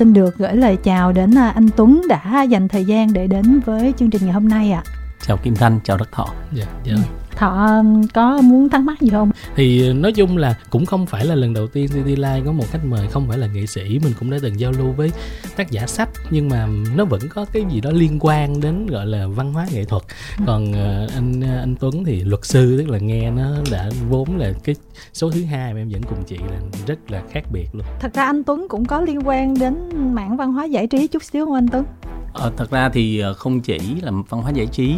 xin 0.00 0.12
được 0.12 0.38
gửi 0.38 0.56
lời 0.56 0.76
chào 0.82 1.12
đến 1.12 1.38
à, 1.38 1.48
anh 1.48 1.68
Tuấn 1.76 2.02
đã 2.08 2.42
dành 2.42 2.68
thời 2.68 2.84
gian 2.84 3.12
để 3.12 3.26
đến 3.26 3.60
với 3.64 3.94
chương 3.98 4.10
trình 4.10 4.22
ngày 4.24 4.32
hôm 4.32 4.48
nay 4.48 4.72
ạ. 4.72 4.82
À. 4.86 4.90
Chào 5.20 5.36
Kim 5.36 5.54
Thanh, 5.54 5.80
chào 5.84 5.96
Đất 5.96 6.12
Thọ. 6.12 6.26
Dạ, 6.52 6.64
dạ. 6.84 6.94
Ừ. 6.94 7.19
Thọ 7.36 7.82
có 8.14 8.40
muốn 8.40 8.68
thắc 8.68 8.80
mắc 8.80 9.00
gì 9.00 9.08
không? 9.08 9.30
Thì 9.56 9.92
nói 9.92 10.12
chung 10.12 10.36
là 10.36 10.54
cũng 10.70 10.86
không 10.86 11.06
phải 11.06 11.24
là 11.24 11.34
lần 11.34 11.54
đầu 11.54 11.66
tiên 11.66 11.88
City 11.88 12.16
Life 12.16 12.44
có 12.44 12.52
một 12.52 12.64
khách 12.70 12.84
mời 12.84 13.08
không 13.08 13.28
phải 13.28 13.38
là 13.38 13.46
nghệ 13.46 13.66
sĩ 13.66 13.98
mình 14.02 14.12
cũng 14.18 14.30
đã 14.30 14.38
từng 14.42 14.60
giao 14.60 14.72
lưu 14.72 14.92
với 14.92 15.10
tác 15.56 15.70
giả 15.70 15.86
sách 15.86 16.08
nhưng 16.30 16.48
mà 16.48 16.68
nó 16.96 17.04
vẫn 17.04 17.20
có 17.34 17.44
cái 17.52 17.64
gì 17.70 17.80
đó 17.80 17.90
liên 17.90 18.18
quan 18.20 18.60
đến 18.60 18.86
gọi 18.86 19.06
là 19.06 19.26
văn 19.26 19.52
hóa 19.52 19.66
nghệ 19.72 19.84
thuật. 19.84 20.02
Ừ. 20.38 20.44
Còn 20.46 20.70
uh, 20.70 21.10
anh 21.14 21.40
anh 21.40 21.74
Tuấn 21.80 22.04
thì 22.04 22.24
luật 22.24 22.44
sư 22.44 22.78
tức 22.78 22.88
là 22.88 22.98
nghe 22.98 23.30
nó 23.30 23.50
đã 23.70 23.90
vốn 24.08 24.36
là 24.36 24.52
cái 24.64 24.74
số 25.12 25.30
thứ 25.30 25.44
hai 25.44 25.74
mà 25.74 25.80
em 25.80 25.88
vẫn 25.88 26.02
cùng 26.02 26.22
chị 26.26 26.36
là 26.36 26.60
rất 26.86 27.10
là 27.10 27.22
khác 27.30 27.44
biệt 27.52 27.66
luôn. 27.72 27.86
Thật 28.00 28.14
ra 28.14 28.24
anh 28.24 28.44
Tuấn 28.44 28.66
cũng 28.68 28.84
có 28.84 29.00
liên 29.00 29.28
quan 29.28 29.58
đến 29.58 29.74
mảng 30.14 30.36
văn 30.36 30.52
hóa 30.52 30.64
giải 30.64 30.86
trí 30.86 31.06
chút 31.06 31.22
xíu 31.22 31.44
không 31.44 31.54
anh 31.54 31.68
Tuấn? 31.68 31.84
Ờ, 32.32 32.52
thật 32.56 32.70
ra 32.70 32.88
thì 32.88 33.18
ờ, 33.20 33.34
không 33.34 33.60
chỉ 33.60 33.78
là 34.02 34.12
văn 34.28 34.42
hóa 34.42 34.50
giải 34.50 34.66
trí 34.66 34.96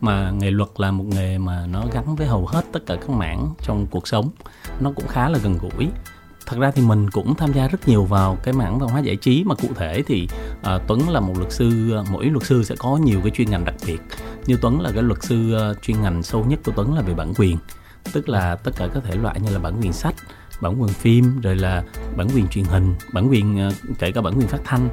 mà 0.00 0.30
nghề 0.30 0.50
luật 0.50 0.70
là 0.76 0.90
một 0.90 1.04
nghề 1.04 1.38
mà 1.38 1.66
nó 1.66 1.84
gắn 1.92 2.16
với 2.16 2.26
hầu 2.26 2.46
hết 2.46 2.64
tất 2.72 2.86
cả 2.86 2.96
các 2.96 3.10
mảng 3.10 3.54
trong 3.62 3.86
cuộc 3.86 4.08
sống. 4.08 4.30
Nó 4.80 4.92
cũng 4.96 5.06
khá 5.08 5.28
là 5.28 5.38
gần 5.38 5.58
gũi. 5.58 5.88
Thật 6.46 6.56
ra 6.60 6.70
thì 6.70 6.82
mình 6.82 7.10
cũng 7.10 7.34
tham 7.34 7.52
gia 7.52 7.68
rất 7.68 7.88
nhiều 7.88 8.04
vào 8.04 8.38
cái 8.42 8.54
mảng 8.54 8.78
văn 8.78 8.88
hóa 8.88 9.00
giải 9.00 9.16
trí 9.16 9.44
mà 9.44 9.54
cụ 9.54 9.68
thể 9.76 10.02
thì 10.06 10.28
uh, 10.60 10.82
Tuấn 10.86 11.08
là 11.08 11.20
một 11.20 11.38
luật 11.38 11.52
sư 11.52 11.96
mỗi 12.10 12.24
luật 12.24 12.46
sư 12.46 12.64
sẽ 12.64 12.74
có 12.78 12.96
nhiều 12.96 13.20
cái 13.20 13.30
chuyên 13.30 13.50
ngành 13.50 13.64
đặc 13.64 13.74
biệt. 13.86 14.00
Như 14.46 14.56
Tuấn 14.60 14.80
là 14.80 14.90
cái 14.94 15.02
luật 15.02 15.22
sư 15.22 15.54
ờ, 15.54 15.74
chuyên 15.82 16.02
ngành 16.02 16.22
sâu 16.22 16.44
nhất 16.44 16.60
của 16.64 16.72
Tuấn 16.76 16.94
là 16.94 17.02
về 17.02 17.14
bản 17.14 17.34
quyền. 17.34 17.56
Tức 18.12 18.28
là 18.28 18.56
tất 18.56 18.70
cả 18.76 18.88
các 18.94 19.04
thể 19.04 19.16
loại 19.16 19.40
như 19.40 19.50
là 19.50 19.58
bản 19.58 19.80
quyền 19.80 19.92
sách 19.92 20.14
bản 20.60 20.82
quyền 20.82 20.92
phim 20.92 21.40
rồi 21.40 21.56
là 21.56 21.82
bản 22.16 22.28
quyền 22.34 22.48
truyền 22.48 22.64
hình 22.64 22.94
bản 23.12 23.30
quyền 23.30 23.58
ờ, 23.58 23.72
kể 23.98 24.10
cả 24.10 24.20
bản 24.20 24.38
quyền 24.38 24.48
phát 24.48 24.60
thanh. 24.64 24.88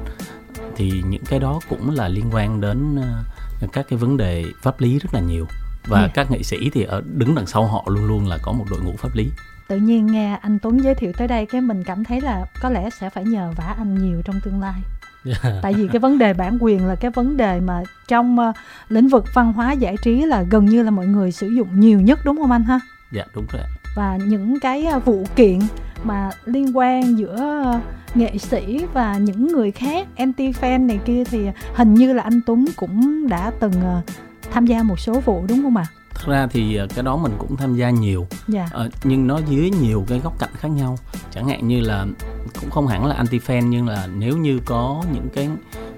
Thì 0.76 1.02
những 1.08 1.24
cái 1.24 1.38
đó 1.38 1.60
cũng 1.68 1.90
là 1.90 2.08
liên 2.08 2.24
quan 2.32 2.60
đến 2.60 2.96
uh, 2.98 3.04
các 3.72 3.86
cái 3.88 3.98
vấn 3.98 4.16
đề 4.16 4.44
pháp 4.62 4.80
lý 4.80 4.98
rất 4.98 5.14
là 5.14 5.20
nhiều. 5.20 5.46
Và 5.86 5.98
yeah. 6.00 6.14
các 6.14 6.30
nghệ 6.30 6.42
sĩ 6.42 6.70
thì 6.70 6.82
ở 6.82 7.02
đứng 7.14 7.34
đằng 7.34 7.46
sau 7.46 7.66
họ 7.66 7.84
luôn 7.86 8.06
luôn 8.06 8.26
là 8.26 8.38
có 8.42 8.52
một 8.52 8.64
đội 8.70 8.80
ngũ 8.80 8.92
pháp 8.98 9.14
lý. 9.14 9.30
Tự 9.68 9.76
nhiên 9.76 10.06
nghe 10.06 10.38
anh 10.42 10.58
Tuấn 10.58 10.84
giới 10.84 10.94
thiệu 10.94 11.12
tới 11.18 11.28
đây 11.28 11.46
cái 11.46 11.60
mình 11.60 11.84
cảm 11.84 12.04
thấy 12.04 12.20
là 12.20 12.46
có 12.62 12.70
lẽ 12.70 12.90
sẽ 12.90 13.10
phải 13.10 13.24
nhờ 13.24 13.52
vả 13.56 13.74
anh 13.78 13.94
nhiều 13.94 14.22
trong 14.24 14.40
tương 14.40 14.60
lai. 14.60 14.80
Yeah. 15.24 15.62
tại 15.62 15.74
vì 15.74 15.88
cái 15.88 16.00
vấn 16.00 16.18
đề 16.18 16.34
bản 16.34 16.58
quyền 16.60 16.86
là 16.86 16.94
cái 16.94 17.10
vấn 17.10 17.36
đề 17.36 17.60
mà 17.60 17.82
trong 18.08 18.38
uh, 18.38 18.54
lĩnh 18.88 19.08
vực 19.08 19.24
văn 19.34 19.52
hóa 19.52 19.72
giải 19.72 19.96
trí 20.02 20.22
là 20.22 20.42
gần 20.50 20.64
như 20.64 20.82
là 20.82 20.90
mọi 20.90 21.06
người 21.06 21.32
sử 21.32 21.48
dụng 21.48 21.80
nhiều 21.80 22.00
nhất 22.00 22.18
đúng 22.24 22.36
không 22.36 22.52
anh 22.52 22.64
ha? 22.64 22.80
Dạ 23.12 23.24
đúng 23.34 23.46
rồi 23.52 23.62
và 23.98 24.16
những 24.16 24.60
cái 24.60 24.86
uh, 24.96 25.04
vụ 25.04 25.24
kiện 25.36 25.58
mà 26.04 26.30
liên 26.44 26.76
quan 26.76 27.18
giữa 27.18 27.64
nghệ 28.14 28.38
sĩ 28.38 28.80
và 28.92 29.18
những 29.18 29.46
người 29.46 29.70
khác 29.70 30.08
anti 30.16 30.50
fan 30.50 30.86
này 30.86 30.98
kia 31.04 31.24
thì 31.24 31.46
hình 31.74 31.94
như 31.94 32.12
là 32.12 32.22
anh 32.22 32.40
Tuấn 32.46 32.64
cũng 32.76 33.28
đã 33.28 33.52
từng 33.60 33.72
uh, 33.72 34.04
tham 34.50 34.66
gia 34.66 34.82
một 34.82 35.00
số 35.00 35.20
vụ 35.20 35.44
đúng 35.48 35.62
không 35.62 35.76
ạ? 35.76 35.86
À? 35.88 35.92
Thật 36.14 36.24
ra 36.26 36.46
thì 36.46 36.76
ờ, 36.76 36.86
cái 36.94 37.02
đó 37.04 37.16
mình 37.16 37.32
cũng 37.38 37.56
tham 37.56 37.74
gia 37.74 37.90
nhiều, 37.90 38.26
dạ. 38.48 38.68
uh, 38.86 38.92
nhưng 39.04 39.26
nó 39.26 39.40
dưới 39.48 39.70
nhiều 39.70 40.04
cái 40.08 40.18
góc 40.18 40.38
cạnh 40.38 40.50
khác 40.54 40.68
nhau. 40.68 40.96
Chẳng 41.30 41.48
hạn 41.48 41.68
như 41.68 41.80
là 41.80 42.06
cũng 42.60 42.70
không 42.70 42.86
hẳn 42.86 43.06
là 43.06 43.14
anti 43.14 43.38
fan 43.38 43.68
nhưng 43.68 43.88
là 43.88 44.08
nếu 44.16 44.36
như 44.36 44.60
có 44.64 45.04
những 45.12 45.28
cái 45.34 45.48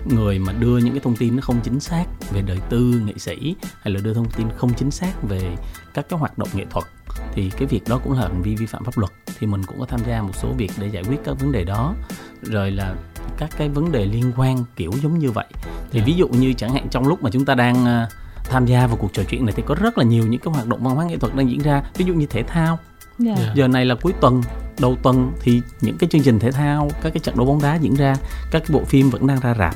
người 0.05 0.39
mà 0.39 0.53
đưa 0.53 0.79
những 0.79 0.95
cái 0.95 1.01
thông 1.05 1.17
tin 1.17 1.37
nó 1.37 1.43
không 1.43 1.61
chính 1.63 1.81
xác 1.81 2.05
về 2.31 2.43
đời 2.43 2.59
tư 2.69 3.03
nghệ 3.07 3.15
sĩ 3.17 3.57
hay 3.81 3.95
là 3.95 4.01
đưa 4.05 4.15
thông 4.15 4.31
tin 4.37 4.47
không 4.57 4.75
chính 4.75 4.91
xác 4.91 5.23
về 5.29 5.57
các 5.95 6.09
cái 6.09 6.19
hoạt 6.19 6.39
động 6.39 6.49
nghệ 6.55 6.65
thuật 6.71 6.85
thì 7.33 7.51
cái 7.57 7.67
việc 7.67 7.81
đó 7.89 8.01
cũng 8.05 8.13
là 8.13 8.21
hành 8.21 8.43
vi 8.43 8.55
vi 8.55 8.67
phạm 8.67 8.85
pháp 8.85 8.99
luật 8.99 9.13
thì 9.39 9.47
mình 9.47 9.63
cũng 9.67 9.81
có 9.81 9.87
tham 9.87 10.01
gia 10.07 10.23
một 10.23 10.33
số 10.35 10.49
việc 10.57 10.71
để 10.79 10.87
giải 10.87 11.05
quyết 11.05 11.21
các 11.25 11.41
vấn 11.41 11.53
đề 11.53 11.65
đó 11.65 11.95
rồi 12.43 12.71
là 12.71 12.95
các 13.39 13.51
cái 13.59 13.69
vấn 13.69 13.93
đề 13.93 14.05
liên 14.05 14.33
quan 14.37 14.65
kiểu 14.77 14.93
giống 15.03 15.19
như 15.19 15.31
vậy 15.31 15.47
thì 15.51 15.59
yeah. 15.77 15.93
Dạ. 15.93 16.03
ví 16.07 16.13
dụ 16.13 16.29
như 16.29 16.53
chẳng 16.53 16.73
hạn 16.73 16.87
trong 16.91 17.07
lúc 17.07 17.23
mà 17.23 17.31
chúng 17.31 17.45
ta 17.45 17.55
đang 17.55 17.83
uh, 17.83 18.09
tham 18.45 18.67
gia 18.67 18.87
vào 18.87 18.97
cuộc 18.97 19.13
trò 19.13 19.23
chuyện 19.29 19.47
này 19.47 19.55
thì 19.57 19.63
có 19.67 19.75
rất 19.75 19.99
là 19.99 20.05
nhiều 20.05 20.27
những 20.27 20.41
cái 20.41 20.55
hoạt 20.55 20.67
động 20.67 20.85
văn 20.85 20.95
hóa 20.95 21.05
nghệ 21.05 21.17
thuật 21.17 21.37
đang 21.37 21.51
diễn 21.51 21.63
ra 21.63 21.83
ví 21.97 22.05
dụ 22.05 22.15
như 22.15 22.27
thể 22.27 22.43
thao 22.43 22.79
yeah. 23.27 23.39
Dạ. 23.39 23.53
giờ 23.55 23.69
này 23.69 23.85
là 23.85 23.95
cuối 23.95 24.13
tuần 24.21 24.43
đầu 24.81 24.97
tuần 25.03 25.33
thì 25.41 25.61
những 25.81 25.99
cái 25.99 26.11
chương 26.11 26.23
trình 26.23 26.39
thể 26.39 26.53
thao 26.53 26.91
các 27.03 27.11
cái 27.11 27.21
trận 27.21 27.37
đấu 27.37 27.47
bóng 27.47 27.63
đá 27.63 27.75
diễn 27.75 27.95
ra 27.95 28.17
các 28.51 28.63
cái 28.67 28.69
bộ 28.73 28.85
phim 28.85 29.11
vẫn 29.11 29.27
đang 29.27 29.41
ra 29.41 29.55
rạp 29.59 29.75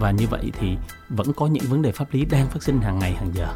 và 0.00 0.10
như 0.10 0.26
vậy 0.30 0.52
thì 0.60 0.76
vẫn 1.08 1.32
có 1.32 1.46
những 1.46 1.64
vấn 1.68 1.82
đề 1.82 1.92
pháp 1.92 2.04
lý 2.12 2.24
đang 2.24 2.46
phát 2.46 2.62
sinh 2.62 2.80
hàng 2.80 2.98
ngày 2.98 3.14
hàng 3.14 3.30
giờ 3.34 3.46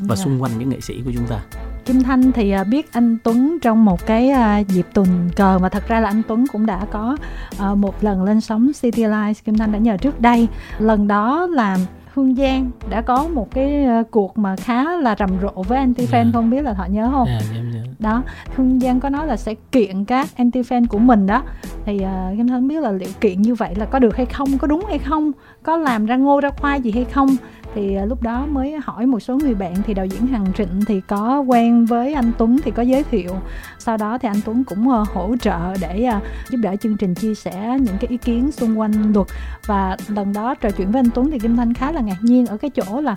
và 0.00 0.16
dạ. 0.16 0.24
xung 0.24 0.42
quanh 0.42 0.52
những 0.58 0.68
nghệ 0.68 0.80
sĩ 0.80 1.02
của 1.04 1.12
chúng 1.14 1.26
ta 1.26 1.40
Kim 1.84 2.02
Thanh 2.02 2.32
thì 2.32 2.50
à, 2.50 2.64
biết 2.64 2.92
anh 2.92 3.16
Tuấn 3.24 3.58
trong 3.62 3.84
một 3.84 4.06
cái 4.06 4.30
à, 4.30 4.58
dịp 4.58 4.86
tuần 4.94 5.30
cờ 5.36 5.58
mà 5.58 5.68
thật 5.68 5.88
ra 5.88 6.00
là 6.00 6.08
anh 6.08 6.22
Tuấn 6.28 6.44
cũng 6.52 6.66
đã 6.66 6.86
có 6.90 7.16
à, 7.58 7.74
một 7.74 8.04
lần 8.04 8.22
lên 8.22 8.40
sóng 8.40 8.70
City 8.80 9.04
Lights 9.04 9.44
Kim 9.44 9.58
Thanh 9.58 9.72
đã 9.72 9.78
nhờ 9.78 9.96
trước 9.96 10.20
đây 10.20 10.48
lần 10.78 11.08
đó 11.08 11.46
là 11.46 11.78
Hương 12.14 12.34
Giang 12.34 12.70
đã 12.90 13.00
có 13.00 13.28
một 13.28 13.50
cái 13.50 13.86
cuộc 14.10 14.38
mà 14.38 14.56
khá 14.56 14.96
là 14.96 15.16
rầm 15.18 15.30
rộ 15.42 15.62
với 15.62 15.78
anti 15.78 16.06
fan 16.06 16.12
yeah. 16.12 16.26
Dạ. 16.26 16.30
không 16.32 16.50
biết 16.50 16.62
là 16.62 16.72
họ 16.72 16.86
nhớ 16.86 17.08
không? 17.12 17.28
Yeah, 17.28 17.42
yeah, 17.52 17.64
yeah. 17.74 17.86
Đó, 17.98 18.22
Hương 18.56 18.80
Giang 18.80 19.00
có 19.00 19.08
nói 19.08 19.26
là 19.26 19.36
sẽ 19.36 19.54
kiện 19.72 20.04
các 20.04 20.28
anti 20.36 20.60
fan 20.60 20.86
của 20.86 20.98
mình 20.98 21.26
đó. 21.26 21.42
Thì 21.90 21.96
uh, 21.96 22.36
Kim 22.36 22.48
Thanh 22.48 22.68
biết 22.68 22.82
là 22.82 22.92
liệu 22.92 23.08
kiện 23.20 23.42
như 23.42 23.54
vậy 23.54 23.74
là 23.74 23.84
có 23.84 23.98
được 23.98 24.16
hay 24.16 24.26
không, 24.26 24.58
có 24.58 24.66
đúng 24.66 24.84
hay 24.88 24.98
không, 24.98 25.32
có 25.62 25.76
làm 25.76 26.06
ra 26.06 26.16
ngô 26.16 26.40
ra 26.40 26.50
khoai 26.50 26.80
gì 26.80 26.90
hay 26.90 27.04
không? 27.04 27.36
Thì 27.74 27.96
uh, 28.02 28.08
lúc 28.08 28.22
đó 28.22 28.46
mới 28.46 28.76
hỏi 28.84 29.06
một 29.06 29.20
số 29.20 29.36
người 29.36 29.54
bạn 29.54 29.74
thì 29.86 29.94
đạo 29.94 30.06
diễn 30.06 30.26
Hằng 30.26 30.52
Trịnh 30.56 30.80
thì 30.86 31.00
có 31.00 31.40
quen 31.40 31.84
với 31.86 32.14
anh 32.14 32.32
Tuấn 32.38 32.56
thì 32.64 32.70
có 32.70 32.82
giới 32.82 33.02
thiệu. 33.02 33.30
Sau 33.78 33.96
đó 33.96 34.18
thì 34.18 34.28
anh 34.28 34.40
Tuấn 34.44 34.64
cũng 34.64 34.88
uh, 34.88 35.08
hỗ 35.08 35.36
trợ 35.40 35.74
để 35.80 36.08
uh, 36.16 36.22
giúp 36.50 36.58
đỡ 36.62 36.76
chương 36.76 36.96
trình 36.96 37.14
chia 37.14 37.34
sẻ 37.34 37.78
những 37.80 37.96
cái 38.00 38.08
ý 38.08 38.16
kiến 38.16 38.52
xung 38.52 38.78
quanh 38.78 39.12
luật. 39.12 39.26
Và 39.66 39.96
lần 40.08 40.32
đó 40.32 40.54
trò 40.54 40.70
chuyện 40.70 40.90
với 40.90 41.00
anh 41.00 41.10
Tuấn 41.14 41.30
thì 41.30 41.38
Kim 41.38 41.56
Thanh 41.56 41.74
khá 41.74 41.92
là 41.92 42.00
ngạc 42.00 42.18
nhiên 42.22 42.46
ở 42.46 42.56
cái 42.56 42.70
chỗ 42.70 43.00
là 43.00 43.14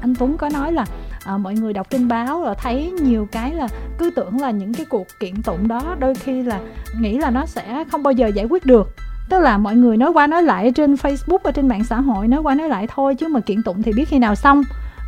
anh 0.00 0.14
Tuấn 0.14 0.36
có 0.36 0.48
nói 0.48 0.72
là 0.72 0.86
uh, 1.34 1.40
mọi 1.40 1.54
người 1.54 1.72
đọc 1.72 1.90
trên 1.90 2.08
báo 2.08 2.42
rồi 2.42 2.54
thấy 2.62 2.90
nhiều 2.90 3.28
cái 3.32 3.54
là 3.54 3.68
cứ 3.98 4.10
tưởng 4.10 4.40
là 4.40 4.50
những 4.50 4.74
cái 4.74 4.86
cuộc 4.86 5.06
kiện 5.20 5.42
tụng 5.42 5.68
đó 5.68 5.96
đôi 5.98 6.14
khi 6.14 6.42
là 6.42 6.60
nghĩ 7.00 7.18
là 7.18 7.30
nó 7.30 7.46
sẽ 7.46 7.84
không 7.90 8.02
bao 8.02 8.12
giờ 8.12 8.26
giải 8.26 8.44
quyết 8.44 8.66
được. 8.66 8.88
Tức 9.28 9.38
là 9.38 9.58
mọi 9.58 9.76
người 9.76 9.96
nói 9.96 10.10
qua 10.10 10.26
nói 10.26 10.42
lại 10.42 10.72
trên 10.72 10.94
facebook 10.94 11.38
và 11.44 11.50
trên 11.50 11.68
mạng 11.68 11.84
xã 11.84 12.00
hội 12.00 12.28
nói 12.28 12.40
qua 12.40 12.54
nói 12.54 12.68
lại 12.68 12.86
thôi 12.94 13.14
chứ 13.14 13.28
mà 13.28 13.40
kiện 13.40 13.62
tụng 13.62 13.82
thì 13.82 13.92
biết 13.92 14.08
khi 14.08 14.18
nào 14.18 14.34
xong. 14.34 14.62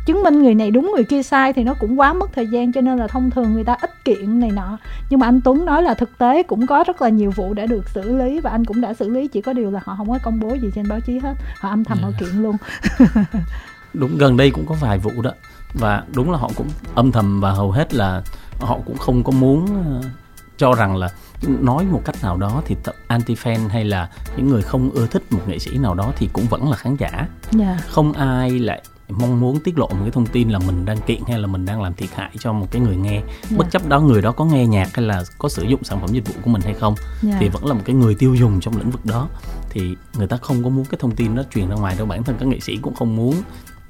Chứng 0.05 0.23
minh 0.23 0.43
người 0.43 0.55
này 0.55 0.71
đúng 0.71 0.91
người 0.95 1.03
kia 1.03 1.23
sai 1.23 1.53
thì 1.53 1.63
nó 1.63 1.73
cũng 1.73 1.99
quá 1.99 2.13
mất 2.13 2.29
thời 2.33 2.47
gian 2.47 2.71
cho 2.71 2.81
nên 2.81 2.97
là 2.97 3.07
thông 3.07 3.29
thường 3.29 3.53
người 3.53 3.63
ta 3.63 3.77
ít 3.81 4.03
kiện 4.05 4.39
này 4.39 4.51
nọ. 4.51 4.77
Nhưng 5.09 5.19
mà 5.19 5.27
anh 5.27 5.41
Tuấn 5.41 5.65
nói 5.65 5.83
là 5.83 5.93
thực 5.93 6.17
tế 6.17 6.43
cũng 6.43 6.67
có 6.67 6.83
rất 6.87 7.01
là 7.01 7.09
nhiều 7.09 7.31
vụ 7.35 7.53
đã 7.53 7.65
được 7.65 7.89
xử 7.89 8.17
lý 8.17 8.39
và 8.39 8.49
anh 8.49 8.65
cũng 8.65 8.81
đã 8.81 8.93
xử 8.93 9.09
lý 9.09 9.27
chỉ 9.27 9.41
có 9.41 9.53
điều 9.53 9.71
là 9.71 9.79
họ 9.83 9.95
không 9.97 10.09
có 10.09 10.19
công 10.23 10.39
bố 10.39 10.55
gì 10.55 10.69
trên 10.75 10.87
báo 10.87 10.99
chí 10.99 11.19
hết. 11.19 11.33
Họ 11.59 11.69
âm 11.69 11.83
thầm 11.83 11.97
yeah. 11.97 12.13
họ 12.13 12.19
kiện 12.19 12.43
luôn. 12.43 12.57
Đúng 13.93 14.17
gần 14.17 14.37
đây 14.37 14.51
cũng 14.51 14.65
có 14.65 14.75
vài 14.81 14.97
vụ 14.97 15.11
đó 15.21 15.31
và 15.73 16.03
đúng 16.13 16.31
là 16.31 16.37
họ 16.37 16.49
cũng 16.55 16.67
âm 16.95 17.11
thầm 17.11 17.41
và 17.41 17.51
hầu 17.51 17.71
hết 17.71 17.93
là 17.93 18.23
họ 18.59 18.79
cũng 18.85 18.97
không 18.97 19.23
có 19.23 19.31
muốn 19.31 19.65
ờ, 19.85 20.09
cho 20.57 20.73
rằng 20.73 20.97
là 20.97 21.09
nói 21.47 21.85
một 21.85 22.01
cách 22.05 22.15
nào 22.23 22.37
đó 22.37 22.61
thì 22.65 22.75
anti 23.07 23.35
fan 23.35 23.69
hay 23.69 23.85
là 23.85 24.09
những 24.37 24.47
người 24.47 24.61
không 24.61 24.91
ưa 24.91 25.07
thích 25.07 25.23
một 25.31 25.39
nghệ 25.47 25.59
sĩ 25.59 25.77
nào 25.77 25.95
đó 25.95 26.11
thì 26.17 26.29
cũng 26.33 26.45
vẫn 26.45 26.69
là 26.69 26.77
khán 26.77 26.95
giả 26.95 27.09
yeah. 27.11 27.29
Dạ. 27.51 27.77
không 27.87 28.13
ai 28.13 28.49
lại 28.49 28.83
mong 29.09 29.39
muốn 29.39 29.59
tiết 29.59 29.79
lộ 29.79 29.87
một 29.87 29.99
cái 30.01 30.11
thông 30.11 30.25
tin 30.25 30.49
là 30.49 30.59
mình 30.59 30.85
đang 30.85 30.97
kiện 30.97 31.21
hay 31.27 31.39
là 31.39 31.47
mình 31.47 31.65
đang 31.65 31.81
làm 31.81 31.93
thiệt 31.93 32.09
hại 32.15 32.31
cho 32.39 32.53
một 32.53 32.67
cái 32.71 32.81
người 32.81 32.95
nghe 32.95 33.11
yeah. 33.11 33.23
Dạ. 33.49 33.57
bất 33.57 33.71
chấp 33.71 33.87
đó 33.87 33.99
người 33.99 34.21
đó 34.21 34.31
có 34.31 34.45
nghe 34.45 34.67
nhạc 34.67 34.95
hay 34.95 35.05
là 35.05 35.23
có 35.37 35.49
sử 35.49 35.63
dụng 35.63 35.83
sản 35.83 35.99
phẩm 36.01 36.09
dịch 36.09 36.27
vụ 36.27 36.33
của 36.41 36.49
mình 36.49 36.61
hay 36.61 36.73
không 36.73 36.95
yeah. 36.97 37.21
Dạ. 37.23 37.37
thì 37.39 37.49
vẫn 37.49 37.65
là 37.65 37.73
một 37.73 37.81
cái 37.85 37.95
người 37.95 38.15
tiêu 38.15 38.35
dùng 38.35 38.59
trong 38.59 38.77
lĩnh 38.77 38.91
vực 38.91 39.05
đó 39.05 39.27
thì 39.69 39.95
người 40.17 40.27
ta 40.27 40.37
không 40.37 40.63
có 40.63 40.69
muốn 40.69 40.85
cái 40.85 40.97
thông 41.01 41.15
tin 41.15 41.35
đó 41.35 41.43
truyền 41.53 41.69
ra 41.69 41.75
ngoài 41.75 41.95
đâu 41.97 42.07
bản 42.07 42.23
thân 42.23 42.35
các 42.39 42.47
nghệ 42.47 42.59
sĩ 42.59 42.77
cũng 42.77 42.93
không 42.93 43.15
muốn 43.15 43.35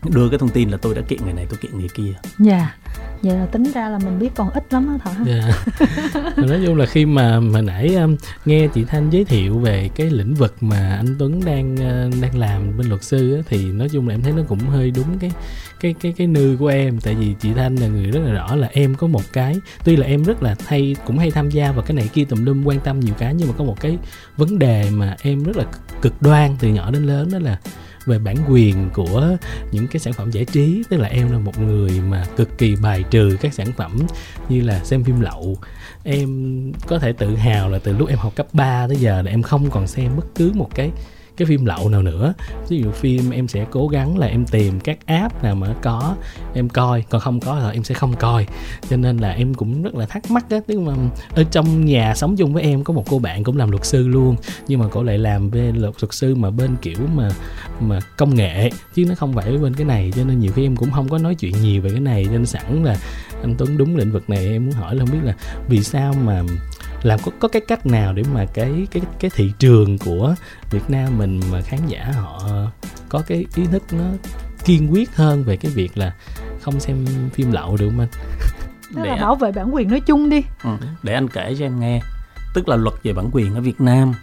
đưa 0.10 0.30
cái 0.30 0.40
thông 0.40 0.50
tin 0.50 0.70
là 0.70 0.78
tôi 0.78 0.96
đã 0.96 1.02
kiện 1.02 1.20
người 1.24 1.34
này 1.34 1.46
tôi 1.50 1.60
kiện 1.62 1.80
người 1.80 1.90
kia. 1.96 2.14
Dạ. 2.40 2.58
Yeah. 2.58 2.78
vậy 3.22 3.36
là 3.36 3.46
tính 3.46 3.64
ra 3.76 3.90
là 3.90 4.00
mình 4.00 4.20
biết 4.20 4.30
còn 4.36 4.50
ít 4.50 4.74
lắm 4.74 4.88
á 4.88 4.98
thọ 5.04 5.24
dạ. 5.26 5.42
Nói 6.38 6.62
chung 6.66 6.78
là 6.78 6.86
khi 6.86 7.06
mà 7.06 7.40
mà 7.40 7.62
nãy 7.62 7.96
um, 7.96 8.16
nghe 8.46 8.68
chị 8.68 8.84
thanh 8.84 9.10
giới 9.10 9.26
thiệu 9.26 9.60
về 9.60 9.90
cái 9.96 10.10
lĩnh 10.10 10.34
vực 10.34 10.56
mà 10.62 10.96
anh 10.96 11.16
tuấn 11.20 11.42
đang 11.46 11.74
uh, 11.76 12.22
đang 12.22 12.38
làm 12.38 12.78
bên 12.78 12.90
luật 12.90 13.04
sư 13.04 13.36
á, 13.36 13.42
thì 13.50 13.66
nói 13.66 13.90
chung 13.90 14.08
là 14.08 14.14
em 14.14 14.22
thấy 14.22 14.34
nó 14.34 14.44
cũng 14.48 14.60
hơi 14.60 14.92
đúng 14.92 15.20
cái 15.20 15.32
cái 15.80 15.96
cái 16.02 16.14
cái 16.18 16.28
nư 16.28 16.56
của 16.60 16.68
em. 16.68 17.00
Tại 17.00 17.16
vì 17.16 17.36
chị 17.40 17.54
thanh 17.54 17.76
là 17.76 17.88
người 17.88 18.06
rất 18.06 18.20
là 18.26 18.32
rõ 18.32 18.56
là 18.56 18.70
em 18.72 18.96
có 18.96 19.08
một 19.08 19.24
cái 19.34 19.56
tuy 19.84 19.96
là 19.96 20.08
em 20.08 20.24
rất 20.24 20.44
là 20.44 20.56
hay 20.66 20.96
cũng 21.06 21.18
hay 21.18 21.32
tham 21.32 21.50
gia 21.50 21.72
vào 21.72 21.82
cái 21.82 21.96
này 21.96 22.10
kia 22.14 22.24
tùm 22.26 22.46
lum 22.46 22.64
quan 22.68 22.80
tâm 22.80 23.00
nhiều 23.00 23.14
cái 23.18 23.34
nhưng 23.34 23.48
mà 23.48 23.54
có 23.58 23.64
một 23.64 23.82
cái 23.82 23.98
vấn 24.38 24.60
đề 24.60 24.90
mà 24.90 25.16
em 25.22 25.44
rất 25.44 25.58
là 25.58 25.64
cực 26.02 26.22
đoan 26.22 26.56
từ 26.60 26.68
nhỏ 26.68 26.92
đến 26.92 27.04
lớn 27.04 27.30
đó 27.32 27.40
là 27.40 27.58
về 28.06 28.20
bản 28.20 28.36
quyền 28.50 28.90
của 28.94 29.38
những 29.72 29.88
cái 29.88 30.00
sản 30.00 30.14
phẩm 30.14 30.32
giải 30.32 30.46
trí. 30.46 30.84
Tức 30.90 30.98
là 30.98 31.08
em 31.08 31.32
là 31.32 31.38
một 31.38 31.60
người 31.60 32.02
mà 32.10 32.26
cực 32.36 32.58
kỳ 32.58 32.76
bài 32.76 33.04
trừ 33.10 33.38
các 33.42 33.54
sản 33.54 33.68
phẩm 33.78 34.00
như 34.50 34.62
là 34.62 34.84
xem 34.84 35.04
phim 35.04 35.20
lậu. 35.20 35.58
Em 36.04 36.72
có 36.88 37.00
thể 37.00 37.14
tự 37.14 37.36
hào 37.36 37.70
là 37.70 37.80
từ 37.80 37.98
lúc 37.98 38.10
em 38.10 38.18
học 38.18 38.36
cấp 38.36 38.48
3 38.54 38.88
tới 38.88 38.98
giờ 38.98 39.22
là 39.22 39.32
em 39.32 39.42
không 39.42 39.70
còn 39.70 39.88
xem 39.88 40.16
bất 40.16 40.26
cứ 40.36 40.52
một 40.56 40.70
cái 40.76 40.92
cái 41.42 41.46
phim 41.46 41.66
lậu 41.66 41.90
nào 41.90 42.02
nữa. 42.02 42.34
Ví 42.70 42.80
dụ 42.80 42.92
phim 42.92 43.30
em 43.30 43.48
sẽ 43.48 43.66
cố 43.72 43.88
gắng 43.88 44.18
là 44.18 44.28
em 44.28 44.46
tìm 44.46 44.80
các 44.80 44.98
app 45.06 45.44
nào 45.44 45.56
mà 45.56 45.76
có, 45.82 46.16
em 46.54 46.70
coi. 46.70 47.04
Còn 47.10 47.22
không 47.22 47.40
có 47.40 47.60
thì 47.62 47.78
em 47.78 47.84
sẽ 47.84 47.96
không 47.96 48.16
coi. 48.16 48.48
Cho 48.90 48.98
nên 48.98 49.18
là 49.18 49.32
em 49.32 49.54
cũng 49.54 49.82
rất 49.82 49.96
là 49.96 50.06
thắc 50.06 50.32
mắc 50.32 50.46
á. 50.50 50.58
Tức 50.68 50.80
mà 50.80 50.94
ở 51.36 51.44
trong 51.44 51.86
nhà 51.86 52.16
sống 52.16 52.36
chung 52.36 52.54
với 52.54 52.64
em 52.64 52.84
có 52.84 52.94
một 52.94 53.06
cô 53.10 53.20
bạn 53.20 53.44
cũng 53.44 53.58
làm 53.58 53.72
luật 53.72 53.86
sư 53.86 54.08
luôn. 54.08 54.36
Nhưng 54.68 54.80
mà 54.80 54.86
cô 54.92 55.04
lại 55.04 55.18
làm 55.18 55.52
bên 55.52 55.76
luật 55.76 55.94
luật 56.02 56.14
sư 56.14 56.36
mà 56.36 56.50
bên 56.50 56.76
kiểu 56.82 57.00
mà 57.16 57.30
mà 57.80 58.00
công 58.18 58.36
nghệ. 58.36 58.70
Chứ 58.96 59.06
nó 59.06 59.16
không 59.16 59.34
phải 59.34 59.58
bên 59.58 59.74
cái 59.74 59.86
này. 59.86 60.12
Cho 60.16 60.24
nên 60.24 60.40
nhiều 60.40 60.52
khi 60.52 60.66
em 60.66 60.76
cũng 60.76 60.92
không 60.92 61.10
có 61.10 61.18
nói 61.18 61.36
chuyện 61.36 61.54
nhiều 61.62 61.82
về 61.82 61.90
cái 61.90 62.00
này. 62.00 62.28
Nên 62.32 62.46
sẵn 62.46 62.84
là 62.84 62.96
anh 63.42 63.56
Tuấn 63.58 63.78
đúng 63.78 63.96
lĩnh 63.96 64.12
vực 64.12 64.30
này, 64.30 64.48
em 64.48 64.66
muốn 64.66 64.74
hỏi 64.74 64.96
là 64.96 65.06
không 65.06 65.14
biết 65.14 65.24
là 65.24 65.34
vì 65.68 65.84
sao 65.84 66.14
mà 66.26 66.42
làm 67.04 67.20
có 67.26 67.32
có 67.40 67.48
cái 67.48 67.62
cách 67.68 67.86
nào 67.86 68.14
để 68.14 68.24
mà 68.34 68.46
cái 68.46 68.88
cái 68.92 69.04
cái 69.20 69.32
thị 69.34 69.52
trường 69.60 69.98
của 69.98 70.36
Việt 70.72 70.90
Nam 70.90 71.18
mình 71.18 71.42
mà 71.52 71.62
khán 71.62 71.80
giả 71.88 72.12
họ 72.16 72.50
có 73.10 73.22
cái 73.28 73.46
ý 73.56 73.66
thức 73.66 73.84
nó 73.92 74.04
kiên 74.66 74.94
quyết 74.94 75.16
hơn 75.16 75.44
về 75.44 75.58
cái 75.58 75.72
việc 75.72 75.98
là 75.98 76.16
không 76.62 76.80
xem 76.80 77.06
phim 77.34 77.52
lậu 77.52 77.78
được 77.78 77.90
không 77.90 78.00
anh? 78.00 78.10
Tức 78.96 79.04
là 79.04 79.16
bảo 79.16 79.36
vệ 79.36 79.52
bản 79.52 79.76
quyền 79.76 79.90
nói 79.90 80.00
chung 80.00 80.30
đi. 80.30 80.42
Ừ, 80.64 80.70
để 81.04 81.14
anh 81.14 81.28
kể 81.28 81.56
cho 81.60 81.66
em 81.66 81.80
nghe. 81.80 82.02
Tức 82.54 82.70
là 82.70 82.76
luật 82.76 82.96
về 83.04 83.14
bản 83.14 83.30
quyền 83.32 83.56
ở 83.56 83.62
Việt 83.62 83.82
Nam 83.82 84.14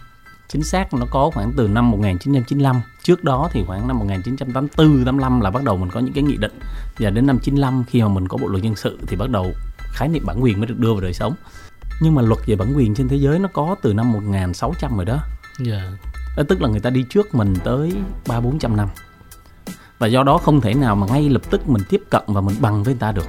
chính 0.49 0.63
xác 0.63 0.93
nó 0.93 1.05
có 1.11 1.29
khoảng 1.33 1.51
từ 1.57 1.67
năm 1.67 1.91
1995 1.91 2.81
trước 3.03 3.23
đó 3.23 3.49
thì 3.51 3.63
khoảng 3.67 3.87
năm 3.87 3.99
1984 3.99 5.05
85 5.05 5.41
là 5.41 5.51
bắt 5.51 5.63
đầu 5.63 5.77
mình 5.77 5.89
có 5.89 5.99
những 5.99 6.13
cái 6.13 6.23
nghị 6.23 6.37
định 6.37 6.59
và 6.99 7.09
đến 7.09 7.27
năm 7.27 7.39
95 7.39 7.83
khi 7.87 8.01
mà 8.01 8.07
mình 8.07 8.27
có 8.27 8.37
bộ 8.37 8.47
luật 8.47 8.63
dân 8.63 8.75
sự 8.75 8.99
thì 9.07 9.15
bắt 9.15 9.29
đầu 9.29 9.53
khái 9.79 10.07
niệm 10.07 10.23
bản 10.25 10.43
quyền 10.43 10.59
mới 10.59 10.67
được 10.67 10.79
đưa 10.79 10.91
vào 10.91 11.01
đời 11.01 11.13
sống 11.13 11.33
nhưng 11.99 12.15
mà 12.15 12.21
luật 12.21 12.39
về 12.45 12.55
bản 12.55 12.73
quyền 12.75 12.95
trên 12.95 13.07
thế 13.07 13.15
giới 13.15 13.39
nó 13.39 13.49
có 13.53 13.75
từ 13.81 13.93
năm 13.93 14.11
1600 14.11 14.95
rồi 14.95 15.05
đó 15.05 15.13
yeah. 15.13 15.67
Dạ. 15.67 15.91
đó 16.37 16.43
tức 16.49 16.61
là 16.61 16.69
người 16.69 16.79
ta 16.79 16.89
đi 16.89 17.05
trước 17.09 17.35
mình 17.35 17.53
tới 17.63 17.93
ba 18.27 18.39
bốn 18.39 18.59
trăm 18.59 18.77
năm 18.77 18.87
và 19.99 20.07
do 20.07 20.23
đó 20.23 20.37
không 20.37 20.61
thể 20.61 20.73
nào 20.73 20.95
mà 20.95 21.07
ngay 21.07 21.29
lập 21.29 21.41
tức 21.49 21.69
mình 21.69 21.81
tiếp 21.89 22.01
cận 22.09 22.23
và 22.27 22.41
mình 22.41 22.55
bằng 22.59 22.83
với 22.83 22.93
người 22.93 22.99
ta 22.99 23.11
được 23.11 23.27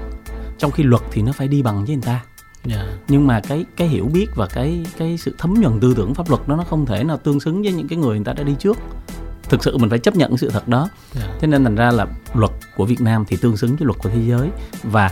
trong 0.58 0.70
khi 0.70 0.82
luật 0.82 1.02
thì 1.10 1.22
nó 1.22 1.32
phải 1.32 1.48
đi 1.48 1.62
bằng 1.62 1.84
với 1.84 1.94
người 1.94 2.04
ta 2.06 2.12
yeah. 2.12 2.24
Dạ. 2.64 2.96
nhưng 3.08 3.26
mà 3.26 3.40
cái 3.40 3.64
cái 3.76 3.88
hiểu 3.88 4.04
biết 4.12 4.26
và 4.34 4.46
cái 4.46 4.86
cái 4.98 5.16
sự 5.18 5.34
thấm 5.38 5.54
nhuần 5.60 5.80
tư 5.80 5.94
tưởng 5.96 6.14
pháp 6.14 6.28
luật 6.30 6.48
đó 6.48 6.56
nó 6.56 6.64
không 6.64 6.86
thể 6.86 7.04
nào 7.04 7.16
tương 7.16 7.40
xứng 7.40 7.62
với 7.62 7.72
những 7.72 7.88
cái 7.88 7.98
người 7.98 8.16
người 8.16 8.24
ta 8.24 8.32
đã 8.32 8.42
đi 8.42 8.54
trước 8.58 8.78
thực 9.42 9.64
sự 9.64 9.78
mình 9.78 9.90
phải 9.90 9.98
chấp 9.98 10.16
nhận 10.16 10.36
sự 10.36 10.50
thật 10.50 10.68
đó 10.68 10.78
yeah. 10.78 11.28
Dạ. 11.28 11.36
thế 11.40 11.46
nên 11.46 11.64
thành 11.64 11.74
ra 11.74 11.90
là 11.90 12.06
luật 12.34 12.50
của 12.76 12.84
Việt 12.84 13.00
Nam 13.00 13.24
thì 13.28 13.36
tương 13.36 13.56
xứng 13.56 13.76
với 13.76 13.86
luật 13.86 13.98
của 13.98 14.08
thế 14.08 14.22
giới 14.28 14.50
và 14.82 15.10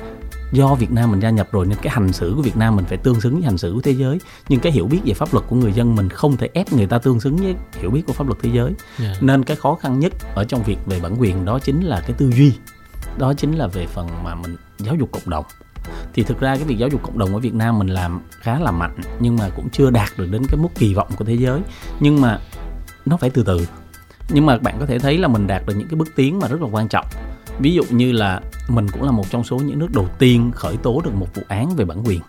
do 0.53 0.75
Việt 0.75 0.91
Nam 0.91 1.11
mình 1.11 1.21
gia 1.21 1.31
nhập 1.31 1.49
rồi 1.53 1.67
nên 1.67 1.79
cái 1.83 1.93
hành 1.93 2.12
xử 2.12 2.33
của 2.37 2.43
Việt 2.43 2.56
Nam 2.56 2.77
mình 2.77 2.85
phải 2.85 2.99
tương 2.99 3.21
xứng 3.21 3.35
với 3.35 3.43
hành 3.43 3.59
xử 3.59 3.73
của 3.75 3.81
thế 3.81 3.93
giới. 3.93 4.19
Nhưng 4.49 4.61
cái 4.61 4.73
hiểu 4.73 4.87
biết 4.87 5.00
về 5.05 5.15
pháp 5.15 5.35
luật 5.35 5.47
của 5.49 5.56
người 5.56 5.73
dân 5.73 5.95
mình 5.95 6.09
không 6.09 6.37
thể 6.37 6.49
ép 6.53 6.73
người 6.73 6.87
ta 6.87 6.99
tương 6.99 7.21
xứng 7.21 7.37
với 7.37 7.55
hiểu 7.73 7.91
biết 7.91 8.03
của 8.06 8.12
pháp 8.12 8.27
luật 8.27 8.39
thế 8.43 8.50
giới. 8.53 8.67
Yeah. 8.67 8.77
Dạ. 8.99 9.15
nên 9.21 9.45
cái 9.45 9.56
khó 9.56 9.75
khăn 9.75 9.99
nhất 9.99 10.12
ở 10.35 10.45
trong 10.45 10.62
việc 10.62 10.79
về 10.87 11.00
bản 11.00 11.17
quyền 11.21 11.45
đó 11.45 11.59
chính 11.59 11.81
là 11.81 12.00
cái 12.00 12.12
tư 12.12 12.31
duy. 12.31 12.53
Đó 13.19 13.35
chính 13.35 13.53
là 13.53 13.67
về 13.67 13.87
phần 13.87 14.09
mà 14.25 14.35
mình 14.35 14.56
giáo 14.79 14.95
dục 14.95 15.12
cộng 15.12 15.31
đồng. 15.31 15.45
Thì 16.15 16.23
thực 16.23 16.41
ra 16.41 16.56
cái 16.56 16.65
việc 16.65 16.79
giáo 16.79 16.89
dục 16.89 17.03
cộng 17.03 17.19
đồng 17.19 17.35
ở 17.35 17.39
Việt 17.39 17.55
Nam 17.55 17.79
mình 17.79 17.89
làm 17.89 18.21
khá 18.31 18.59
là 18.59 18.71
mạnh 18.71 18.97
nhưng 19.21 19.37
mà 19.37 19.49
cũng 19.56 19.69
chưa 19.73 19.91
đạt 19.91 20.09
được 20.19 20.27
đến 20.31 20.43
cái 20.49 20.61
mức 20.61 20.69
kỳ 20.75 20.95
vọng 20.95 21.09
của 21.17 21.25
thế 21.25 21.35
giới. 21.35 21.61
Nhưng 22.00 22.21
mà 22.21 22.39
nó 23.06 23.17
phải 23.17 23.31
từ 23.31 23.43
từ. 23.43 23.67
Nhưng 24.31 24.47
mà 24.47 24.59
bạn 24.59 24.77
có 24.81 24.87
thể 24.87 24.99
thấy 24.99 25.19
là 25.19 25.29
mình 25.29 25.47
đạt 25.47 25.67
được 25.67 25.75
những 25.77 25.89
cái 25.89 25.97
bước 25.97 26.09
tiến 26.17 26.39
mà 26.39 26.49
rất 26.49 26.61
là 26.62 26.69
quan 26.73 26.89
trọng 26.89 27.06
ví 27.59 27.75
dụ 27.75 27.83
như 27.91 28.13
là 28.13 28.41
mình 28.69 28.87
cũng 28.93 29.03
là 29.03 29.11
một 29.11 29.31
trong 29.31 29.45
số 29.45 29.57
những 29.57 29.79
nước 29.79 29.89
đầu 29.95 30.09
tiên 30.19 30.51
khởi 30.55 30.77
tố 30.77 31.01
được 31.05 31.15
một 31.15 31.35
vụ 31.35 31.43
án 31.49 31.77
về 31.77 31.85
bản 31.85 32.03
quyền 32.05 32.21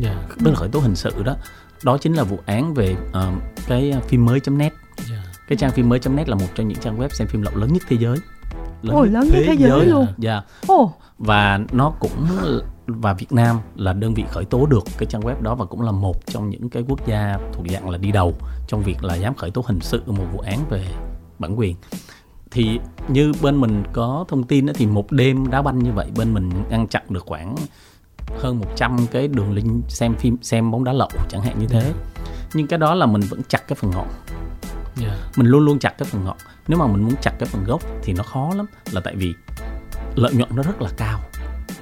yeah. 0.00 0.16
Dạ. 0.18 0.36
tức 0.44 0.50
là 0.50 0.56
khởi 0.56 0.68
tố 0.68 0.80
hình 0.80 0.96
sự 0.96 1.22
đó 1.22 1.36
đó 1.84 1.98
chính 1.98 2.14
là 2.14 2.24
vụ 2.24 2.38
án 2.46 2.74
về 2.74 2.96
uh, 3.08 3.42
cái 3.66 3.94
phim 4.08 4.24
mới 4.24 4.40
net 4.50 4.62
yeah. 4.62 4.72
Dạ. 5.10 5.32
cái 5.48 5.58
trang 5.58 5.70
phim 5.70 5.88
mới 5.88 6.00
net 6.10 6.28
là 6.28 6.34
một 6.34 6.46
trong 6.54 6.68
những 6.68 6.78
trang 6.78 6.98
web 6.98 7.08
xem 7.08 7.28
phim 7.28 7.42
lậu 7.42 7.56
lớn 7.56 7.72
nhất 7.72 7.82
thế 7.88 7.96
giới 8.00 8.16
lớn 8.82 8.96
Ôi, 8.96 9.08
nhất 9.08 9.12
lớn 9.12 9.28
thế, 9.32 9.44
thế 9.46 9.54
giới, 9.58 9.70
giới 9.70 9.86
luôn 9.86 10.06
dạ 10.18 10.32
yeah. 10.32 10.44
oh. 10.72 10.90
và 11.18 11.60
nó 11.72 11.92
cũng 12.00 12.26
và 12.86 13.12
Việt 13.12 13.32
Nam 13.32 13.58
là 13.76 13.92
đơn 13.92 14.14
vị 14.14 14.24
khởi 14.30 14.44
tố 14.44 14.66
được 14.66 14.84
cái 14.98 15.06
trang 15.06 15.22
web 15.22 15.42
đó 15.42 15.54
và 15.54 15.64
cũng 15.64 15.80
là 15.80 15.92
một 15.92 16.26
trong 16.26 16.50
những 16.50 16.70
cái 16.70 16.84
quốc 16.88 17.06
gia 17.06 17.38
thuộc 17.52 17.66
dạng 17.72 17.90
là 17.90 17.98
đi 17.98 18.12
đầu 18.12 18.34
trong 18.66 18.82
việc 18.82 19.04
là 19.04 19.14
dám 19.14 19.34
khởi 19.34 19.50
tố 19.50 19.62
hình 19.66 19.80
sự 19.80 20.02
một 20.06 20.24
vụ 20.32 20.38
án 20.38 20.58
về 20.70 20.84
bản 21.38 21.58
quyền 21.58 21.76
thì 22.50 22.80
như 23.08 23.32
bên 23.42 23.60
mình 23.60 23.82
có 23.92 24.24
thông 24.28 24.44
tin 24.44 24.66
đó, 24.66 24.72
thì 24.76 24.86
một 24.86 25.12
đêm 25.12 25.50
đá 25.50 25.62
banh 25.62 25.78
như 25.78 25.92
vậy 25.92 26.10
bên 26.16 26.34
mình 26.34 26.50
ngăn 26.70 26.88
chặn 26.88 27.02
được 27.08 27.24
khoảng 27.26 27.54
hơn 28.38 28.58
100 28.58 29.06
cái 29.10 29.28
đường 29.28 29.52
link 29.52 29.84
xem 29.88 30.14
phim 30.14 30.36
xem 30.42 30.70
bóng 30.70 30.84
đá 30.84 30.92
lậu 30.92 31.08
chẳng 31.28 31.42
hạn 31.42 31.58
như 31.58 31.66
thế 31.66 31.92
nhưng 32.54 32.66
cái 32.66 32.78
đó 32.78 32.94
là 32.94 33.06
mình 33.06 33.22
vẫn 33.30 33.40
chặt 33.48 33.68
cái 33.68 33.76
phần 33.80 33.90
ngọn 33.90 34.08
yeah. 35.02 35.18
mình 35.36 35.46
luôn 35.46 35.64
luôn 35.64 35.78
chặt 35.78 35.98
cái 35.98 36.08
phần 36.10 36.24
ngọn 36.24 36.36
nếu 36.68 36.78
mà 36.78 36.86
mình 36.86 37.02
muốn 37.02 37.14
chặt 37.22 37.32
cái 37.38 37.48
phần 37.48 37.64
gốc 37.64 37.82
thì 38.02 38.12
nó 38.12 38.22
khó 38.22 38.50
lắm 38.56 38.66
là 38.92 39.00
tại 39.00 39.14
vì 39.16 39.34
lợi 40.14 40.34
nhuận 40.34 40.48
nó 40.56 40.62
rất 40.62 40.82
là 40.82 40.90
cao 40.96 41.20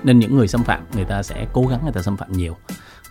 nên 0.03 0.19
những 0.19 0.37
người 0.37 0.49
xâm 0.49 0.65
phạm 0.65 0.85
người 0.95 1.05
ta 1.05 1.23
sẽ 1.23 1.47
cố 1.53 1.67
gắng 1.67 1.81
người 1.83 1.93
ta 1.93 2.03
xâm 2.03 2.17
phạm 2.17 2.33
nhiều 2.33 2.57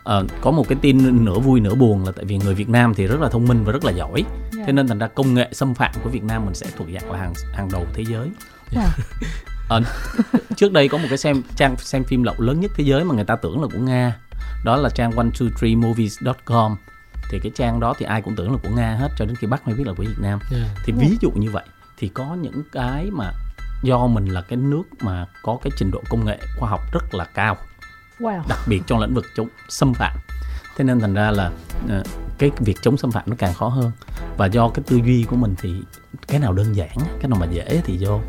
uh, 0.09 0.31
có 0.41 0.51
một 0.51 0.67
cái 0.69 0.77
tin 0.81 1.25
nửa 1.25 1.39
vui 1.39 1.59
nửa 1.59 1.75
buồn 1.75 2.05
là 2.05 2.11
tại 2.11 2.25
vì 2.25 2.37
người 2.37 2.55
Việt 2.55 2.69
Nam 2.69 2.93
thì 2.93 3.07
rất 3.07 3.21
là 3.21 3.29
thông 3.29 3.47
minh 3.47 3.63
và 3.63 3.71
rất 3.71 3.85
là 3.85 3.91
giỏi. 3.91 4.23
Dạ. 4.23 4.42
Thế 4.65 4.73
nên 4.73 4.87
thành 4.87 4.99
ra 4.99 5.07
công 5.07 5.33
nghệ 5.33 5.49
xâm 5.51 5.73
phạm 5.73 5.91
của 6.03 6.09
Việt 6.09 6.23
Nam 6.23 6.45
mình 6.45 6.53
sẽ 6.53 6.67
thuộc 6.77 6.87
dạng 6.93 7.11
là 7.11 7.19
hàng 7.19 7.33
hàng 7.53 7.69
đầu 7.71 7.85
thế 7.93 8.03
giới 8.07 8.29
yeah. 8.75 8.87
Dạ. 9.69 9.77
uh, 9.77 9.83
trước 10.57 10.71
đây 10.71 10.87
có 10.87 10.97
một 10.97 11.05
cái 11.09 11.17
xem 11.17 11.43
trang 11.55 11.77
xem 11.77 12.03
phim 12.03 12.23
lậu 12.23 12.35
lớn 12.37 12.59
nhất 12.59 12.71
thế 12.75 12.83
giới 12.83 13.03
mà 13.03 13.15
người 13.15 13.25
ta 13.25 13.35
tưởng 13.35 13.61
là 13.61 13.67
của 13.73 13.79
Nga 13.79 14.17
đó 14.65 14.75
là 14.75 14.89
trang 14.89 15.11
123movies.com 15.11 16.75
thì 17.29 17.39
cái 17.43 17.51
trang 17.55 17.79
đó 17.79 17.93
thì 17.97 18.05
ai 18.05 18.21
cũng 18.21 18.35
tưởng 18.35 18.51
là 18.51 18.57
của 18.63 18.69
Nga 18.69 18.95
hết 18.95 19.09
cho 19.17 19.25
đến 19.25 19.35
khi 19.35 19.47
bắt 19.47 19.67
mới 19.67 19.75
biết 19.75 19.87
là 19.87 19.93
của 19.93 20.03
Việt 20.03 20.19
Nam 20.21 20.39
yeah. 20.51 20.67
Thì 20.85 20.93
ví 20.97 21.17
dụ 21.21 21.31
như 21.31 21.51
vậy 21.51 21.63
thì 21.97 22.07
có 22.07 22.37
những 22.41 22.63
cái 22.71 23.09
mà 23.11 23.31
do 23.83 24.07
mình 24.07 24.25
là 24.25 24.41
cái 24.41 24.57
nước 24.57 24.83
mà 25.01 25.25
có 25.41 25.57
cái 25.63 25.71
trình 25.77 25.91
độ 25.91 26.01
công 26.09 26.25
nghệ 26.25 26.39
khoa 26.59 26.69
học 26.69 26.81
rất 26.93 27.13
là 27.13 27.25
cao 27.25 27.57
wow. 28.19 28.41
đặc 28.49 28.59
biệt 28.67 28.81
trong 28.87 28.99
lĩnh 28.99 29.13
vực 29.13 29.25
chống 29.35 29.47
xâm 29.69 29.93
phạm 29.93 30.17
thế 30.77 30.83
nên 30.83 30.99
thành 30.99 31.13
ra 31.13 31.31
là 31.31 31.51
uh, 31.85 32.07
cái 32.49 32.65
việc 32.65 32.77
chống 32.81 32.97
xâm 32.97 33.11
phạm 33.11 33.23
nó 33.27 33.35
càng 33.39 33.53
khó 33.53 33.67
hơn 33.67 33.91
và 34.37 34.45
do 34.45 34.69
cái 34.69 34.83
tư 34.87 34.99
duy 35.05 35.25
của 35.29 35.35
mình 35.35 35.55
thì 35.61 35.73
cái 36.27 36.39
nào 36.39 36.53
đơn 36.53 36.75
giản 36.75 36.97
cái 37.19 37.29
nào 37.29 37.39
mà 37.39 37.45
dễ 37.51 37.81
thì 37.85 37.97
vô 37.99 38.19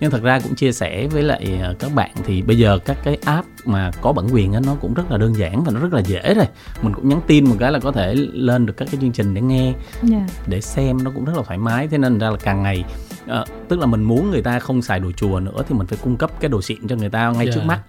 nhưng 0.00 0.10
thật 0.10 0.22
ra 0.22 0.40
cũng 0.40 0.54
chia 0.54 0.72
sẻ 0.72 1.06
với 1.06 1.22
lại 1.22 1.58
ờ, 1.62 1.74
các 1.78 1.94
bạn 1.94 2.10
thì 2.24 2.42
bây 2.42 2.58
giờ 2.58 2.78
các 2.84 2.96
cái 3.04 3.18
app 3.24 3.48
mà 3.64 3.90
có 4.00 4.12
bản 4.12 4.26
quyền 4.32 4.52
á 4.52 4.60
nó 4.66 4.74
cũng 4.80 4.94
rất 4.94 5.10
là 5.10 5.18
đơn 5.18 5.36
giản 5.36 5.64
và 5.64 5.72
nó 5.72 5.80
rất 5.80 5.92
là 5.92 6.00
dễ 6.00 6.34
rồi 6.34 6.46
mình 6.82 6.94
cũng 6.94 7.08
nhắn 7.08 7.20
tin 7.26 7.44
một 7.44 7.56
cái 7.58 7.72
là 7.72 7.78
có 7.78 7.92
thể 7.92 8.14
lên 8.32 8.66
được 8.66 8.76
các 8.76 8.88
cái 8.92 9.00
chương 9.00 9.12
trình 9.12 9.34
để 9.34 9.40
nghe 9.40 9.64
yeah. 9.64 9.74
Dạ. 10.02 10.26
để 10.46 10.60
xem 10.60 11.04
nó 11.04 11.10
cũng 11.14 11.24
rất 11.24 11.36
là 11.36 11.42
thoải 11.46 11.58
mái 11.58 11.88
thế 11.88 11.98
nên 11.98 12.18
ra 12.18 12.30
là 12.30 12.36
càng 12.36 12.62
ngày 12.62 12.84
uh, 13.24 13.48
tức 13.68 13.78
là 13.78 13.86
mình 13.86 14.02
muốn 14.02 14.30
người 14.30 14.42
ta 14.42 14.58
không 14.58 14.82
xài 14.82 15.00
đồ 15.00 15.12
chùa 15.12 15.40
nữa 15.40 15.62
thì 15.68 15.74
mình 15.74 15.86
phải 15.86 15.98
cung 16.02 16.16
cấp 16.16 16.30
cái 16.40 16.48
đồ 16.48 16.62
xịn 16.62 16.88
cho 16.88 16.96
người 16.96 17.10
ta 17.10 17.30
ngay 17.30 17.44
yeah. 17.44 17.54
trước 17.54 17.64
mắt 17.64 17.80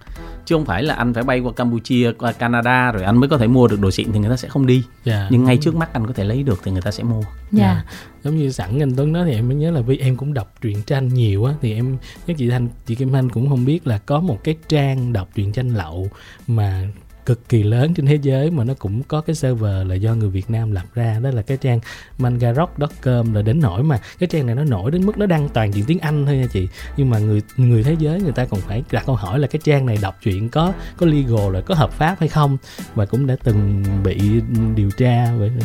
chứ 0.45 0.55
không 0.55 0.65
phải 0.65 0.83
là 0.83 0.93
anh 0.93 1.13
phải 1.13 1.23
bay 1.23 1.39
qua 1.39 1.51
Campuchia 1.53 2.11
qua 2.11 2.31
Canada 2.31 2.91
rồi 2.91 3.03
anh 3.03 3.17
mới 3.17 3.29
có 3.29 3.37
thể 3.37 3.47
mua 3.47 3.67
được 3.67 3.79
đồ 3.79 3.91
xịn 3.91 4.11
thì 4.11 4.19
người 4.19 4.29
ta 4.29 4.37
sẽ 4.37 4.47
không 4.47 4.65
đi 4.65 4.75
yeah. 4.75 4.85
Dạ. 5.03 5.27
nhưng 5.29 5.43
ngay 5.43 5.57
trước 5.57 5.75
mắt 5.75 5.93
anh 5.93 6.07
có 6.07 6.13
thể 6.13 6.23
lấy 6.23 6.43
được 6.43 6.59
thì 6.63 6.71
người 6.71 6.81
ta 6.81 6.91
sẽ 6.91 7.03
mua 7.03 7.21
dạ 7.51 7.73
yeah. 7.73 7.85
giống 8.23 8.37
như 8.37 8.51
sẵn 8.51 8.79
anh 8.79 8.95
Tuấn 8.95 9.13
nói 9.13 9.25
thì 9.25 9.33
em 9.33 9.47
mới 9.47 9.55
nhớ 9.55 9.71
là 9.71 9.81
vì 9.81 9.97
em 9.97 10.17
cũng 10.17 10.33
đọc 10.33 10.53
truyện 10.61 10.81
tranh 10.81 11.07
nhiều 11.07 11.45
á 11.45 11.53
thì 11.61 11.73
em 11.73 11.97
nhớ 12.27 12.33
chị 12.37 12.49
Thanh 12.49 12.67
chị 12.85 12.95
Kim 12.95 13.11
Thanh 13.11 13.29
cũng 13.29 13.49
không 13.49 13.65
biết 13.65 13.87
là 13.87 13.97
có 13.97 14.19
một 14.19 14.43
cái 14.43 14.55
trang 14.67 15.13
đọc 15.13 15.29
truyện 15.35 15.51
tranh 15.51 15.75
lậu 15.75 16.09
mà 16.47 16.87
cực 17.25 17.49
kỳ 17.49 17.63
lớn 17.63 17.93
trên 17.93 18.05
thế 18.05 18.15
giới 18.21 18.51
mà 18.51 18.63
nó 18.63 18.73
cũng 18.79 19.03
có 19.03 19.21
cái 19.21 19.35
server 19.35 19.87
là 19.87 19.95
do 19.95 20.15
người 20.15 20.29
Việt 20.29 20.49
Nam 20.49 20.71
lập 20.71 20.85
ra 20.93 21.19
đó 21.23 21.29
là 21.29 21.41
cái 21.41 21.57
trang 21.57 21.79
mangarock.com 22.17 23.33
là 23.33 23.41
đến 23.41 23.59
nỗi 23.61 23.83
mà 23.83 23.99
cái 24.19 24.27
trang 24.27 24.45
này 24.45 24.55
nó 24.55 24.63
nổi 24.63 24.91
đến 24.91 25.05
mức 25.05 25.17
nó 25.17 25.25
đăng 25.25 25.49
toàn 25.49 25.73
diện 25.73 25.85
tiếng 25.87 25.99
Anh 25.99 26.25
thôi 26.25 26.37
nha 26.37 26.45
chị 26.53 26.67
nhưng 26.97 27.09
mà 27.09 27.19
người 27.19 27.41
người 27.57 27.83
thế 27.83 27.95
giới 27.99 28.21
người 28.21 28.31
ta 28.31 28.45
còn 28.45 28.59
phải 28.61 28.83
đặt 28.91 29.03
câu 29.05 29.15
hỏi 29.15 29.39
là 29.39 29.47
cái 29.47 29.59
trang 29.63 29.85
này 29.85 29.97
đọc 30.01 30.17
truyện 30.21 30.49
có 30.49 30.73
có 30.97 31.05
legal 31.05 31.53
là 31.53 31.61
có 31.61 31.75
hợp 31.75 31.91
pháp 31.91 32.15
hay 32.19 32.29
không 32.29 32.57
và 32.95 33.05
cũng 33.05 33.27
đã 33.27 33.35
từng 33.43 33.83
bị 34.03 34.41
điều 34.75 34.91
tra 34.91 35.33
vậy 35.37 35.51
yeah. 35.59 35.63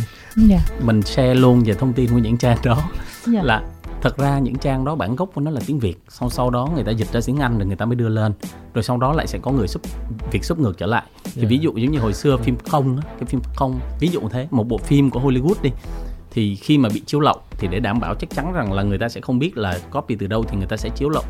Dạ. 0.49 0.59
mình 0.83 1.03
share 1.03 1.35
luôn 1.35 1.63
về 1.65 1.75
thông 1.75 1.93
tin 1.93 2.11
của 2.11 2.19
những 2.19 2.37
trang 2.37 2.59
đó 2.65 2.75
yeah. 2.75 3.35
Dạ. 3.35 3.43
là 3.43 3.63
thật 4.03 4.17
ra 4.19 4.39
những 4.39 4.55
trang 4.55 4.85
đó 4.85 4.95
bản 4.95 5.17
gốc 5.17 5.31
của 5.35 5.41
nó 5.41 5.51
là 5.51 5.61
tiếng 5.67 5.79
việt. 5.79 5.97
Sau 6.09 6.31
sau 6.31 6.51
đó 6.51 6.69
người 6.75 6.85
ta 6.85 6.91
dịch 6.91 7.13
ra 7.13 7.21
tiếng 7.27 7.37
anh 7.37 7.59
rồi 7.59 7.67
người 7.67 7.77
ta 7.77 7.85
mới 7.85 7.97
đưa 7.97 8.09
lên. 8.09 8.33
Rồi 8.75 8.83
sau 8.83 8.97
đó 8.97 9.13
lại 9.13 9.27
sẽ 9.27 9.39
có 9.43 9.51
người 9.51 9.69
xúc 9.69 9.83
việc 10.31 10.45
xúc 10.45 10.59
ngược 10.59 10.79
trở 10.79 10.87
lại. 10.87 11.03
Thì 11.25 11.41
yeah. 11.41 11.51
ví 11.51 11.59
dụ 11.59 11.73
giống 11.77 11.93
như 11.93 11.99
hồi 11.99 12.15
xưa 12.15 12.37
phim 12.37 12.57
không 12.69 12.99
cái 13.19 13.27
phim 13.27 13.41
không 13.55 13.81
ví 14.01 14.09
dụ 14.09 14.21
thế 14.31 14.49
một 14.51 14.69
bộ 14.69 14.79
phim 14.79 15.11
của 15.11 15.21
hollywood 15.21 15.55
đi 15.63 15.71
thì 16.31 16.57
khi 16.57 16.79
mà 16.79 16.89
bị 16.95 17.03
chiếu 17.07 17.21
lậu 17.21 17.37
thì 17.51 17.69
để 17.69 17.81
đảm 17.81 18.01
bảo 18.01 18.15
chắc 18.15 18.31
chắn 18.31 18.53
rằng 18.53 18.73
là 18.73 18.83
người 18.83 18.99
ta 18.99 19.09
sẽ 19.09 19.21
không 19.21 19.39
biết 19.39 19.57
là 19.57 19.79
copy 19.91 20.15
từ 20.15 20.27
đâu 20.27 20.45
thì 20.49 20.57
người 20.57 20.67
ta 20.67 20.77
sẽ 20.77 20.89
chiếu 20.89 21.09
lậu 21.09 21.25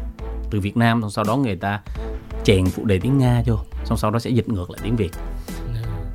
từ 0.51 0.61
Việt 0.61 0.77
Nam. 0.77 1.01
Xong 1.03 1.11
sau 1.11 1.25
đó 1.25 1.37
người 1.37 1.57
ta 1.57 1.81
chèn 2.45 2.67
phụ 2.67 2.85
đề 2.85 2.99
tiếng 2.99 3.19
Nga 3.19 3.43
vô 3.47 3.57
xong 3.85 3.99
sau 3.99 4.11
đó 4.11 4.19
sẽ 4.19 4.31
dịch 4.31 4.49
ngược 4.49 4.71
lại 4.71 4.81
tiếng 4.83 4.97
Việt. 4.97 5.11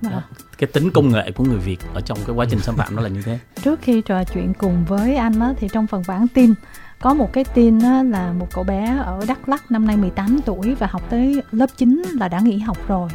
Đó. 0.02 0.22
Cái 0.66 0.74
tính 0.74 0.92
công 0.92 1.12
nghệ 1.12 1.32
của 1.32 1.44
người 1.44 1.58
Việt 1.58 1.80
ở 1.94 2.02
trong 2.02 2.18
cái 2.28 2.36
quá 2.36 2.46
trình 2.50 2.60
xâm 2.60 2.76
phạm 2.76 2.96
đó 2.96 3.02
là 3.02 3.10
như 3.10 3.22
thế. 3.22 3.40
Trước 3.64 3.80
khi 3.82 4.02
trò 4.02 4.24
chuyện 4.24 4.54
cùng 4.54 4.86
với 4.86 5.16
anh 5.16 5.40
á, 5.40 5.54
thì 5.58 5.68
trong 5.74 5.88
phần 5.88 6.04
bản 6.08 6.28
tin 6.28 6.54
có 7.02 7.14
một 7.14 7.34
cái 7.34 7.44
tin 7.44 7.80
á, 7.80 8.04
là 8.04 8.34
một 8.34 8.48
cậu 8.54 8.64
bé 8.64 8.98
ở 9.06 9.26
Đắk 9.28 9.50
Lắk 9.50 9.72
năm 9.72 9.88
nay 9.88 9.98
18 9.98 10.40
tuổi 10.46 10.76
và 10.76 10.88
học 10.88 11.02
tới 11.10 11.42
lớp 11.52 11.68
9 11.78 12.04
là 12.14 12.28
đã 12.28 12.40
nghỉ 12.40 12.58
học 12.58 12.78
rồi. 12.88 13.10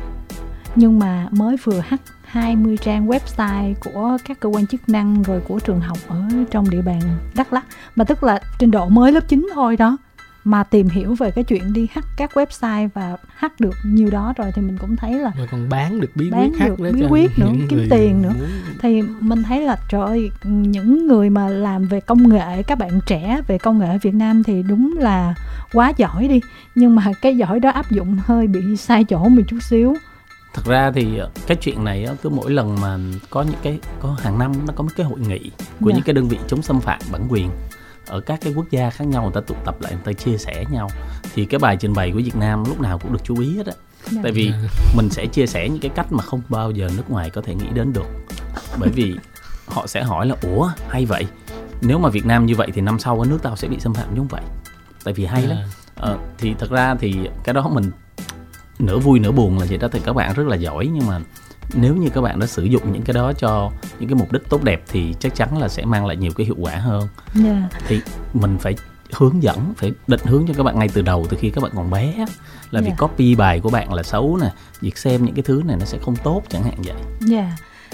Nhưng 0.74 0.98
mà 0.98 1.28
mới 1.30 1.56
vừa 1.64 1.80
H 1.80 1.94
20 2.24 2.76
trang 2.76 3.08
website 3.08 3.74
của 3.84 4.16
các 4.24 4.40
cơ 4.40 4.48
quan 4.48 4.66
chức 4.66 4.88
năng 4.88 5.22
rồi 5.22 5.40
của 5.40 5.58
trường 5.58 5.80
học 5.80 5.98
ở 6.08 6.22
trong 6.50 6.70
địa 6.70 6.82
bàn 6.82 7.00
Đắk 7.34 7.52
Lắk 7.52 7.64
mà 7.96 8.04
tức 8.04 8.22
là 8.22 8.40
trình 8.58 8.70
độ 8.70 8.88
mới 8.88 9.12
lớp 9.12 9.28
9 9.28 9.48
thôi 9.54 9.76
đó 9.76 9.96
mà 10.48 10.62
tìm 10.62 10.88
hiểu 10.88 11.14
về 11.14 11.30
cái 11.30 11.44
chuyện 11.44 11.72
đi 11.72 11.86
hack 11.92 12.06
các 12.16 12.30
website 12.34 12.88
và 12.94 13.16
hack 13.34 13.60
được 13.60 13.74
nhiều 13.84 14.10
đó 14.10 14.32
rồi 14.36 14.50
thì 14.54 14.62
mình 14.62 14.78
cũng 14.78 14.96
thấy 14.96 15.12
là 15.12 15.32
rồi 15.36 15.46
còn 15.50 15.68
bán 15.68 16.00
được 16.00 16.10
bí 16.14 16.30
bán 16.30 16.52
quyết 16.52 16.68
được 16.78 16.92
bí 16.92 17.02
quyết 17.08 17.30
nữa 17.38 17.52
kiếm 17.68 17.86
tiền 17.90 18.22
nữa 18.22 18.32
muốn... 18.38 18.48
thì 18.80 19.02
mình 19.20 19.42
thấy 19.42 19.60
là 19.60 19.76
trời 19.88 20.06
ơi 20.06 20.30
những 20.44 21.06
người 21.06 21.30
mà 21.30 21.48
làm 21.48 21.88
về 21.88 22.00
công 22.00 22.28
nghệ 22.28 22.62
các 22.62 22.78
bạn 22.78 23.00
trẻ 23.06 23.40
về 23.46 23.58
công 23.58 23.78
nghệ 23.78 23.88
ở 23.88 23.98
Việt 24.02 24.14
Nam 24.14 24.42
thì 24.42 24.62
đúng 24.62 24.94
là 24.98 25.34
quá 25.72 25.92
giỏi 25.96 26.28
đi 26.28 26.40
nhưng 26.74 26.94
mà 26.94 27.04
cái 27.22 27.36
giỏi 27.36 27.60
đó 27.60 27.70
áp 27.70 27.90
dụng 27.90 28.18
hơi 28.24 28.46
bị 28.46 28.76
sai 28.76 29.04
chỗ 29.04 29.28
một 29.28 29.42
chút 29.48 29.58
xíu 29.62 29.94
thật 30.54 30.64
ra 30.64 30.90
thì 30.94 31.20
cái 31.46 31.56
chuyện 31.56 31.84
này 31.84 32.06
cứ 32.22 32.28
mỗi 32.28 32.50
lần 32.50 32.80
mà 32.80 32.98
có 33.30 33.42
những 33.42 33.60
cái 33.62 33.78
có 34.00 34.16
hàng 34.22 34.38
năm 34.38 34.52
nó 34.66 34.72
có 34.76 34.84
một 34.84 34.90
cái 34.96 35.06
hội 35.06 35.18
nghị 35.20 35.38
của 35.38 35.46
yeah. 35.46 35.80
Dạ. 35.80 35.94
những 35.94 36.04
cái 36.04 36.14
đơn 36.14 36.28
vị 36.28 36.38
chống 36.48 36.62
xâm 36.62 36.80
phạm 36.80 36.98
bản 37.12 37.22
quyền 37.28 37.50
ở 38.08 38.20
các 38.20 38.40
cái 38.40 38.52
quốc 38.56 38.70
gia 38.70 38.90
khác 38.90 39.04
nhau 39.04 39.22
người 39.22 39.32
ta 39.34 39.40
tụ 39.40 39.54
tập 39.64 39.76
lại 39.80 39.92
người 39.92 40.02
ta 40.04 40.12
chia 40.12 40.36
sẻ 40.38 40.64
nhau. 40.70 40.88
Thì 41.34 41.44
cái 41.44 41.58
bài 41.58 41.76
trình 41.76 41.92
bày 41.92 42.10
của 42.10 42.18
Việt 42.18 42.36
Nam 42.36 42.64
lúc 42.64 42.80
nào 42.80 42.98
cũng 42.98 43.12
được 43.12 43.24
chú 43.24 43.40
ý 43.40 43.56
hết 43.56 43.66
á. 43.66 43.72
Dạ. 44.10 44.20
tại 44.22 44.32
vì 44.32 44.52
mình 44.96 45.10
sẽ 45.10 45.26
chia 45.26 45.46
sẻ 45.46 45.68
những 45.68 45.80
cái 45.80 45.90
cách 45.94 46.12
mà 46.12 46.22
không 46.22 46.42
bao 46.48 46.70
giờ 46.70 46.90
nước 46.96 47.10
ngoài 47.10 47.30
có 47.30 47.40
thể 47.42 47.54
nghĩ 47.54 47.66
đến 47.74 47.92
được. 47.92 48.06
Bởi 48.78 48.90
vì 48.90 49.16
họ 49.66 49.86
sẽ 49.86 50.02
hỏi 50.02 50.26
là 50.26 50.34
ủa 50.42 50.70
hay 50.88 51.06
vậy? 51.06 51.26
Nếu 51.80 51.98
mà 51.98 52.08
Việt 52.08 52.26
Nam 52.26 52.46
như 52.46 52.54
vậy 52.54 52.68
thì 52.74 52.80
năm 52.80 52.98
sau 52.98 53.20
ở 53.20 53.26
nước 53.28 53.38
tao 53.42 53.56
sẽ 53.56 53.68
bị 53.68 53.80
xâm 53.80 53.94
phạm 53.94 54.16
giống 54.16 54.28
vậy. 54.28 54.42
Tại 55.04 55.14
vì 55.14 55.24
hay 55.24 55.46
lắm. 55.46 55.58
Ờ, 55.94 56.18
thì 56.38 56.54
thật 56.58 56.70
ra 56.70 56.94
thì 56.94 57.14
cái 57.44 57.54
đó 57.54 57.68
mình 57.68 57.90
nửa 58.78 58.98
vui 58.98 59.18
nửa 59.18 59.32
buồn 59.32 59.58
là 59.58 59.66
vậy 59.68 59.78
đó. 59.78 59.88
Thì 59.92 60.00
các 60.04 60.12
bạn 60.12 60.34
rất 60.34 60.46
là 60.46 60.56
giỏi 60.56 60.86
nhưng 60.86 61.06
mà 61.06 61.20
nếu 61.74 61.96
như 61.96 62.08
các 62.10 62.20
bạn 62.20 62.38
đã 62.40 62.46
sử 62.46 62.64
dụng 62.64 62.92
những 62.92 63.02
cái 63.02 63.14
đó 63.14 63.32
cho 63.32 63.70
những 63.98 64.08
cái 64.08 64.14
mục 64.14 64.32
đích 64.32 64.48
tốt 64.48 64.64
đẹp 64.64 64.82
thì 64.88 65.14
chắc 65.20 65.34
chắn 65.34 65.58
là 65.58 65.68
sẽ 65.68 65.84
mang 65.84 66.06
lại 66.06 66.16
nhiều 66.16 66.32
cái 66.36 66.46
hiệu 66.46 66.56
quả 66.58 66.76
hơn 66.76 67.08
yeah. 67.44 67.56
Dạ. 67.72 67.78
thì 67.86 68.00
mình 68.34 68.58
phải 68.58 68.76
hướng 69.12 69.42
dẫn 69.42 69.74
phải 69.76 69.92
định 70.06 70.20
hướng 70.24 70.46
cho 70.48 70.54
các 70.54 70.62
bạn 70.62 70.78
ngay 70.78 70.88
từ 70.94 71.02
đầu 71.02 71.26
từ 71.30 71.36
khi 71.40 71.50
các 71.50 71.62
bạn 71.64 71.72
còn 71.74 71.90
bé 71.90 72.14
là 72.70 72.80
việc 72.80 72.86
yeah. 72.86 72.98
Dạ. 73.00 73.06
copy 73.06 73.34
bài 73.34 73.60
của 73.60 73.70
bạn 73.70 73.92
là 73.92 74.02
xấu 74.02 74.38
nè 74.42 74.50
việc 74.80 74.98
xem 74.98 75.24
những 75.24 75.34
cái 75.34 75.42
thứ 75.42 75.62
này 75.66 75.76
nó 75.80 75.84
sẽ 75.84 75.98
không 76.02 76.16
tốt 76.16 76.42
chẳng 76.48 76.62
hạn 76.62 76.74
vậy 76.84 76.94
dạ 77.20 77.36
yeah. 77.38 77.52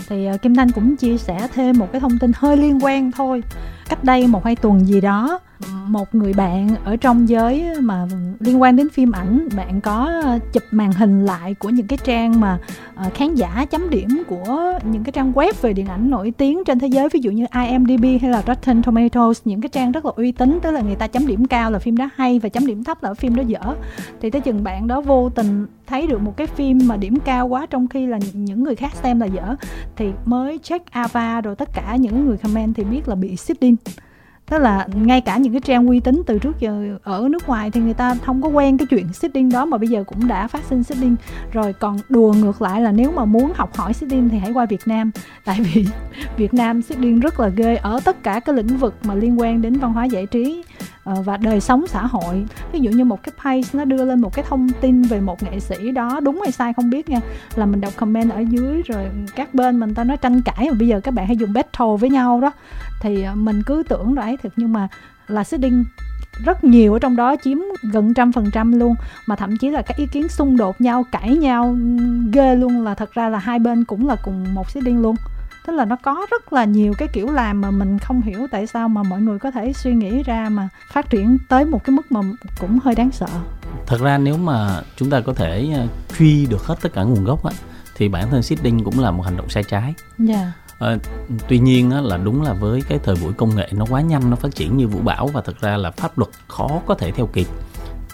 thì 0.08 0.28
uh, 0.34 0.42
kim 0.42 0.54
thanh 0.54 0.70
cũng 0.70 0.96
chia 0.96 1.18
sẻ 1.18 1.48
thêm 1.54 1.78
một 1.78 1.88
cái 1.92 2.00
thông 2.00 2.18
tin 2.18 2.32
hơi 2.36 2.56
liên 2.56 2.84
quan 2.84 3.12
thôi 3.12 3.42
cách 3.88 4.04
đây 4.04 4.26
một 4.26 4.44
hai 4.44 4.56
tuần 4.56 4.86
gì 4.86 5.00
đó, 5.00 5.38
một 5.86 6.14
người 6.14 6.32
bạn 6.32 6.68
ở 6.84 6.96
trong 6.96 7.28
giới 7.28 7.64
mà 7.80 8.06
liên 8.40 8.62
quan 8.62 8.76
đến 8.76 8.88
phim 8.90 9.12
ảnh, 9.12 9.48
bạn 9.56 9.80
có 9.80 10.10
ờ, 10.24 10.38
chụp 10.52 10.62
màn 10.70 10.92
hình 10.92 11.26
lại 11.26 11.54
của 11.54 11.68
những 11.68 11.86
cái 11.86 11.98
trang 12.04 12.40
mà 12.40 12.58
ờ, 12.94 13.10
khán 13.14 13.34
giả 13.34 13.66
chấm 13.70 13.90
điểm 13.90 14.08
của 14.26 14.78
những 14.90 15.04
cái 15.04 15.12
trang 15.12 15.32
web 15.32 15.52
về 15.62 15.72
điện 15.72 15.86
ảnh 15.86 16.10
nổi 16.10 16.32
tiếng 16.36 16.64
trên 16.64 16.78
thế 16.78 16.86
giới, 16.86 17.08
ví 17.12 17.20
dụ 17.20 17.30
như 17.30 17.46
IMDb 17.66 18.04
hay 18.22 18.30
là 18.30 18.42
Rotten 18.46 18.82
Tomatoes, 18.82 19.40
những 19.44 19.60
cái 19.60 19.68
trang 19.68 19.92
rất 19.92 20.04
là 20.04 20.12
uy 20.16 20.32
tín, 20.32 20.58
tức 20.62 20.70
là 20.70 20.80
người 20.80 20.96
ta 20.96 21.06
chấm 21.06 21.26
điểm 21.26 21.46
cao 21.46 21.70
là 21.70 21.78
phim 21.78 21.96
đó 21.96 22.08
hay 22.14 22.38
và 22.38 22.48
chấm 22.48 22.66
điểm 22.66 22.84
thấp 22.84 23.02
là 23.02 23.14
phim 23.14 23.36
đó 23.36 23.42
dở. 23.46 23.74
Thì 24.20 24.30
tới 24.30 24.40
chừng 24.40 24.64
bạn 24.64 24.86
đó 24.86 25.00
vô 25.00 25.28
tình 25.28 25.66
thấy 25.86 26.06
được 26.06 26.22
một 26.22 26.36
cái 26.36 26.46
phim 26.46 26.78
mà 26.84 26.96
điểm 26.96 27.20
cao 27.24 27.46
quá 27.46 27.66
trong 27.66 27.88
khi 27.88 28.06
là 28.06 28.18
những 28.32 28.64
người 28.64 28.74
khác 28.74 28.92
xem 29.02 29.20
là 29.20 29.26
dở, 29.26 29.56
thì 29.96 30.10
mới 30.24 30.58
check 30.62 30.90
Ava 30.90 31.40
rồi 31.40 31.56
tất 31.56 31.68
cả 31.74 31.96
những 31.96 32.26
người 32.26 32.36
comment 32.36 32.74
thì 32.76 32.84
biết 32.84 33.08
là 33.08 33.14
bị 33.14 33.36
seeding 33.36 33.73
tức 34.50 34.58
là 34.58 34.88
ngay 34.94 35.20
cả 35.20 35.36
những 35.36 35.52
cái 35.52 35.60
trang 35.60 35.86
uy 35.88 36.00
tín 36.00 36.22
từ 36.26 36.38
trước 36.38 36.60
giờ 36.60 36.98
ở 37.02 37.28
nước 37.30 37.48
ngoài 37.48 37.70
thì 37.70 37.80
người 37.80 37.94
ta 37.94 38.14
không 38.24 38.42
có 38.42 38.48
quen 38.48 38.78
cái 38.78 38.86
chuyện 38.90 39.12
sitting 39.12 39.48
đó 39.48 39.64
mà 39.64 39.78
bây 39.78 39.88
giờ 39.88 40.04
cũng 40.06 40.28
đã 40.28 40.48
phát 40.48 40.64
sinh 40.64 40.82
sitting. 40.82 41.16
Rồi 41.52 41.72
còn 41.72 41.96
đùa 42.08 42.32
ngược 42.32 42.62
lại 42.62 42.80
là 42.82 42.92
nếu 42.92 43.12
mà 43.12 43.24
muốn 43.24 43.52
học 43.54 43.76
hỏi 43.76 43.92
sitting 43.92 44.28
thì 44.28 44.38
hãy 44.38 44.52
qua 44.52 44.66
Việt 44.66 44.80
Nam. 44.86 45.10
Tại 45.44 45.60
vì 45.60 45.86
Việt 46.36 46.54
Nam 46.54 46.82
sitting 46.82 47.20
rất 47.20 47.40
là 47.40 47.48
ghê 47.48 47.76
ở 47.76 48.00
tất 48.04 48.22
cả 48.22 48.40
các 48.40 48.54
lĩnh 48.54 48.66
vực 48.66 48.94
mà 49.04 49.14
liên 49.14 49.40
quan 49.40 49.62
đến 49.62 49.74
văn 49.74 49.92
hóa 49.92 50.04
giải 50.04 50.26
trí. 50.26 50.62
Ờ, 51.04 51.22
và 51.22 51.36
đời 51.36 51.60
sống 51.60 51.86
xã 51.86 52.06
hội. 52.06 52.46
Ví 52.72 52.80
dụ 52.80 52.90
như 52.90 53.04
một 53.04 53.22
cái 53.22 53.32
page 53.44 53.68
nó 53.72 53.84
đưa 53.84 54.04
lên 54.04 54.20
một 54.20 54.34
cái 54.34 54.44
thông 54.48 54.68
tin 54.80 55.02
về 55.02 55.20
một 55.20 55.42
nghệ 55.42 55.60
sĩ 55.60 55.90
đó, 55.90 56.20
đúng 56.20 56.40
hay 56.40 56.52
sai 56.52 56.72
không 56.72 56.90
biết 56.90 57.08
nha, 57.08 57.20
là 57.54 57.66
mình 57.66 57.80
đọc 57.80 57.92
comment 57.96 58.30
ở 58.30 58.40
dưới 58.40 58.82
rồi 58.82 59.04
các 59.36 59.54
bên 59.54 59.80
mình 59.80 59.94
ta 59.94 60.04
nói 60.04 60.16
tranh 60.16 60.42
cãi, 60.42 60.68
mà 60.70 60.76
bây 60.78 60.88
giờ 60.88 61.00
các 61.00 61.14
bạn 61.14 61.26
hay 61.26 61.36
dùng 61.36 61.52
battle 61.52 61.96
với 62.00 62.10
nhau 62.10 62.40
đó. 62.40 62.50
Thì 63.00 63.22
ờ, 63.22 63.34
mình 63.34 63.62
cứ 63.66 63.82
tưởng 63.88 64.14
là 64.14 64.22
ấy 64.22 64.36
thực 64.36 64.52
nhưng 64.56 64.72
mà 64.72 64.88
là 65.28 65.44
seeding 65.44 65.84
rất 66.44 66.64
nhiều 66.64 66.92
ở 66.92 66.98
trong 66.98 67.16
đó, 67.16 67.36
chiếm 67.44 67.58
gần 67.92 68.14
trăm 68.14 68.32
phần 68.32 68.50
trăm 68.52 68.72
luôn. 68.72 68.94
Mà 69.26 69.36
thậm 69.36 69.56
chí 69.56 69.70
là 69.70 69.82
các 69.82 69.96
ý 69.96 70.06
kiến 70.06 70.28
xung 70.28 70.56
đột 70.56 70.80
nhau, 70.80 71.04
cãi 71.12 71.36
nhau, 71.36 71.76
ghê 72.32 72.54
luôn, 72.54 72.84
là 72.84 72.94
thật 72.94 73.12
ra 73.12 73.28
là 73.28 73.38
hai 73.38 73.58
bên 73.58 73.84
cũng 73.84 74.08
là 74.08 74.16
cùng 74.24 74.54
một 74.54 74.70
seeding 74.70 75.02
luôn 75.02 75.16
tức 75.66 75.72
là 75.72 75.84
nó 75.84 75.96
có 76.02 76.26
rất 76.30 76.52
là 76.52 76.64
nhiều 76.64 76.92
cái 76.98 77.08
kiểu 77.08 77.30
làm 77.30 77.60
mà 77.60 77.70
mình 77.70 77.98
không 77.98 78.20
hiểu 78.20 78.46
tại 78.50 78.66
sao 78.66 78.88
mà 78.88 79.02
mọi 79.02 79.20
người 79.20 79.38
có 79.38 79.50
thể 79.50 79.72
suy 79.72 79.94
nghĩ 79.94 80.22
ra 80.22 80.48
mà 80.48 80.68
phát 80.92 81.10
triển 81.10 81.38
tới 81.48 81.64
một 81.64 81.84
cái 81.84 81.96
mức 81.96 82.12
mà 82.12 82.20
cũng 82.60 82.78
hơi 82.84 82.94
đáng 82.94 83.10
sợ 83.12 83.26
thật 83.86 84.00
ra 84.00 84.18
nếu 84.18 84.36
mà 84.36 84.82
chúng 84.96 85.10
ta 85.10 85.20
có 85.20 85.34
thể 85.34 85.68
ờ, 85.74 85.86
truy 86.18 86.46
được 86.46 86.66
hết 86.66 86.74
tất 86.82 86.92
cả 86.92 87.02
nguồn 87.02 87.24
gốc 87.24 87.44
á 87.44 87.52
thì 87.96 88.08
bản 88.08 88.30
thân 88.30 88.42
seeding 88.42 88.84
cũng 88.84 88.98
là 88.98 89.10
một 89.10 89.22
hành 89.22 89.36
động 89.36 89.48
sai 89.48 89.64
trái 89.64 89.82
yeah. 89.82 89.94
Dạ. 90.18 90.52
À, 90.78 90.96
tuy 91.48 91.58
nhiên 91.58 91.90
á, 91.90 92.00
là 92.00 92.16
đúng 92.16 92.42
là 92.42 92.52
với 92.52 92.82
cái 92.88 92.98
thời 93.04 93.14
buổi 93.22 93.32
công 93.32 93.56
nghệ 93.56 93.68
nó 93.72 93.86
quá 93.90 94.00
nhanh 94.00 94.30
nó 94.30 94.36
phát 94.36 94.54
triển 94.54 94.76
như 94.76 94.88
vũ 94.88 94.98
bão 94.98 95.26
và 95.26 95.40
thật 95.44 95.60
ra 95.60 95.76
là 95.76 95.90
pháp 95.90 96.18
luật 96.18 96.30
khó 96.48 96.68
có 96.86 96.94
thể 96.94 97.12
theo 97.12 97.26
kịp 97.26 97.46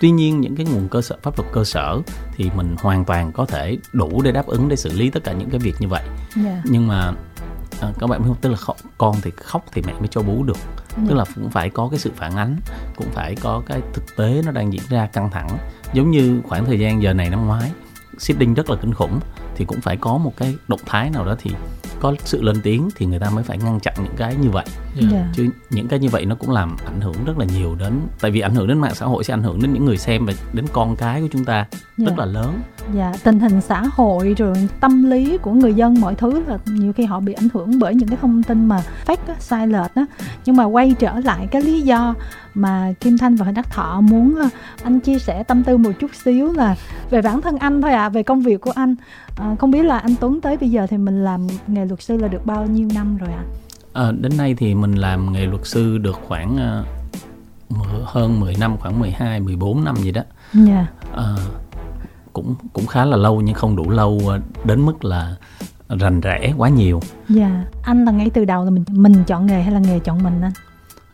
tuy 0.00 0.10
nhiên 0.10 0.40
những 0.40 0.56
cái 0.56 0.66
nguồn 0.66 0.88
cơ 0.88 1.02
sở 1.02 1.16
pháp 1.22 1.38
luật 1.38 1.52
cơ 1.52 1.64
sở 1.64 1.98
thì 2.36 2.50
mình 2.56 2.76
hoàn 2.78 3.04
toàn 3.04 3.32
có 3.32 3.46
thể 3.46 3.78
đủ 3.92 4.22
để 4.22 4.32
đáp 4.32 4.46
ứng 4.46 4.68
để 4.68 4.76
xử 4.76 4.92
lý 4.92 5.10
tất 5.10 5.24
cả 5.24 5.32
những 5.32 5.50
cái 5.50 5.58
việc 5.58 5.74
như 5.78 5.88
vậy 5.88 6.02
yeah. 6.04 6.46
Dạ. 6.46 6.62
nhưng 6.64 6.88
mà 6.88 7.12
à, 7.80 7.92
các 7.98 8.06
bạn 8.06 8.22
không? 8.24 8.36
Tức 8.40 8.50
là 8.50 8.56
khóc, 8.56 8.76
con 8.98 9.16
thì 9.22 9.30
khóc 9.36 9.64
thì 9.72 9.82
mẹ 9.86 9.92
mới 9.92 10.08
cho 10.08 10.22
bú 10.22 10.42
được. 10.42 10.58
Ừ. 10.96 11.02
tức 11.08 11.14
là 11.14 11.24
cũng 11.34 11.50
phải 11.50 11.70
có 11.70 11.88
cái 11.90 11.98
sự 11.98 12.12
phản 12.16 12.36
ánh 12.36 12.56
cũng 12.96 13.10
phải 13.12 13.34
có 13.42 13.62
cái 13.66 13.80
thực 13.92 14.16
tế 14.16 14.42
nó 14.46 14.52
đang 14.52 14.72
diễn 14.72 14.82
ra 14.88 15.06
căng 15.06 15.30
thẳng. 15.30 15.58
Giống 15.92 16.10
như 16.10 16.40
khoảng 16.48 16.64
thời 16.64 16.78
gian 16.78 17.02
giờ 17.02 17.12
này 17.12 17.30
năm 17.30 17.46
ngoái 17.46 17.72
seeding 18.18 18.54
rất 18.54 18.70
là 18.70 18.76
kinh 18.76 18.94
khủng 18.94 19.20
thì 19.54 19.64
cũng 19.64 19.80
phải 19.80 19.96
có 19.96 20.16
một 20.16 20.32
cái 20.36 20.56
động 20.68 20.80
thái 20.86 21.10
nào 21.10 21.24
đó 21.24 21.36
thì 21.38 21.50
có 22.00 22.14
sự 22.24 22.42
lên 22.42 22.56
tiếng 22.62 22.88
thì 22.96 23.06
người 23.06 23.18
ta 23.18 23.30
mới 23.30 23.44
phải 23.44 23.58
ngăn 23.58 23.80
chặn 23.80 23.94
những 23.98 24.14
cái 24.16 24.34
như 24.42 24.50
vậy 24.50 24.64
yeah. 25.00 25.12
Dạ. 25.12 25.26
chứ 25.34 25.48
những 25.70 25.88
cái 25.88 25.98
như 25.98 26.08
vậy 26.08 26.24
nó 26.24 26.34
cũng 26.34 26.50
làm 26.50 26.76
ảnh 26.86 27.00
hưởng 27.00 27.24
rất 27.24 27.38
là 27.38 27.44
nhiều 27.44 27.74
đến 27.74 27.92
tại 28.20 28.30
vì 28.30 28.40
ảnh 28.40 28.54
hưởng 28.54 28.68
đến 28.68 28.78
mạng 28.78 28.94
xã 28.94 29.06
hội 29.06 29.24
sẽ 29.24 29.34
ảnh 29.34 29.42
hưởng 29.42 29.62
đến 29.62 29.72
những 29.72 29.84
người 29.84 29.96
xem 29.96 30.26
và 30.26 30.32
đến 30.52 30.64
con 30.72 30.96
cái 30.96 31.20
của 31.20 31.28
chúng 31.32 31.44
ta 31.44 31.54
yeah. 31.54 31.68
rất 31.96 32.06
dạ. 32.08 32.14
là 32.16 32.24
lớn 32.24 32.60
dạ 32.94 33.12
tình 33.24 33.40
hình 33.40 33.60
xã 33.60 33.82
hội 33.92 34.34
rồi 34.38 34.68
tâm 34.80 35.10
lý 35.10 35.38
của 35.38 35.52
người 35.52 35.74
dân 35.74 36.00
mọi 36.00 36.14
thứ 36.14 36.42
là 36.46 36.58
nhiều 36.66 36.92
khi 36.92 37.04
họ 37.04 37.20
bị 37.20 37.32
ảnh 37.32 37.48
hưởng 37.54 37.78
bởi 37.78 37.94
những 37.94 38.08
cái 38.08 38.18
thông 38.22 38.42
tin 38.42 38.66
mà 38.66 38.82
fake 39.06 39.16
á, 39.26 39.34
sai 39.38 39.66
lệch 39.66 39.94
á 39.94 40.06
nhưng 40.44 40.56
mà 40.56 40.64
quay 40.64 40.94
trở 40.98 41.18
lại 41.18 41.46
cái 41.50 41.62
lý 41.62 41.80
do 41.80 42.14
mà 42.54 42.92
Kim 43.00 43.18
Thanh 43.18 43.36
và 43.36 43.50
Đắc 43.50 43.70
Thọ 43.70 44.00
muốn 44.00 44.34
ờ, 44.34 44.48
anh 44.82 45.00
chia 45.00 45.18
sẻ 45.18 45.42
tâm 45.42 45.62
tư 45.62 45.76
một 45.76 45.92
chút 46.00 46.10
xíu 46.14 46.52
là 46.52 46.76
về 47.10 47.22
bản 47.22 47.40
thân 47.40 47.58
anh 47.58 47.82
thôi 47.82 47.92
ạ, 47.92 48.02
à, 48.02 48.08
về 48.08 48.22
công 48.22 48.40
việc 48.40 48.60
của 48.60 48.72
anh. 48.74 48.94
À, 49.36 49.56
không 49.58 49.70
biết 49.70 49.82
là 49.82 49.98
anh 49.98 50.14
Tuấn 50.20 50.40
tới 50.40 50.56
bây 50.56 50.70
giờ 50.70 50.86
thì 50.90 50.96
mình 50.96 51.24
làm 51.24 51.46
nghề 51.66 51.84
luật 51.90 52.02
sư 52.02 52.16
là 52.16 52.28
được 52.28 52.46
bao 52.46 52.66
nhiêu 52.66 52.88
năm 52.94 53.16
rồi 53.16 53.30
ạ? 53.30 53.44
À? 53.92 54.02
À, 54.04 54.12
đến 54.12 54.36
nay 54.36 54.54
thì 54.54 54.74
mình 54.74 54.94
làm 54.94 55.32
nghề 55.32 55.46
luật 55.46 55.66
sư 55.66 55.98
được 55.98 56.18
khoảng 56.26 56.82
uh, 57.70 57.80
hơn 58.04 58.40
10 58.40 58.54
năm, 58.60 58.76
khoảng 58.76 59.00
12, 59.00 59.40
14 59.40 59.84
năm 59.84 59.96
gì 59.96 60.12
đó. 60.12 60.22
Dạ. 60.52 60.74
Yeah. 60.74 60.86
À, 61.16 61.36
cũng 62.32 62.54
cũng 62.72 62.86
khá 62.86 63.04
là 63.04 63.16
lâu 63.16 63.40
nhưng 63.40 63.54
không 63.54 63.76
đủ 63.76 63.90
lâu 63.90 64.20
đến 64.64 64.80
mức 64.80 65.04
là 65.04 65.36
rành 65.88 66.20
rẽ 66.20 66.52
quá 66.56 66.68
nhiều. 66.68 67.00
Dạ, 67.28 67.48
yeah. 67.48 67.66
anh 67.82 68.04
là 68.04 68.12
ngay 68.12 68.30
từ 68.30 68.44
đầu 68.44 68.64
là 68.64 68.70
mình 68.70 68.84
mình 68.88 69.24
chọn 69.26 69.46
nghề 69.46 69.62
hay 69.62 69.72
là 69.72 69.80
nghề 69.80 69.98
chọn 69.98 70.22
mình 70.22 70.40
anh? 70.40 70.52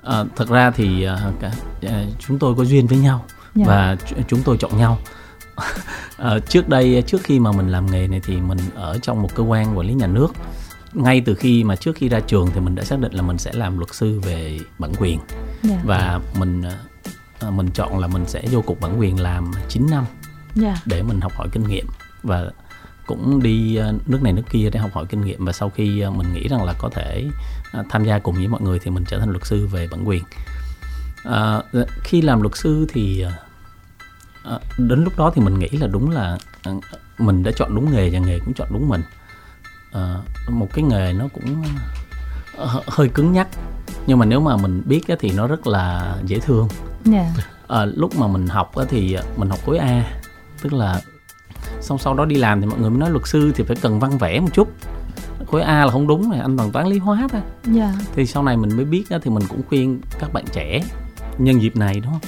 À, 0.03 0.25
thật 0.37 0.49
ra 0.49 0.71
thì 0.71 1.05
à, 1.05 1.33
cả, 1.41 1.53
à, 1.83 2.05
chúng 2.19 2.39
tôi 2.39 2.55
có 2.55 2.65
duyên 2.65 2.87
với 2.87 2.99
nhau. 2.99 3.25
Dạ. 3.55 3.65
và 3.67 3.97
chúng 4.29 4.43
tôi 4.45 4.57
chọn 4.57 4.79
nhau. 4.79 4.99
à, 6.17 6.39
trước 6.49 6.69
đây 6.69 7.03
trước 7.07 7.21
khi 7.23 7.41
mà 7.41 7.53
mình 7.53 7.69
làm 7.69 7.87
nghề 7.87 8.09
này 8.09 8.21
thì 8.25 8.37
mình 8.37 8.59
ở 8.75 8.99
trong 9.03 9.23
một 9.23 9.35
cơ 9.35 9.43
quan 9.43 9.79
quản 9.79 9.87
lý 9.87 9.95
nhà 9.95 10.07
nước. 10.07 10.29
Ngay 10.93 11.21
từ 11.21 11.35
khi 11.35 11.65
mà 11.65 11.77
trước 11.77 11.97
khi 11.97 12.09
ra 12.09 12.21
trường 12.21 12.51
thì 12.55 12.61
mình 12.61 12.75
đã 12.75 12.85
xác 12.85 12.99
định 12.99 13.13
là 13.13 13.23
mình 13.23 13.39
sẽ 13.39 13.53
làm 13.55 13.79
luật 13.79 13.95
sư 13.95 14.21
về 14.21 14.59
bản 14.79 14.93
quyền. 14.99 15.19
Yeah. 15.19 15.63
Dạ. 15.63 15.81
Và 15.85 16.21
mình 16.39 16.63
à, 17.41 17.51
mình 17.51 17.69
chọn 17.75 17.99
là 17.99 18.07
mình 18.07 18.25
sẽ 18.27 18.43
vô 18.51 18.61
cục 18.61 18.81
bản 18.81 19.01
quyền 19.01 19.21
làm 19.21 19.51
9 19.69 19.87
năm. 19.91 20.05
Yeah. 20.05 20.77
Dạ. 20.77 20.83
Để 20.87 21.03
mình 21.03 21.21
học 21.21 21.33
hỏi 21.37 21.49
kinh 21.53 21.69
nghiệm 21.69 21.87
và 22.23 22.51
cũng 23.07 23.43
đi 23.43 23.77
ờ, 23.77 23.95
nước 24.07 24.23
này 24.23 24.33
nước 24.33 24.43
kia 24.51 24.71
để 24.73 24.81
học 24.81 24.91
hỏi 24.93 25.07
kinh 25.09 25.21
nghiệm 25.21 25.45
và 25.45 25.53
sau 25.53 25.71
khi 25.71 26.01
ờ, 26.01 26.11
mình 26.11 26.33
nghĩ 26.33 26.49
rằng 26.49 26.65
là 26.65 26.75
có 26.79 26.91
thể 26.95 27.25
ờ, 27.73 27.85
tham 27.91 28.05
gia 28.05 28.19
cùng 28.19 28.35
với 28.35 28.49
mọi 28.49 28.61
người 28.61 28.79
thì 28.79 28.91
mình 28.91 29.05
trở 29.09 29.19
thành 29.19 29.31
luật 29.31 29.47
sư 29.47 29.67
về 29.67 29.89
bản 29.91 30.09
quyền 30.09 30.23
à, 31.25 31.63
khi 32.05 32.23
làm 32.23 32.43
luật 32.43 32.57
sư 32.57 32.87
thì 32.93 33.25
à, 34.45 34.59
đến 34.79 35.05
lúc 35.05 35.19
đó 35.19 35.33
thì 35.35 35.43
mình 35.43 35.59
nghĩ 35.59 35.69
là 35.69 35.87
đúng 35.87 36.11
là 36.11 36.39
mình 37.19 37.43
đã 37.43 37.51
chọn 37.57 37.75
đúng 37.75 37.93
nghề 37.93 38.11
và 38.11 38.19
nghề 38.19 38.39
cũng 38.39 38.55
chọn 38.55 38.69
đúng 38.71 38.89
mình 38.89 39.03
à, 39.97 40.17
một 40.49 40.69
cái 40.75 40.85
nghề 40.85 41.13
nó 41.13 41.29
cũng 41.35 41.63
hơi 42.87 43.09
cứng 43.09 43.33
nhắc 43.33 43.49
nhưng 44.07 44.19
mà 44.19 44.27
nếu 44.27 44.41
mà 44.41 44.57
mình 44.57 44.83
biết 44.85 45.01
thì 45.19 45.31
nó 45.37 45.47
rất 45.47 45.67
là 45.67 46.17
dễ 46.25 46.39
thương 46.39 46.69
yeah. 47.13 47.27
Dạ. 47.37 47.45
à, 47.69 47.85
lúc 47.85 48.19
mà 48.19 48.27
mình 48.27 48.47
học 48.47 48.73
thì 48.89 49.17
mình 49.37 49.51
học 49.51 49.59
khối 49.67 49.79
A 49.79 50.05
tức 50.63 50.73
là 50.73 51.01
xong 51.81 51.99
sau 51.99 52.15
đó 52.15 52.25
đi 52.25 52.37
làm 52.37 52.61
thì 52.61 52.67
mọi 52.67 52.81
người 52.81 52.91
mới 52.91 52.99
nói 52.99 53.11
luật 53.11 53.27
sư 53.27 53.53
thì 53.55 53.65
phải 53.65 53.77
cần 53.81 54.01
văn 54.01 54.19
vẽ 54.19 54.41
một 54.41 54.49
chút 54.53 54.69
khối 55.47 55.63
A 55.63 55.85
là 55.85 55.91
không 55.91 56.07
đúng 56.07 56.31
này 56.31 56.41
anh 56.41 56.57
bằng 56.57 56.73
toán 56.73 56.87
lý 56.87 56.99
hóa 56.99 57.29
thôi 57.33 57.41
yeah. 57.65 57.77
Dạ. 57.77 58.05
thì 58.15 58.27
sau 58.27 58.43
này 58.43 58.57
mình 58.57 58.77
mới 58.77 58.85
biết 58.85 59.05
đó, 59.11 59.19
thì 59.23 59.31
mình 59.31 59.45
cũng 59.49 59.63
khuyên 59.69 60.01
các 60.19 60.33
bạn 60.33 60.45
trẻ 60.53 60.83
nhân 61.39 61.63
dịp 61.63 61.77
này 61.77 62.03
không 62.05 62.19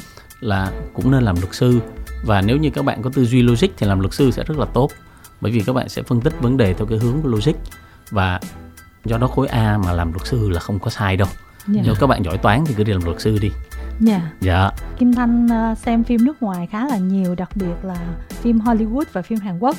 là 0.41 0.73
cũng 0.95 1.11
nên 1.11 1.23
làm 1.23 1.37
luật 1.41 1.55
sư 1.55 1.81
và 2.25 2.41
nếu 2.41 2.57
như 2.57 2.71
các 2.71 2.85
bạn 2.85 3.03
có 3.03 3.11
tư 3.15 3.25
duy 3.25 3.43
logic 3.43 3.69
thì 3.77 3.87
làm 3.87 4.01
luật 4.01 4.15
sư 4.15 4.31
sẽ 4.31 4.45
rất 4.45 4.59
là 4.59 4.65
tốt 4.65 4.91
bởi 5.41 5.53
vì 5.53 5.61
các 5.61 5.73
bạn 5.73 5.89
sẽ 5.89 6.03
phân 6.03 6.21
tích 6.21 6.41
vấn 6.41 6.57
đề 6.57 6.75
theo 6.75 6.87
cái 6.87 6.99
hướng 6.99 7.23
của 7.23 7.29
logic 7.29 7.53
và 8.11 8.41
do 9.05 9.19
đó 9.19 9.27
khối 9.27 9.49
A 9.49 9.79
mà 9.79 9.93
làm 9.93 10.13
luật 10.13 10.27
sư 10.27 10.51
là 10.51 10.61
không 10.61 10.79
có 10.79 10.91
sai 10.91 11.17
đâu 11.17 11.29
yeah. 11.29 11.77
Dạ. 11.77 11.83
nếu 11.85 11.95
các 12.01 12.07
bạn 12.07 12.25
giỏi 12.25 12.39
toán 12.39 12.65
thì 12.67 12.75
cứ 12.75 12.85
đi 12.85 12.93
làm 12.93 13.05
luật 13.05 13.21
sư 13.21 13.39
đi 13.41 13.51
Dạ. 14.01 14.21
Dạ. 14.41 14.71
Kim 14.99 15.15
Thanh 15.15 15.47
uh, 15.47 15.79
xem 15.79 16.05
phim 16.05 16.25
nước 16.25 16.43
ngoài 16.43 16.67
khá 16.67 16.89
là 16.89 16.97
nhiều, 16.97 17.35
đặc 17.35 17.51
biệt 17.55 17.75
là 17.83 17.97
phim 18.31 18.59
Hollywood 18.59 19.05
và 19.13 19.23
phim 19.23 19.39
Hàn 19.39 19.59
Quốc 19.59 19.77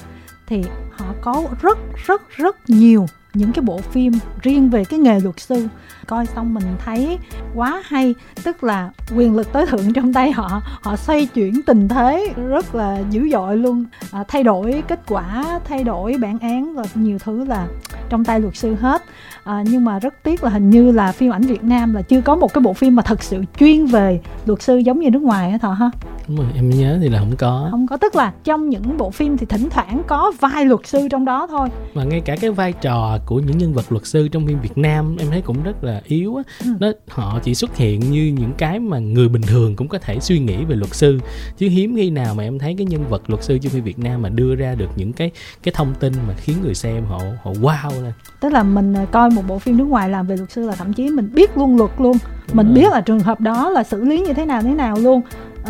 thì 0.47 0.63
họ 0.91 1.05
có 1.21 1.43
rất 1.61 1.77
rất 2.05 2.21
rất 2.29 2.69
nhiều 2.69 3.05
những 3.33 3.53
cái 3.53 3.63
bộ 3.63 3.77
phim 3.77 4.13
riêng 4.41 4.69
về 4.69 4.85
cái 4.85 4.99
nghề 4.99 5.19
luật 5.19 5.39
sư. 5.39 5.67
Coi 6.07 6.25
xong 6.25 6.53
mình 6.53 6.63
thấy 6.85 7.17
quá 7.55 7.83
hay 7.85 8.15
tức 8.43 8.63
là 8.63 8.89
quyền 9.15 9.35
lực 9.35 9.53
tối 9.53 9.65
thượng 9.65 9.93
trong 9.93 10.13
tay 10.13 10.31
họ 10.31 10.61
họ 10.81 10.95
xoay 10.95 11.25
chuyển 11.25 11.61
tình 11.61 11.87
thế 11.87 12.33
rất 12.47 12.75
là 12.75 12.99
dữ 13.09 13.29
dội 13.31 13.57
luôn. 13.57 13.85
À, 14.11 14.23
thay 14.27 14.43
đổi 14.43 14.83
kết 14.87 14.99
quả 15.07 15.59
thay 15.65 15.83
đổi 15.83 16.15
bản 16.21 16.39
án 16.39 16.73
và 16.73 16.83
nhiều 16.95 17.19
thứ 17.19 17.45
là 17.45 17.67
trong 18.09 18.25
tay 18.25 18.39
luật 18.39 18.55
sư 18.55 18.75
hết. 18.75 19.03
À, 19.43 19.63
nhưng 19.65 19.85
mà 19.85 19.99
rất 19.99 20.13
tiếc 20.23 20.43
là 20.43 20.49
hình 20.49 20.69
như 20.69 20.91
là 20.91 21.11
phim 21.11 21.33
ảnh 21.33 21.41
Việt 21.41 21.63
Nam 21.63 21.93
là 21.93 22.01
chưa 22.01 22.21
có 22.21 22.35
một 22.35 22.53
cái 22.53 22.61
bộ 22.61 22.73
phim 22.73 22.95
mà 22.95 23.03
thật 23.03 23.23
sự 23.23 23.43
chuyên 23.59 23.85
về 23.85 24.19
luật 24.45 24.61
sư 24.61 24.77
giống 24.77 24.99
như 24.99 25.09
nước 25.09 25.21
ngoài 25.21 25.51
á 25.51 25.57
thọ 25.57 25.71
ha? 25.73 25.89
Đúng 26.27 26.37
rồi 26.37 26.47
em 26.55 26.69
nhớ 26.69 26.97
thì 27.01 27.09
là 27.09 27.19
không 27.19 27.35
có. 27.37 27.67
Không 27.71 27.87
có 27.87 27.97
tức 27.97 28.15
là 28.15 28.33
trong 28.43 28.69
những 28.69 28.97
bộ 28.97 29.11
phim 29.11 29.37
thì 29.37 29.45
thỉnh 29.45 29.69
thoảng 29.69 30.01
có 30.07 30.31
vai 30.39 30.65
luật 30.65 30.79
sư 30.83 31.07
trong 31.11 31.25
đó 31.25 31.47
thôi. 31.49 31.69
Mà 31.93 32.03
ngay 32.03 32.21
cả 32.21 32.35
cái 32.35 32.51
vai 32.51 32.73
trò 32.73 33.17
của 33.25 33.39
những 33.39 33.57
nhân 33.57 33.73
vật 33.73 33.91
luật 33.91 34.05
sư 34.05 34.27
trong 34.27 34.47
phim 34.47 34.59
Việt 34.61 34.77
Nam 34.77 35.17
em 35.19 35.27
thấy 35.31 35.41
cũng 35.41 35.63
rất 35.63 35.83
là 35.83 36.01
yếu 36.05 36.35
á. 36.35 36.43
Ừ. 36.59 36.71
nó 36.79 36.91
họ 37.09 37.39
chỉ 37.43 37.55
xuất 37.55 37.77
hiện 37.77 38.11
như 38.11 38.35
những 38.39 38.51
cái 38.57 38.79
mà 38.79 38.99
người 38.99 39.29
bình 39.29 39.41
thường 39.41 39.75
cũng 39.75 39.87
có 39.87 39.97
thể 39.99 40.19
suy 40.19 40.39
nghĩ 40.39 40.65
về 40.65 40.75
luật 40.75 40.95
sư. 40.95 41.19
Chứ 41.57 41.69
hiếm 41.69 41.95
khi 41.95 42.09
nào 42.09 42.35
mà 42.35 42.43
em 42.43 42.59
thấy 42.59 42.75
cái 42.77 42.85
nhân 42.85 43.05
vật 43.09 43.29
luật 43.29 43.43
sư 43.43 43.57
trong 43.57 43.71
phim 43.71 43.83
Việt 43.83 43.99
Nam 43.99 44.21
mà 44.21 44.29
đưa 44.29 44.55
ra 44.55 44.75
được 44.75 44.89
những 44.95 45.13
cái 45.13 45.31
cái 45.63 45.73
thông 45.75 45.93
tin 45.99 46.13
mà 46.27 46.33
khiến 46.37 46.55
người 46.63 46.75
xem 46.75 47.05
họ 47.05 47.19
họ 47.43 47.51
wow 47.51 47.98
lên 48.01 48.13
tức 48.39 48.53
là 48.53 48.63
mình 48.63 48.93
à, 48.93 49.05
coi 49.11 49.29
một 49.29 49.41
bộ 49.47 49.59
phim 49.59 49.77
nước 49.77 49.87
ngoài 49.87 50.09
làm 50.09 50.27
về 50.27 50.37
luật 50.37 50.51
sư 50.51 50.67
là 50.67 50.75
thậm 50.75 50.93
chí 50.93 51.09
mình 51.09 51.29
biết 51.33 51.57
luôn 51.57 51.77
luật 51.77 51.91
luôn. 51.97 52.17
Mình 52.53 52.67
rồi. 52.67 52.75
biết 52.75 52.91
là 52.91 53.01
trường 53.01 53.19
hợp 53.19 53.41
đó 53.41 53.69
là 53.69 53.83
xử 53.83 54.03
lý 54.03 54.21
như 54.21 54.33
thế 54.33 54.45
nào 54.45 54.61
thế 54.61 54.73
nào 54.73 54.95
luôn. 54.99 55.21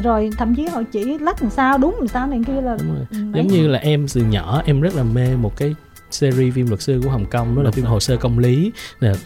Rồi 0.03 0.29
thậm 0.37 0.55
chí 0.55 0.65
họ 0.65 0.83
chỉ 0.91 1.19
lách 1.19 1.41
làm 1.41 1.51
sao 1.51 1.77
đúng 1.77 1.95
làm 1.97 2.07
sao 2.07 2.27
này 2.27 2.41
kia 2.47 2.61
là 2.61 2.77
rồi. 2.77 3.07
giống 3.11 3.47
như 3.47 3.67
là 3.67 3.79
em 3.79 4.05
từ 4.13 4.21
nhỏ 4.21 4.61
em 4.65 4.81
rất 4.81 4.95
là 4.95 5.03
mê 5.03 5.35
một 5.35 5.57
cái 5.57 5.75
series 6.11 6.53
phim 6.53 6.67
luật 6.67 6.81
sư 6.81 7.01
của 7.03 7.09
Hồng 7.09 7.25
Kông 7.25 7.55
đó 7.55 7.61
là 7.61 7.71
phim 7.71 7.85
hồ 7.85 7.99
sơ 7.99 8.17
công 8.17 8.39
lý. 8.39 8.71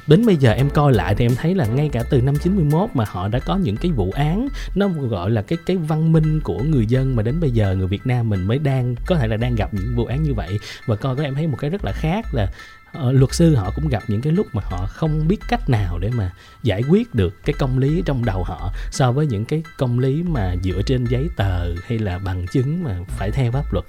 Đến 0.08 0.26
bây 0.26 0.36
giờ 0.36 0.52
em 0.52 0.70
coi 0.70 0.94
lại 0.94 1.16
thì 1.16 1.26
em 1.26 1.36
thấy 1.36 1.56
là 1.56 1.66
ngay 1.66 1.90
cả 1.90 2.04
từ 2.10 2.22
năm 2.22 2.36
91 2.44 2.90
mà 2.94 3.06
họ 3.08 3.28
đã 3.28 3.40
có 3.40 3.56
những 3.56 3.78
cái 3.78 3.92
vụ 3.92 4.12
án 4.12 4.48
nó 4.76 4.88
gọi 4.88 5.32
là 5.32 5.42
cái 5.42 5.58
cái 5.66 5.78
văn 5.78 6.12
minh 6.12 6.40
của 6.44 6.60
người 6.64 6.86
dân 6.86 7.16
mà 7.16 7.24
đến 7.24 7.40
bây 7.40 7.52
giờ 7.52 7.76
người 7.76 7.88
Việt 7.88 8.08
Nam 8.08 8.30
mình 8.30 8.48
mới 8.48 8.60
đang 8.60 8.96
có 9.06 9.16
thể 9.16 9.28
là 9.28 9.38
đang 9.38 9.56
gặp 9.56 9.74
những 9.74 9.96
vụ 9.96 10.06
án 10.06 10.24
như 10.24 10.34
vậy. 10.34 10.60
Và 10.86 10.96
coi 10.96 11.16
có 11.16 11.24
em 11.24 11.36
thấy 11.36 11.48
một 11.48 11.58
cái 11.60 11.70
rất 11.70 11.86
là 11.86 11.92
khác 11.92 12.26
là 12.34 12.48
Ờ, 12.94 13.12
luật 13.12 13.34
sư 13.34 13.56
họ 13.56 13.72
cũng 13.76 13.88
gặp 13.88 14.04
những 14.08 14.22
cái 14.22 14.34
lúc 14.34 14.48
mà 14.54 14.62
họ 14.66 14.88
không 14.90 15.28
biết 15.28 15.38
cách 15.48 15.70
nào 15.70 16.00
để 16.00 16.10
mà 16.10 16.32
giải 16.64 16.84
quyết 16.90 17.16
được 17.16 17.46
cái 17.46 17.54
công 17.60 17.78
lý 17.78 18.02
trong 18.06 18.26
đầu 18.26 18.44
họ 18.44 18.72
so 18.92 19.12
với 19.12 19.28
những 19.28 19.46
cái 19.46 19.64
công 19.78 20.00
lý 20.00 20.24
mà 20.24 20.56
dựa 20.64 20.82
trên 20.86 21.06
giấy 21.06 21.30
tờ 21.36 21.76
hay 21.86 22.00
là 22.00 22.20
bằng 22.20 22.48
chứng 22.48 22.84
mà 22.84 22.98
phải 23.08 23.32
theo 23.32 23.52
pháp 23.52 23.74
luật. 23.74 23.86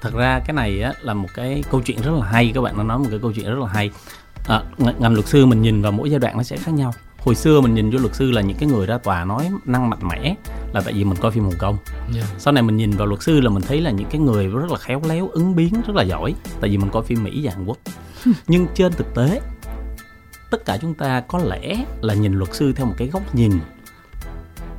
Thật 0.00 0.14
ra 0.14 0.40
cái 0.46 0.54
này 0.54 0.82
á, 0.82 0.92
là 1.00 1.14
một 1.14 1.28
cái 1.34 1.62
câu 1.70 1.80
chuyện 1.80 2.02
rất 2.02 2.12
là 2.20 2.26
hay 2.26 2.52
các 2.54 2.60
bạn 2.60 2.78
đã 2.78 2.84
nói 2.84 2.98
một 2.98 3.06
cái 3.10 3.18
câu 3.22 3.32
chuyện 3.32 3.46
rất 3.46 3.58
là 3.58 3.68
hay. 3.68 3.90
À, 4.48 4.62
ngành 4.78 5.14
luật 5.14 5.26
sư 5.26 5.46
mình 5.46 5.62
nhìn 5.62 5.82
vào 5.82 5.92
mỗi 5.92 6.10
giai 6.10 6.20
đoạn 6.20 6.36
nó 6.36 6.42
sẽ 6.42 6.56
khác 6.56 6.74
nhau 6.74 6.94
hồi 7.26 7.34
xưa 7.34 7.60
mình 7.60 7.74
nhìn 7.74 7.90
vô 7.90 7.98
luật 7.98 8.14
sư 8.14 8.30
là 8.30 8.40
những 8.40 8.56
cái 8.56 8.68
người 8.68 8.86
ra 8.86 8.98
tòa 8.98 9.24
nói 9.24 9.50
năng 9.64 9.90
mạnh 9.90 10.08
mẽ 10.08 10.34
là 10.72 10.80
tại 10.80 10.92
vì 10.92 11.04
mình 11.04 11.18
coi 11.20 11.32
phim 11.32 11.44
hồng 11.44 11.54
kông. 11.58 11.76
Yeah. 12.14 12.28
sau 12.38 12.52
này 12.52 12.62
mình 12.62 12.76
nhìn 12.76 12.90
vào 12.90 13.06
luật 13.06 13.22
sư 13.22 13.40
là 13.40 13.50
mình 13.50 13.62
thấy 13.62 13.80
là 13.80 13.90
những 13.90 14.08
cái 14.10 14.20
người 14.20 14.46
rất 14.46 14.70
là 14.70 14.78
khéo 14.78 15.02
léo 15.08 15.28
ứng 15.28 15.56
biến 15.56 15.74
rất 15.86 15.96
là 15.96 16.02
giỏi 16.02 16.34
tại 16.60 16.70
vì 16.70 16.78
mình 16.78 16.90
coi 16.90 17.02
phim 17.02 17.24
mỹ 17.24 17.40
và 17.42 17.52
hàn 17.52 17.64
quốc. 17.64 17.78
Nhưng 18.46 18.66
trên 18.74 18.92
thực 18.92 19.14
tế 19.14 19.40
tất 20.50 20.64
cả 20.64 20.78
chúng 20.82 20.94
ta 20.94 21.20
có 21.20 21.38
lẽ 21.38 21.84
là 22.00 22.14
nhìn 22.14 22.32
luật 22.32 22.54
sư 22.54 22.72
theo 22.72 22.86
một 22.86 22.94
cái 22.96 23.08
góc 23.08 23.34
nhìn 23.34 23.52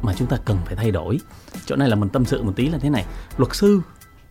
mà 0.02 0.14
chúng 0.14 0.28
ta 0.28 0.38
cần 0.46 0.58
phải 0.66 0.76
thay 0.76 0.92
đổi. 0.92 1.20
Chỗ 1.66 1.76
này 1.76 1.90
là 1.90 1.96
mình 1.96 2.10
tâm 2.10 2.26
sự 2.26 2.44
một 2.44 2.54
tí 2.56 2.70
là 2.70 2.78
thế 2.78 2.90
này 2.90 3.06
luật 3.38 3.56
sư 3.56 3.82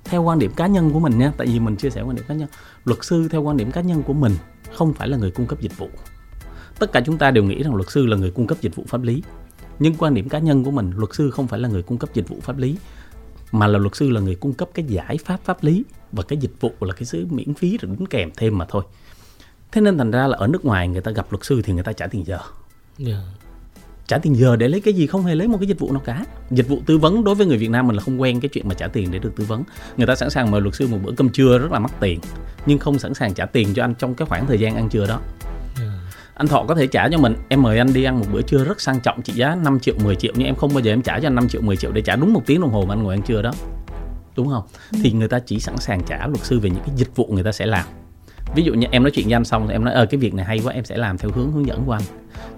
theo 0.05 0.23
quan 0.23 0.38
điểm 0.38 0.53
cá 0.57 0.67
nhân 0.67 0.91
của 0.91 1.01
mình 1.01 1.19
nha 1.19 1.33
tại 1.37 1.47
vì 1.47 1.61
mình 1.61 1.77
chia 1.77 1.91
sẻ 1.91 2.03
quan 2.03 2.17
điểm 2.17 2.25
cá 2.29 2.35
nhân 2.35 2.49
luật 2.85 3.05
sư 3.05 3.29
theo 3.29 3.43
quan 3.43 3.57
điểm 3.57 3.73
cá 3.73 3.81
nhân 3.81 4.03
của 4.03 4.12
mình 4.12 4.33
không 4.73 4.95
phải 4.95 5.09
là 5.09 5.17
người 5.17 5.31
cung 5.31 5.47
cấp 5.47 5.61
dịch 5.61 5.79
vụ 5.79 5.91
tất 6.79 6.93
cả 6.93 7.03
chúng 7.07 7.19
ta 7.19 7.31
đều 7.31 7.45
nghĩ 7.45 7.62
rằng 7.62 7.75
luật 7.75 7.91
sư 7.91 8.07
là 8.07 8.17
người 8.17 8.31
cung 8.31 8.47
cấp 8.47 8.59
dịch 8.61 8.77
vụ 8.77 8.85
pháp 8.89 9.03
lý. 9.03 9.23
Nhưng 9.79 9.95
quan 9.99 10.15
điểm 10.15 10.29
cá 10.29 10.39
nhân 10.39 10.65
của 10.65 10.71
mình 10.71 10.91
luật 10.97 11.15
sư 11.15 11.31
không 11.31 11.47
phải 11.47 11.61
là 11.61 11.69
người 11.69 11.83
cung 11.83 11.99
cấp 11.99 12.11
dịch 12.15 12.29
vụ 12.29 12.37
pháp 12.43 12.59
lý 12.59 12.77
mà 13.53 13.67
là 13.67 13.79
luật 13.79 13.97
sư 13.97 14.11
là 14.11 14.21
người 14.21 14.35
cung 14.35 14.53
cấp 14.53 14.69
cái 14.75 14.85
giải 14.85 15.19
pháp 15.25 15.41
pháp 15.45 15.65
lý 15.65 15.85
và 16.12 16.23
cái 16.23 16.39
dịch 16.39 16.61
vụ 16.61 16.73
là 16.81 16.95
cái 16.95 17.05
sự 17.05 17.27
miễn 17.31 17.55
phí 17.55 17.79
rồi 17.79 17.97
đính 17.99 18.07
kèm 18.07 18.31
thêm 18.37 18.59
mà 18.59 18.65
thôi. 18.69 18.83
Thế 19.73 19.81
nên 19.81 19.99
thành 19.99 20.11
ra 20.11 20.27
là 20.27 20.37
ở 20.39 20.47
nước 20.47 20.65
ngoài 20.65 20.89
người 20.89 21.01
ta 21.01 21.11
gặp 21.11 21.27
luật 21.31 21.45
sư 21.45 21.62
thì 21.65 21.73
người 21.73 21.83
ta 21.83 21.93
trả 21.93 22.07
tiền 22.07 22.27
giờ. 22.27 22.39
Yeah. 23.07 23.23
trả 24.07 24.19
tiền 24.19 24.37
giờ 24.37 24.57
để 24.57 24.69
lấy 24.69 24.81
cái 24.81 24.95
gì 24.95 25.07
không 25.07 25.23
hề 25.23 25.35
lấy 25.35 25.49
một 25.49 25.59
cái 25.61 25.69
dịch 25.69 25.79
vụ 25.79 25.93
nào 25.93 26.03
cả. 26.05 26.25
Dịch 26.51 26.69
vụ 26.69 26.79
tư 26.87 26.99
vấn 26.99 27.25
đối 27.25 27.35
với 27.35 27.47
người 27.47 27.59
việt 27.59 27.71
nam 27.71 27.87
mình 27.87 27.97
là 27.97 28.03
không 28.03 28.21
quen 28.21 28.41
cái 28.41 28.49
chuyện 28.49 28.69
mà 28.69 28.75
trả 28.75 28.89
tiền 28.89 29.11
để 29.11 29.19
được 29.19 29.37
tư 29.37 29.45
vấn. 29.45 29.62
Người 29.97 30.07
ta 30.07 30.17
sẵn 30.17 30.31
sàng 30.31 30.51
mời 30.51 30.61
luật 30.61 30.75
sư 30.75 30.89
một 30.89 30.99
bữa 31.03 31.12
cơm 31.17 31.29
trưa 31.29 31.59
rất 31.59 31.73
là 31.73 31.79
mắc 31.79 31.93
tiền 32.01 32.21
nhưng 32.67 32.79
không 32.79 32.99
sẵn 32.99 33.15
sàng 33.15 33.35
trả 33.35 33.47
tiền 33.47 33.75
cho 33.75 33.85
anh 33.85 33.95
trong 33.95 34.15
cái 34.15 34.29
khoảng 34.29 34.47
thời 34.47 34.59
gian 34.59 34.77
ăn 34.77 34.89
trưa 34.89 35.07
đó 35.07 35.21
anh 36.37 36.49
Thọ 36.49 36.64
có 36.68 36.75
thể 36.75 36.87
trả 36.87 37.09
cho 37.09 37.18
mình. 37.18 37.35
Em 37.49 37.62
mời 37.62 37.79
anh 37.79 37.92
đi 37.92 38.05
ăn 38.05 38.20
một 38.20 38.27
bữa 38.33 38.42
trưa 38.42 38.64
rất 38.64 38.81
sang 38.81 39.01
trọng. 39.01 39.22
Trị 39.22 39.33
giá 39.33 39.55
5 39.55 39.81
triệu 39.81 39.94
10 40.05 40.16
triệu. 40.16 40.33
Nhưng 40.37 40.46
em 40.46 40.55
không 40.55 40.75
bao 40.75 40.81
giờ 40.81 40.92
em 40.92 41.03
trả 41.03 41.20
cho 41.20 41.29
anh 41.29 41.35
5 41.35 41.49
triệu 41.49 41.62
10 41.62 41.77
triệu 41.77 41.92
để 41.92 42.03
trả 42.03 42.16
đúng 42.16 42.33
một 42.33 42.42
tiếng 42.46 42.61
đồng 42.61 42.70
hồ 42.70 42.85
mà 42.88 42.94
anh 42.94 43.03
ngồi 43.03 43.14
ăn 43.14 43.22
trưa 43.22 43.42
đó. 43.42 43.53
Đúng 44.37 44.49
không? 44.49 44.62
Ừ. 44.92 44.99
thì 45.03 45.12
người 45.12 45.29
ta 45.29 45.38
chỉ 45.38 45.61
sẵn 45.61 45.77
sàng 45.77 46.03
trả 46.07 46.27
luật 46.27 46.44
sư 46.44 46.61
về 46.61 46.70
những 46.70 46.83
cái 46.87 46.94
dịch 46.96 47.16
vụ 47.16 47.27
người 47.31 47.42
ta 47.42 47.53
sẽ 47.53 47.66
làm. 47.66 47.87
Ví 48.55 48.62
dụ 48.62 48.75
như 48.75 48.87
em 48.90 49.03
nói 49.03 49.11
chuyện 49.11 49.27
với 49.27 49.35
anh 49.35 49.44
xong 49.44 49.68
em 49.68 49.85
nói 49.85 49.94
ờ 49.94 50.07
cái 50.07 50.18
việc 50.18 50.35
này 50.35 50.44
hay 50.44 50.61
quá 50.64 50.72
em 50.72 50.85
sẽ 50.85 50.96
làm 50.96 51.18
theo 51.18 51.31
hướng 51.35 51.53
hướng 51.53 51.66
dẫn 51.66 51.85
của 51.87 51.92
anh. 51.92 52.03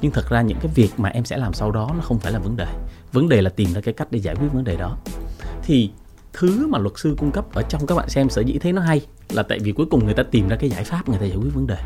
Nhưng 0.01 0.13
thật 0.13 0.31
ra 0.31 0.43
những 0.43 0.59
cái 0.63 0.73
việc 0.75 0.91
mà 0.97 1.09
em 1.09 1.25
sẽ 1.25 1.37
làm 1.37 1.53
sau 1.53 1.71
đó 1.71 1.91
nó 1.97 2.03
không 2.03 2.19
phải 2.19 2.33
là 2.33 2.39
vấn 2.39 2.57
đề. 2.57 2.67
Vấn 3.13 3.29
đề 3.29 3.43
là 3.43 3.51
tìm 3.51 3.73
ra 3.75 3.81
cái 3.81 3.95
cách 3.95 4.09
để 4.11 4.19
giải 4.19 4.35
quyết 4.35 4.49
vấn 4.53 4.65
đề 4.65 4.77
đó. 4.77 4.97
Thì 5.63 5.91
thứ 6.33 6.67
mà 6.67 6.79
luật 6.79 6.99
sư 6.99 7.15
cung 7.19 7.31
cấp 7.31 7.55
ở 7.55 7.63
trong 7.63 7.87
các 7.87 7.95
bạn 7.95 8.09
xem 8.09 8.31
sở 8.31 8.43
dĩ 8.43 8.59
thấy 8.59 8.73
nó 8.73 8.83
hay 8.83 9.01
là 9.31 9.43
tại 9.43 9.59
vì 9.59 9.73
cuối 9.73 9.87
cùng 9.91 10.05
người 10.05 10.15
ta 10.15 10.23
tìm 10.23 10.49
ra 10.49 10.57
cái 10.57 10.71
giải 10.71 10.85
pháp 10.85 11.09
người 11.09 11.19
ta 11.19 11.25
giải 11.27 11.37
quyết 11.37 11.55
vấn 11.55 11.67
đề 11.67 11.77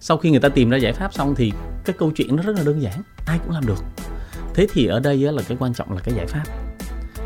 sau 0.00 0.16
khi 0.16 0.30
người 0.30 0.40
ta 0.40 0.48
tìm 0.48 0.70
ra 0.70 0.76
giải 0.76 0.92
pháp 0.92 1.14
xong 1.14 1.34
thì 1.34 1.52
cái 1.84 1.96
câu 1.98 2.10
chuyện 2.10 2.36
nó 2.36 2.42
rất 2.42 2.56
là 2.56 2.62
đơn 2.62 2.82
giản, 2.82 3.02
ai 3.26 3.38
cũng 3.38 3.54
làm 3.54 3.66
được. 3.66 3.84
Thế 4.54 4.66
thì 4.72 4.86
ở 4.86 5.00
đây 5.00 5.18
là 5.18 5.42
cái 5.48 5.56
quan 5.60 5.74
trọng 5.74 5.92
là 5.92 6.00
cái 6.04 6.14
giải 6.14 6.26
pháp. 6.26 6.44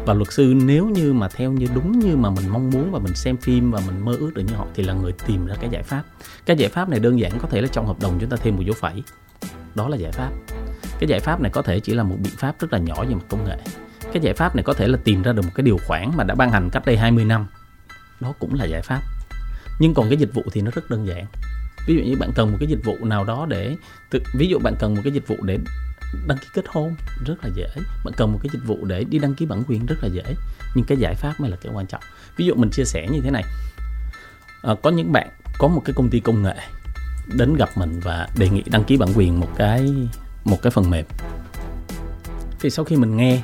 Và 0.07 0.15
luật 0.15 0.33
sư 0.33 0.55
nếu 0.57 0.87
như 0.87 1.13
mà 1.13 1.29
theo 1.29 1.53
như 1.53 1.67
đúng 1.75 1.99
như 1.99 2.17
mà 2.17 2.31
mình 2.31 2.49
mong 2.49 2.71
muốn 2.71 2.93
và 2.93 2.99
mình 2.99 3.15
xem 3.15 3.37
phim 3.37 3.71
và 3.71 3.81
mình 3.87 4.05
mơ 4.05 4.17
ước 4.21 4.35
được 4.35 4.43
như 4.43 4.55
họ 4.55 4.67
thì 4.75 4.83
là 4.83 4.95
người 4.95 5.13
tìm 5.27 5.47
ra 5.47 5.55
cái 5.61 5.71
giải 5.71 5.83
pháp. 5.83 6.03
Cái 6.47 6.57
giải 6.57 6.69
pháp 6.69 6.89
này 6.89 7.01
đơn 7.01 7.21
giản, 7.21 7.33
có 7.39 7.49
thể 7.49 7.61
là 7.61 7.69
trong 7.73 7.87
hợp 7.87 8.01
đồng 8.01 8.19
chúng 8.21 8.31
ta 8.31 8.37
thêm 8.37 8.57
một 8.57 8.63
dấu 8.67 8.75
phẩy. 8.81 9.03
Đó 9.75 9.89
là 9.89 9.97
giải 9.97 10.13
pháp. 10.13 10.31
Cái 10.99 11.09
giải 11.09 11.21
pháp 11.21 11.41
này 11.41 11.51
có 11.51 11.63
thể 11.63 11.81
chỉ 11.81 11.95
là 11.95 12.03
một 12.03 12.17
biện 12.23 12.33
pháp 12.37 12.55
rất 12.61 12.73
là 12.73 12.79
nhỏ 12.79 13.05
về 13.05 13.15
mặt 13.15 13.25
công 13.29 13.45
nghệ. 13.45 13.57
Cái 14.13 14.23
giải 14.23 14.35
pháp 14.35 14.57
này 14.57 14.63
có 14.63 14.73
thể 14.73 14.89
là 14.89 14.99
tìm 15.05 15.23
ra 15.23 15.33
được 15.33 15.43
một 15.43 15.53
cái 15.55 15.65
điều 15.65 15.79
khoản 15.87 16.11
mà 16.17 16.25
đã 16.25 16.35
ban 16.35 16.51
hành 16.51 16.71
cách 16.73 16.87
đây 16.87 16.97
20 16.97 17.25
năm. 17.25 17.47
Đó 18.21 18.33
cũng 18.39 18.55
là 18.55 18.65
giải 18.65 18.83
pháp. 18.83 19.01
Nhưng 19.81 19.95
còn 19.95 20.09
cái 20.09 20.17
dịch 20.17 20.35
vụ 20.35 20.43
thì 20.53 20.61
nó 20.61 20.71
rất 20.75 20.91
đơn 20.91 21.07
giản 21.07 21.27
ví 21.87 21.94
dụ 21.97 22.03
như 22.03 22.16
bạn 22.16 22.31
cần 22.35 22.51
một 22.51 22.57
cái 22.61 22.68
dịch 22.68 22.85
vụ 22.85 22.97
nào 23.01 23.25
đó 23.25 23.47
để 23.49 23.77
ví 24.35 24.47
dụ 24.47 24.59
bạn 24.59 24.75
cần 24.79 24.94
một 24.94 25.01
cái 25.05 25.12
dịch 25.12 25.29
vụ 25.29 25.37
để 25.42 25.59
đăng 26.27 26.38
ký 26.38 26.47
kết 26.55 26.64
hôn 26.68 26.94
rất 27.27 27.35
là 27.42 27.51
dễ. 27.55 27.68
Bạn 28.05 28.14
cần 28.16 28.33
một 28.33 28.38
cái 28.42 28.51
dịch 28.53 28.66
vụ 28.66 28.85
để 28.85 29.05
đi 29.05 29.18
đăng 29.18 29.35
ký 29.35 29.47
bản 29.47 29.62
quyền 29.68 29.87
rất 29.87 29.97
là 30.03 30.09
dễ. 30.09 30.35
Nhưng 30.75 30.85
cái 30.85 30.99
giải 30.99 31.14
pháp 31.14 31.40
mới 31.40 31.51
là 31.51 31.57
cái 31.57 31.73
quan 31.73 31.87
trọng. 31.87 32.03
Ví 32.37 32.47
dụ 32.47 32.55
mình 32.55 32.70
chia 32.70 32.85
sẻ 32.85 33.09
như 33.12 33.20
thế 33.20 33.31
này. 33.31 33.44
À, 34.62 34.75
có 34.83 34.90
những 34.90 35.12
bạn 35.12 35.29
có 35.59 35.68
một 35.68 35.83
cái 35.85 35.94
công 35.94 36.11
ty 36.11 36.20
công 36.20 36.42
nghệ 36.42 36.57
đến 37.37 37.55
gặp 37.55 37.68
mình 37.77 38.01
và 38.01 38.29
đề 38.38 38.49
nghị 38.49 38.62
đăng 38.66 38.85
ký 38.85 38.97
bản 38.97 39.09
quyền 39.14 39.40
một 39.40 39.49
cái 39.57 39.94
một 40.44 40.62
cái 40.62 40.70
phần 40.70 40.90
mềm. 40.90 41.05
Thì 42.61 42.70
sau 42.70 42.85
khi 42.85 42.97
mình 42.97 43.16
nghe 43.16 43.42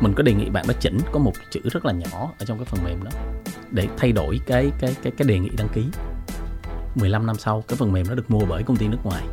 mình 0.00 0.12
có 0.16 0.22
đề 0.22 0.32
nghị 0.32 0.50
bạn 0.50 0.64
đó 0.68 0.74
chỉnh 0.80 0.98
có 1.12 1.18
một 1.18 1.32
chữ 1.50 1.60
rất 1.64 1.84
là 1.84 1.92
nhỏ 1.92 2.32
ở 2.38 2.46
trong 2.46 2.58
cái 2.58 2.64
phần 2.64 2.84
mềm 2.84 3.04
đó 3.04 3.10
để 3.70 3.88
thay 3.98 4.12
đổi 4.12 4.40
cái 4.46 4.72
cái 4.80 4.96
cái 5.02 5.12
cái 5.18 5.28
đề 5.28 5.38
nghị 5.38 5.50
đăng 5.56 5.68
ký. 5.68 5.84
15 6.96 7.26
năm 7.26 7.36
sau 7.38 7.64
cái 7.68 7.76
phần 7.76 7.92
mềm 7.92 8.06
nó 8.08 8.14
được 8.14 8.30
mua 8.30 8.44
bởi 8.48 8.62
công 8.62 8.76
ty 8.76 8.88
nước 8.88 9.04
ngoài. 9.04 9.26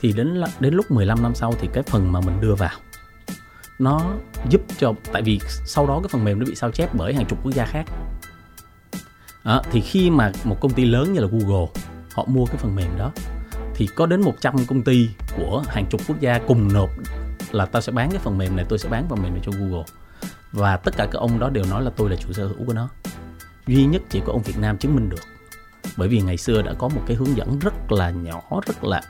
Thì 0.00 0.12
đến 0.12 0.42
đến 0.60 0.74
lúc 0.74 0.90
15 0.90 1.22
năm 1.22 1.34
sau 1.34 1.54
thì 1.60 1.68
cái 1.72 1.82
phần 1.82 2.12
mà 2.12 2.20
mình 2.20 2.40
đưa 2.40 2.54
vào 2.54 2.78
nó 3.80 4.14
giúp 4.48 4.60
cho 4.78 4.94
tại 5.12 5.22
vì 5.22 5.40
sau 5.66 5.86
đó 5.86 6.00
cái 6.02 6.08
phần 6.08 6.24
mềm 6.24 6.38
nó 6.38 6.46
bị 6.46 6.54
sao 6.54 6.70
chép 6.70 6.94
bởi 6.94 7.14
hàng 7.14 7.26
chục 7.26 7.38
quốc 7.42 7.54
gia 7.54 7.64
khác. 7.64 7.84
À, 9.42 9.62
thì 9.70 9.80
khi 9.80 10.10
mà 10.10 10.32
một 10.44 10.56
công 10.60 10.72
ty 10.72 10.84
lớn 10.84 11.12
như 11.12 11.20
là 11.20 11.28
Google 11.30 11.66
họ 12.12 12.24
mua 12.28 12.46
cái 12.46 12.56
phần 12.56 12.76
mềm 12.76 12.98
đó 12.98 13.12
thì 13.74 13.86
có 13.86 14.06
đến 14.06 14.20
100 14.20 14.54
công 14.66 14.82
ty 14.82 15.08
của 15.36 15.64
hàng 15.68 15.86
chục 15.90 16.00
quốc 16.08 16.20
gia 16.20 16.38
cùng 16.38 16.72
nộp 16.72 16.90
là 17.50 17.66
tao 17.66 17.82
sẽ 17.82 17.92
bán 17.92 18.10
cái 18.10 18.18
phần 18.18 18.38
mềm 18.38 18.56
này 18.56 18.66
tôi 18.68 18.78
sẽ 18.78 18.88
bán 18.88 19.08
phần 19.08 19.22
mềm 19.22 19.32
này 19.32 19.42
cho 19.46 19.52
Google. 19.58 19.84
Và 20.52 20.76
tất 20.76 20.96
cả 20.96 21.06
các 21.12 21.18
ông 21.18 21.38
đó 21.38 21.50
đều 21.50 21.64
nói 21.70 21.82
là 21.82 21.90
tôi 21.96 22.10
là 22.10 22.16
chủ 22.16 22.32
sở 22.32 22.46
hữu 22.46 22.66
của 22.66 22.72
nó. 22.72 22.88
Duy 23.66 23.84
nhất 23.84 24.02
chỉ 24.08 24.20
có 24.26 24.32
ông 24.32 24.42
Việt 24.42 24.58
Nam 24.58 24.78
chứng 24.78 24.94
minh 24.94 25.08
được 25.08 25.39
bởi 25.96 26.08
vì 26.08 26.20
ngày 26.20 26.36
xưa 26.36 26.62
đã 26.62 26.72
có 26.78 26.88
một 26.88 27.02
cái 27.06 27.16
hướng 27.16 27.36
dẫn 27.36 27.58
rất 27.58 27.92
là 27.92 28.10
nhỏ 28.10 28.42
rất 28.66 28.84
là 28.84 29.02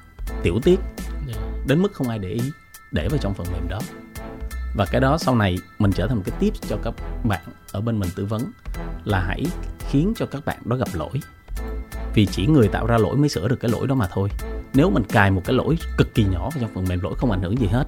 tiểu 0.43 0.59
tiết 0.63 0.81
dạ. 1.29 1.35
đến 1.67 1.83
mức 1.83 1.93
không 1.93 2.09
ai 2.09 2.19
để 2.19 2.29
ý 2.29 2.41
để 2.93 3.09
vào 3.09 3.19
trong 3.19 3.35
phần 3.35 3.47
mềm 3.53 3.69
đó 3.69 3.81
và 4.77 4.87
cái 4.87 5.01
đó 5.01 5.19
sau 5.19 5.35
này 5.35 5.59
mình 5.79 5.93
trở 5.93 6.07
thành 6.07 6.17
một 6.17 6.23
cái 6.27 6.37
tip 6.41 6.55
cho 6.69 6.77
các 6.83 6.95
bạn 7.25 7.41
ở 7.73 7.81
bên 7.81 7.99
mình 7.99 8.11
tư 8.17 8.25
vấn 8.25 8.43
là 9.05 9.21
hãy 9.21 9.47
khiến 9.79 10.13
cho 10.17 10.27
các 10.27 10.45
bạn 10.45 10.59
đó 10.65 10.77
gặp 10.77 10.89
lỗi 10.95 11.21
vì 12.15 12.27
chỉ 12.27 12.47
người 12.47 12.69
tạo 12.69 12.87
ra 12.87 12.99
lỗi 12.99 13.17
mới 13.17 13.29
sửa 13.29 13.49
được 13.49 13.61
cái 13.61 13.71
lỗi 13.71 13.87
đó 13.87 13.95
mà 13.95 14.07
thôi 14.13 14.29
nếu 14.75 14.91
mình 14.91 15.05
cài 15.05 15.31
một 15.31 15.43
cái 15.45 15.57
lỗi 15.57 15.79
cực 15.99 16.15
kỳ 16.15 16.25
nhỏ 16.25 16.41
vào 16.41 16.61
trong 16.61 16.71
phần 16.75 16.85
mềm 16.89 17.01
lỗi 17.01 17.15
không 17.17 17.31
ảnh 17.31 17.43
hưởng 17.43 17.59
gì 17.59 17.67
hết 17.67 17.85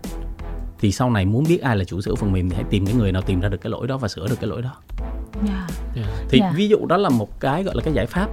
thì 0.79 0.93
sau 0.93 1.11
này 1.11 1.27
muốn 1.27 1.45
biết 1.49 1.63
ai 1.63 1.77
là 1.77 1.85
chủ 1.85 2.01
sửa 2.01 2.15
phần 2.15 2.33
mềm 2.33 2.51
thì 2.51 2.57
hãy 2.57 2.65
tìm 2.71 2.87
cái 2.87 2.95
người 2.95 3.13
nào 3.13 3.23
tìm 3.23 3.41
ra 3.41 3.49
được 3.49 3.61
cái 3.61 3.71
lỗi 3.71 3.87
đó 3.87 3.99
và 3.99 4.09
sửa 4.09 4.29
được 4.29 4.37
cái 4.41 4.51
lỗi 4.51 4.63
đó 4.63 4.75
yeah. 5.49 5.71
Dạ. 5.97 6.03
Yeah. 6.03 6.09
thì 6.29 6.41
yeah. 6.41 6.53
Dạ. 6.53 6.57
ví 6.57 6.69
dụ 6.69 6.87
đó 6.87 6.97
là 6.97 7.09
một 7.09 7.41
cái 7.41 7.63
gọi 7.63 7.75
là 7.75 7.83
cái 7.85 7.95
giải 7.95 8.07
pháp 8.07 8.31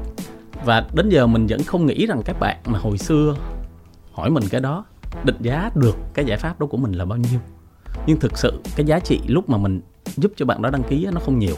và 0.66 0.88
đến 0.94 1.10
giờ 1.10 1.28
mình 1.28 1.48
vẫn 1.48 1.64
không 1.64 1.86
nghĩ 1.86 2.06
rằng 2.06 2.22
các 2.26 2.40
bạn 2.40 2.58
mà 2.66 2.80
hồi 2.80 2.98
xưa 2.98 3.36
hỏi 4.12 4.30
mình 4.30 4.44
cái 4.50 4.62
đó 4.62 4.86
định 5.24 5.38
giá 5.40 5.70
được 5.76 5.96
cái 6.14 6.26
giải 6.26 6.38
pháp 6.38 6.60
đó 6.60 6.68
của 6.68 6.78
mình 6.78 6.92
là 6.92 7.06
bao 7.06 7.18
nhiêu. 7.18 7.40
Nhưng 8.06 8.20
thực 8.20 8.38
sự 8.38 8.60
cái 8.76 8.86
giá 8.86 9.00
trị 9.00 9.22
lúc 9.28 9.50
mà 9.50 9.58
mình 9.58 9.82
giúp 10.18 10.32
cho 10.36 10.46
bạn 10.46 10.62
đó 10.62 10.70
đăng 10.70 10.84
ký 10.84 11.08
nó 11.14 11.20
không 11.20 11.40
nhiều. 11.40 11.56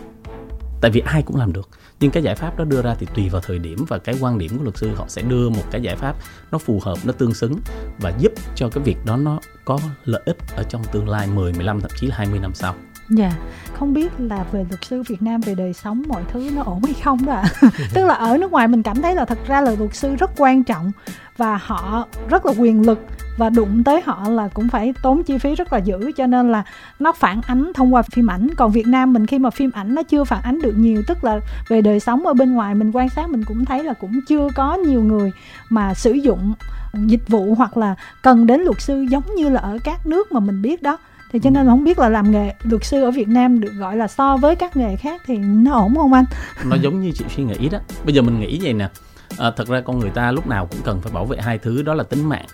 Tại 0.81 0.91
vì 0.91 0.99
ai 0.99 1.21
cũng 1.21 1.35
làm 1.35 1.53
được. 1.53 1.69
Nhưng 1.99 2.11
cái 2.11 2.23
giải 2.23 2.35
pháp 2.35 2.57
đó 2.57 2.65
đưa 2.65 2.81
ra 2.81 2.95
thì 2.99 3.07
tùy 3.15 3.29
vào 3.29 3.41
thời 3.41 3.59
điểm 3.59 3.85
và 3.87 3.97
cái 3.97 4.15
quan 4.21 4.37
điểm 4.37 4.57
của 4.57 4.63
luật 4.63 4.77
sư 4.77 4.91
họ 4.95 5.05
sẽ 5.07 5.21
đưa 5.21 5.49
một 5.49 5.63
cái 5.71 5.81
giải 5.81 5.95
pháp 5.95 6.15
nó 6.51 6.57
phù 6.57 6.79
hợp 6.83 6.97
nó 7.03 7.11
tương 7.11 7.33
xứng 7.33 7.59
và 7.99 8.13
giúp 8.19 8.31
cho 8.55 8.69
cái 8.69 8.83
việc 8.83 8.97
đó 9.05 9.17
nó 9.17 9.39
có 9.65 9.79
lợi 10.05 10.21
ích 10.25 10.37
ở 10.55 10.63
trong 10.63 10.81
tương 10.91 11.09
lai 11.09 11.27
10, 11.27 11.53
15 11.53 11.81
thậm 11.81 11.91
chí 11.95 12.07
là 12.07 12.15
20 12.15 12.39
năm 12.39 12.53
sau. 12.53 12.75
Dạ, 13.11 13.25
yeah. 13.25 13.37
không 13.73 13.93
biết 13.93 14.11
là 14.19 14.45
về 14.51 14.65
luật 14.69 14.85
sư 14.85 15.03
Việt 15.07 15.21
Nam 15.21 15.41
về 15.41 15.55
đời 15.55 15.73
sống 15.73 16.03
mọi 16.07 16.23
thứ 16.31 16.49
nó 16.55 16.63
ổn 16.63 16.81
hay 16.83 16.93
không 17.03 17.25
đó 17.25 17.33
ạ. 17.33 17.43
Tức 17.93 18.05
là 18.05 18.13
ở 18.13 18.37
nước 18.37 18.51
ngoài 18.51 18.67
mình 18.67 18.83
cảm 18.83 19.01
thấy 19.01 19.15
là 19.15 19.25
thật 19.25 19.39
ra 19.47 19.61
là 19.61 19.71
luật 19.79 19.95
sư 19.95 20.15
rất 20.15 20.31
quan 20.37 20.63
trọng 20.63 20.91
và 21.37 21.59
họ 21.63 22.07
rất 22.29 22.45
là 22.45 22.53
quyền 22.57 22.85
lực 22.85 22.99
và 23.37 23.49
đụng 23.49 23.83
tới 23.83 24.01
họ 24.05 24.29
là 24.29 24.47
cũng 24.47 24.69
phải 24.69 24.93
tốn 25.03 25.23
chi 25.23 25.37
phí 25.37 25.55
rất 25.55 25.73
là 25.73 25.79
dữ 25.79 26.11
cho 26.17 26.27
nên 26.27 26.51
là 26.51 26.63
nó 26.99 27.11
phản 27.11 27.41
ánh 27.41 27.71
thông 27.73 27.93
qua 27.93 28.01
phim 28.01 28.31
ảnh 28.31 28.47
còn 28.57 28.71
Việt 28.71 28.87
Nam 28.87 29.13
mình 29.13 29.25
khi 29.25 29.39
mà 29.39 29.49
phim 29.49 29.71
ảnh 29.73 29.95
nó 29.95 30.03
chưa 30.03 30.23
phản 30.23 30.41
ánh 30.43 30.61
được 30.61 30.73
nhiều 30.77 31.03
tức 31.07 31.23
là 31.23 31.39
về 31.67 31.81
đời 31.81 31.99
sống 31.99 32.27
ở 32.27 32.33
bên 32.33 32.53
ngoài 32.53 32.75
mình 32.75 32.91
quan 32.91 33.09
sát 33.09 33.29
mình 33.29 33.43
cũng 33.43 33.65
thấy 33.65 33.83
là 33.83 33.93
cũng 33.93 34.19
chưa 34.27 34.47
có 34.55 34.75
nhiều 34.75 35.03
người 35.03 35.31
mà 35.69 35.93
sử 35.93 36.11
dụng 36.11 36.53
dịch 36.93 37.27
vụ 37.27 37.55
hoặc 37.55 37.77
là 37.77 37.95
cần 38.21 38.47
đến 38.47 38.61
luật 38.61 38.81
sư 38.81 39.05
giống 39.09 39.35
như 39.35 39.49
là 39.49 39.59
ở 39.59 39.77
các 39.83 40.05
nước 40.05 40.31
mà 40.31 40.39
mình 40.39 40.61
biết 40.61 40.81
đó 40.81 40.97
thì 41.31 41.39
cho 41.43 41.49
nên 41.49 41.67
không 41.67 41.83
biết 41.83 41.99
là 41.99 42.09
làm 42.09 42.31
nghề 42.31 42.53
luật 42.63 42.85
sư 42.85 43.03
ở 43.03 43.11
Việt 43.11 43.27
Nam 43.27 43.59
được 43.59 43.73
gọi 43.73 43.97
là 43.97 44.07
so 44.07 44.37
với 44.37 44.55
các 44.55 44.77
nghề 44.77 44.95
khác 44.95 45.21
thì 45.25 45.37
nó 45.37 45.73
ổn 45.73 45.95
không 45.95 46.13
anh? 46.13 46.25
Nó 46.65 46.75
giống 46.75 47.01
như 47.01 47.11
chị 47.11 47.25
suy 47.35 47.43
nghĩ 47.43 47.69
đó. 47.69 47.79
Bây 48.05 48.15
giờ 48.15 48.21
mình 48.21 48.39
nghĩ 48.39 48.59
vậy 48.63 48.73
nè, 48.73 48.89
à, 49.37 49.51
thật 49.57 49.67
ra 49.67 49.81
con 49.81 49.99
người 49.99 50.09
ta 50.09 50.31
lúc 50.31 50.47
nào 50.47 50.67
cũng 50.71 50.79
cần 50.83 51.01
phải 51.01 51.13
bảo 51.13 51.25
vệ 51.25 51.37
hai 51.41 51.57
thứ 51.57 51.81
đó 51.81 51.93
là 51.93 52.03
tính 52.03 52.29
mạng 52.29 52.45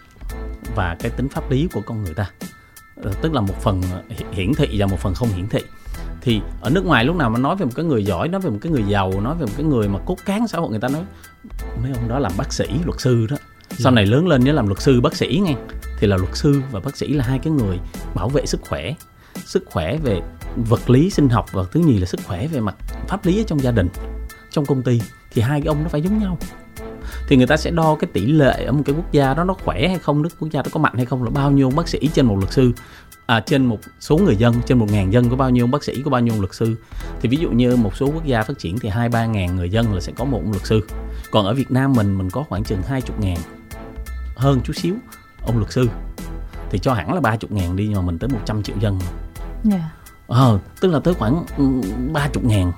và 0.76 0.96
cái 1.00 1.12
tính 1.12 1.28
pháp 1.30 1.52
lý 1.52 1.68
của 1.74 1.82
con 1.86 2.04
người 2.04 2.14
ta 2.14 2.30
à, 3.04 3.12
tức 3.22 3.34
là 3.34 3.42
một 3.42 3.62
phần 3.62 3.82
hiển 4.32 4.54
thị 4.54 4.68
và 4.78 4.86
một 4.86 5.00
phần 5.00 5.14
không 5.14 5.30
hiển 5.30 5.48
thị 5.48 5.62
thì 6.22 6.42
ở 6.62 6.70
nước 6.70 6.86
ngoài 6.86 7.06
lúc 7.06 7.16
nào 7.16 7.30
mà 7.30 7.40
nói 7.40 7.56
về 7.56 7.66
một 7.66 7.72
cái 7.76 7.86
người 7.86 8.06
giỏi 8.06 8.28
nói 8.28 8.42
về 8.42 8.50
một 8.50 8.58
cái 8.62 8.72
người 8.72 8.84
giàu 8.88 9.22
nói 9.22 9.36
về 9.40 9.46
một 9.46 9.52
cái 9.58 9.66
người 9.66 9.88
mà 9.88 10.00
cốt 10.06 10.18
cán 10.26 10.48
xã 10.48 10.58
hội 10.58 10.70
người 10.70 10.80
ta 10.80 10.88
nói 10.88 11.04
mấy 11.84 11.92
ông 11.92 12.08
đó 12.08 12.20
làm 12.20 12.32
bác 12.38 12.54
sĩ 12.54 12.66
luật 12.86 13.00
sư 13.02 13.28
đó 13.30 13.38
sau 13.80 13.92
này 13.92 14.06
lớn 14.06 14.28
lên 14.28 14.44
nhớ 14.44 14.52
làm 14.52 14.68
luật 14.68 14.82
sư 14.82 15.02
bác 15.02 15.16
sĩ 15.16 15.42
nghe 15.44 15.56
thì 16.00 16.08
là 16.08 16.18
luật 16.18 16.36
sư 16.36 16.62
và 16.72 16.80
bác 16.80 16.98
sĩ 16.98 17.08
là 17.08 17.24
hai 17.24 17.40
cái 17.40 17.54
người 17.54 17.80
bảo 18.16 18.30
vệ 18.30 18.46
sức 18.46 18.62
khỏe. 18.62 18.94
Sức 19.46 19.64
khỏe 19.66 19.98
về 19.98 20.22
vật 20.56 20.90
lý 20.90 21.10
sinh 21.10 21.30
học 21.30 21.46
và 21.52 21.64
thứ 21.72 21.80
nhì 21.80 21.98
là 21.98 22.06
sức 22.06 22.20
khỏe 22.26 22.48
về 22.48 22.60
mặt 22.60 22.76
pháp 23.08 23.26
lý 23.26 23.42
ở 23.42 23.44
trong 23.48 23.60
gia 23.64 23.72
đình 23.72 23.88
trong 24.52 24.66
công 24.66 24.84
ty 24.84 25.02
thì 25.32 25.42
hai 25.42 25.62
cái 25.62 25.68
ông 25.68 25.84
nó 25.84 25.90
phải 25.90 26.02
giống 26.02 26.20
nhau. 26.20 26.38
Thì 27.28 27.38
người 27.38 27.48
ta 27.48 27.58
sẽ 27.58 27.72
đo 27.72 27.96
cái 27.96 28.10
tỷ 28.14 28.26
lệ 28.26 28.64
ở 28.66 28.72
một 28.72 28.84
cái 28.86 28.96
quốc 28.96 29.12
gia 29.12 29.34
đó 29.34 29.44
nó 29.44 29.54
khỏe 29.54 29.88
hay 29.88 30.00
không 30.00 30.22
nước 30.22 30.30
quốc 30.40 30.48
gia 30.52 30.62
đó 30.62 30.70
có 30.72 30.80
mạnh 30.80 30.94
hay 30.96 31.06
không 31.06 31.24
là 31.24 31.30
bao 31.30 31.52
nhiêu 31.52 31.70
bác 31.70 31.88
sĩ 31.88 32.10
trên 32.14 32.26
một 32.26 32.38
luật 32.40 32.54
sư 32.54 32.72
à, 33.26 33.40
trên 33.40 33.66
một 33.66 33.80
số 34.00 34.18
người 34.18 34.36
dân 34.36 34.54
trên 34.66 34.78
một 34.78 34.92
ngàn 34.92 35.14
dân 35.14 35.30
có 35.30 35.36
bao 35.36 35.50
nhiêu 35.50 35.68
bác 35.68 35.84
sĩ 35.84 36.02
có 36.02 36.12
bao 36.12 36.22
nhiêu 36.22 36.34
luật 36.40 36.54
sư. 36.54 36.76
Thì 37.22 37.30
ví 37.30 37.38
dụ 37.38 37.50
như 37.50 37.76
một 37.76 37.96
số 37.96 38.06
quốc 38.06 38.26
gia 38.26 38.44
phát 38.44 38.60
triển 38.60 38.80
thì 38.80 38.90
hai 38.90 39.10
ba 39.10 39.26
ngàn 39.26 39.56
người 39.56 39.70
dân 39.70 39.94
là 39.94 40.02
sẽ 40.02 40.14
có 40.18 40.26
một 40.26 40.42
luật 40.52 40.66
sư. 40.66 40.82
Còn 41.32 41.46
ở 41.46 41.54
Việt 41.54 41.72
Nam 41.72 41.94
mình 41.94 42.18
mình 42.18 42.30
có 42.30 42.44
khoảng 42.44 42.64
chừng 42.64 42.82
hai 42.82 43.02
chục 43.02 43.20
ngàn 43.20 43.38
hơn 44.38 44.62
chút 44.64 44.74
xíu 44.76 44.96
ông 45.46 45.58
luật 45.58 45.72
sư 45.72 45.90
thì 46.70 46.80
cho 46.80 46.94
hẳn 46.94 47.14
là 47.14 47.22
ba 47.22 47.36
chục 47.36 47.52
ngàn 47.52 47.76
đi 47.76 47.88
nhưng 47.88 47.96
mà 47.96 48.02
mình 48.02 48.20
tới 48.20 48.30
100 48.30 48.64
triệu 48.64 48.76
dân 48.80 49.00
yeah. 49.00 49.08
Dạ. 49.64 49.90
ờ, 50.28 50.60
tức 50.82 50.92
là 50.92 51.00
tới 51.00 51.14
khoảng 51.14 51.46
ba 52.14 52.28
chục 52.34 52.44
ngàn 52.44 52.72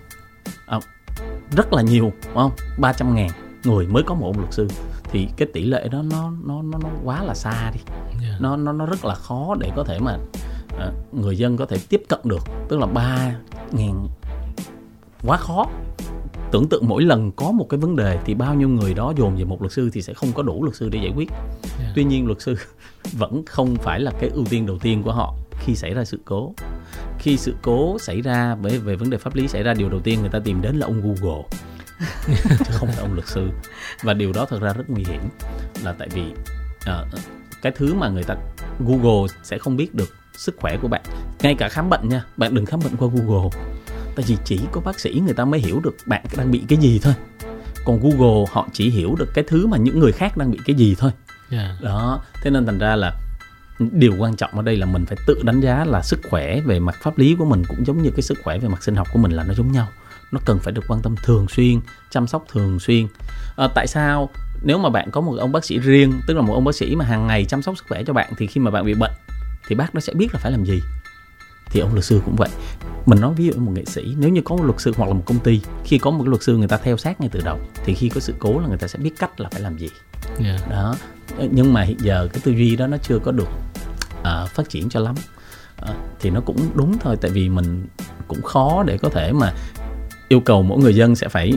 à, 0.66 0.80
rất 1.52 1.74
là 1.74 1.82
nhiều 1.82 2.12
đúng 2.26 2.36
không 2.36 2.52
ba 2.78 2.94
trăm 2.94 3.16
ngàn 3.16 3.30
người 3.64 3.88
mới 3.88 4.04
có 4.04 4.16
một 4.16 4.26
ông 4.26 4.40
luật 4.40 4.54
sư 4.54 4.68
thì 5.04 5.28
cái 5.38 5.48
tỷ 5.54 5.64
lệ 5.64 5.88
đó 5.92 6.02
nó 6.02 6.32
nó 6.44 6.62
nó, 6.62 6.78
nó 6.84 6.90
quá 7.04 7.24
là 7.24 7.34
xa 7.34 7.72
đi 7.74 7.80
yeah. 7.88 8.22
Dạ. 8.22 8.38
nó 8.40 8.56
nó 8.56 8.74
nó 8.74 8.86
rất 8.86 9.06
là 9.06 9.16
khó 9.16 9.56
để 9.60 9.72
có 9.76 9.84
thể 9.84 10.00
mà 10.00 10.18
uh, 10.88 11.14
người 11.14 11.38
dân 11.38 11.58
có 11.58 11.66
thể 11.66 11.78
tiếp 11.90 12.04
cận 12.10 12.20
được 12.24 12.44
tức 12.70 12.80
là 12.80 12.86
ba 12.86 13.36
ngàn 13.72 14.08
quá 15.24 15.38
khó 15.38 15.66
tưởng 16.52 16.70
tượng 16.70 16.88
mỗi 16.88 17.04
lần 17.04 17.32
có 17.32 17.52
một 17.52 17.70
cái 17.70 17.78
vấn 17.78 17.96
đề 17.96 18.20
thì 18.26 18.34
bao 18.34 18.56
nhiêu 18.56 18.70
người 18.70 18.94
đó 18.94 19.14
dồn 19.18 19.36
về 19.36 19.44
một 19.44 19.62
luật 19.62 19.72
sư 19.72 19.90
thì 19.94 20.02
sẽ 20.02 20.14
không 20.14 20.32
có 20.34 20.44
đủ 20.44 20.64
luật 20.64 20.76
sư 20.76 20.90
để 20.90 21.00
giải 21.04 21.14
quyết. 21.16 21.30
Yeah. 21.80 21.92
Tuy 21.96 22.04
nhiên 22.04 22.26
luật 22.26 22.42
sư 22.42 22.56
vẫn 23.12 23.44
không 23.46 23.76
phải 23.76 24.00
là 24.00 24.12
cái 24.20 24.30
ưu 24.30 24.46
tiên 24.50 24.66
đầu 24.66 24.78
tiên 24.80 25.04
của 25.04 25.12
họ 25.12 25.36
khi 25.60 25.76
xảy 25.76 25.94
ra 25.94 26.06
sự 26.06 26.20
cố. 26.26 26.54
Khi 27.20 27.38
sự 27.38 27.56
cố 27.62 27.98
xảy 28.00 28.22
ra 28.22 28.56
về 28.56 28.78
về 28.78 28.96
vấn 28.96 29.10
đề 29.10 29.18
pháp 29.18 29.36
lý 29.36 29.48
xảy 29.48 29.64
ra 29.64 29.74
điều 29.74 29.90
đầu 29.90 30.00
tiên 30.00 30.20
người 30.20 30.30
ta 30.30 30.40
tìm 30.40 30.62
đến 30.62 30.76
là 30.76 30.86
ông 30.86 31.02
Google 31.02 31.44
chứ 32.48 32.72
không 32.72 32.90
phải 32.90 33.02
ông 33.02 33.14
luật 33.14 33.28
sư. 33.28 33.50
Và 34.04 34.14
điều 34.14 34.34
đó 34.34 34.46
thật 34.50 34.62
ra 34.62 34.74
rất 34.74 34.90
nguy 34.90 35.04
hiểm 35.08 35.22
là 35.84 35.96
tại 36.00 36.08
vì 36.14 36.24
uh, 36.82 37.20
cái 37.62 37.72
thứ 37.76 37.94
mà 37.94 38.10
người 38.10 38.24
ta 38.24 38.36
Google 38.80 39.28
sẽ 39.44 39.58
không 39.58 39.78
biết 39.78 39.96
được 39.96 40.16
sức 40.34 40.56
khỏe 40.58 40.78
của 40.82 40.88
bạn. 40.88 41.02
Ngay 41.40 41.56
cả 41.56 41.70
khám 41.70 41.90
bệnh 41.90 42.10
nha 42.10 42.24
bạn 42.38 42.56
đừng 42.56 42.66
khám 42.66 42.80
bệnh 42.80 42.96
qua 42.96 43.08
Google 43.14 43.50
tại 44.20 44.26
vì 44.28 44.38
chỉ 44.46 44.60
có 44.72 44.82
bác 44.82 45.00
sĩ 45.00 45.22
người 45.26 45.34
ta 45.34 45.46
mới 45.46 45.60
hiểu 45.60 45.80
được 45.84 45.96
bạn 46.06 46.26
đang 46.38 46.52
bị 46.52 46.64
cái 46.68 46.78
gì 46.78 47.00
thôi 47.04 47.14
còn 47.86 48.00
Google 48.00 48.46
họ 48.52 48.68
chỉ 48.74 48.90
hiểu 48.90 49.16
được 49.20 49.34
cái 49.34 49.44
thứ 49.48 49.68
mà 49.68 49.78
những 49.78 50.00
người 50.00 50.12
khác 50.12 50.38
đang 50.38 50.52
bị 50.52 50.60
cái 50.66 50.76
gì 50.76 50.96
thôi 51.00 51.12
yeah. 51.52 51.66
Dạ. 51.82 51.90
đó 51.90 52.24
thế 52.44 52.52
nên 52.52 52.66
thành 52.66 52.78
ra 52.78 52.96
là 52.96 53.14
điều 53.80 54.16
quan 54.18 54.36
trọng 54.36 54.52
ở 54.52 54.62
đây 54.62 54.78
là 54.78 54.86
mình 54.86 55.06
phải 55.06 55.18
tự 55.28 55.42
đánh 55.44 55.60
giá 55.60 55.86
là 55.86 56.02
sức 56.02 56.20
khỏe 56.30 56.60
về 56.62 56.80
mặt 56.80 56.96
pháp 57.02 57.18
lý 57.18 57.36
của 57.40 57.46
mình 57.46 57.64
cũng 57.68 57.86
giống 57.86 58.04
như 58.04 58.12
cái 58.16 58.22
sức 58.22 58.38
khỏe 58.44 58.58
về 58.58 58.68
mặt 58.68 58.84
sinh 58.84 58.96
học 58.96 59.08
của 59.14 59.20
mình 59.20 59.32
là 59.32 59.44
nó 59.44 59.54
giống 59.54 59.72
nhau 59.72 59.88
nó 60.32 60.40
cần 60.46 60.60
phải 60.60 60.74
được 60.74 60.84
quan 60.88 61.02
tâm 61.02 61.16
thường 61.24 61.48
xuyên 61.48 61.80
chăm 62.10 62.28
sóc 62.28 62.46
thường 62.52 62.80
xuyên 62.80 63.08
à, 63.58 63.68
tại 63.76 63.88
sao 63.88 64.30
nếu 64.64 64.78
mà 64.78 64.90
bạn 64.90 65.12
có 65.12 65.22
một 65.22 65.36
ông 65.40 65.52
bác 65.52 65.66
sĩ 65.66 65.80
riêng 65.80 66.14
tức 66.28 66.34
là 66.34 66.42
một 66.42 66.54
ông 66.54 66.66
bác 66.66 66.76
sĩ 66.76 66.96
mà 66.96 67.06
hàng 67.06 67.28
ngày 67.28 67.46
chăm 67.46 67.62
sóc 67.62 67.78
sức 67.78 67.86
khỏe 67.90 68.04
cho 68.04 68.14
bạn 68.14 68.34
thì 68.38 68.48
khi 68.48 68.62
mà 68.62 68.72
bạn 68.72 68.86
bị 68.86 68.94
bệnh 68.94 69.14
thì 69.68 69.76
bác 69.76 69.96
nó 69.96 70.02
sẽ 70.02 70.14
biết 70.14 70.28
là 70.34 70.40
phải 70.40 70.52
làm 70.52 70.66
gì 70.66 70.82
thì 71.70 71.80
ông 71.80 71.94
luật 71.94 72.06
sư 72.06 72.22
cũng 72.26 72.36
vậy 72.36 72.50
mình 73.06 73.22
nói 73.22 73.34
ví 73.34 73.46
dụ 73.46 73.54
một 73.60 73.72
nghệ 73.76 73.86
sĩ 73.86 74.16
nếu 74.20 74.30
như 74.30 74.42
có 74.42 74.56
một 74.56 74.64
luật 74.64 74.82
sư 74.82 74.94
hoặc 74.98 75.08
là 75.08 75.14
một 75.14 75.24
công 75.26 75.40
ty 75.40 75.62
khi 75.84 75.98
có 75.98 76.12
một 76.12 76.28
luật 76.28 76.44
sư 76.44 76.58
người 76.58 76.68
ta 76.68 76.78
theo 76.78 76.98
sát 76.98 77.22
ngay 77.22 77.30
từ 77.34 77.42
đầu 77.46 77.60
thì 77.86 77.94
khi 77.94 78.10
có 78.10 78.20
sự 78.20 78.34
cố 78.40 78.60
là 78.60 78.68
người 78.68 78.78
ta 78.78 78.88
sẽ 78.88 79.00
biết 79.00 79.12
cách 79.20 79.40
là 79.40 79.50
phải 79.52 79.62
làm 79.62 79.78
gì 79.78 79.90
yeah. 80.40 80.60
Dạ. 80.60 80.68
đó 80.72 80.96
nhưng 81.52 81.74
mà 81.74 81.82
hiện 81.82 81.98
giờ 82.00 82.28
cái 82.34 82.42
tư 82.46 82.52
duy 82.52 82.76
đó 82.76 82.88
nó 82.88 82.98
chưa 82.98 83.20
có 83.20 83.32
được 83.32 83.50
uh, 84.20 84.50
phát 84.50 84.70
triển 84.70 84.90
cho 84.90 85.00
lắm 85.00 85.16
uh, 85.82 85.90
thì 86.20 86.30
nó 86.30 86.42
cũng 86.42 86.58
đúng 86.76 86.98
thôi 87.00 87.18
tại 87.22 87.32
vì 87.32 87.50
mình 87.50 87.88
cũng 88.28 88.42
khó 88.42 88.84
để 88.84 88.98
có 88.98 89.10
thể 89.10 89.32
mà 89.32 89.54
yêu 90.28 90.40
cầu 90.40 90.64
mỗi 90.64 90.80
người 90.80 90.96
dân 90.96 91.16
sẽ 91.16 91.30
phải 91.30 91.54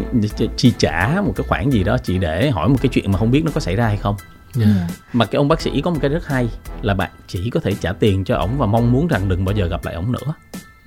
chi 0.57 0.73
trả 0.79 1.21
một 1.27 1.33
cái 1.37 1.47
khoản 1.49 1.71
gì 1.71 1.85
đó 1.85 1.97
chỉ 1.99 2.19
để 2.19 2.51
hỏi 2.51 2.69
một 2.69 2.77
cái 2.83 2.89
chuyện 2.93 3.13
mà 3.13 3.19
không 3.19 3.31
biết 3.31 3.43
nó 3.45 3.51
có 3.55 3.61
xảy 3.61 3.77
ra 3.77 3.87
hay 3.87 3.97
không 3.97 4.17
yeah. 4.59 4.71
Dạ. 4.77 4.87
mà 5.13 5.27
cái 5.27 5.37
ông 5.37 5.49
bác 5.49 5.61
sĩ 5.61 5.81
có 5.81 5.91
một 5.91 5.99
cái 6.01 6.11
rất 6.11 6.27
hay 6.27 6.49
là 6.83 6.95
bạn 6.95 7.11
chỉ 7.27 7.51
có 7.51 7.61
thể 7.61 7.75
trả 7.75 7.93
tiền 7.93 8.25
cho 8.25 8.37
ổng 8.37 8.59
và 8.59 8.67
mong 8.67 8.93
muốn 8.93 9.07
rằng 9.07 9.29
đừng 9.29 9.45
bao 9.45 9.55
giờ 9.57 9.67
gặp 9.67 9.85
lại 9.85 9.95
ổng 9.95 10.13
nữa 10.13 10.35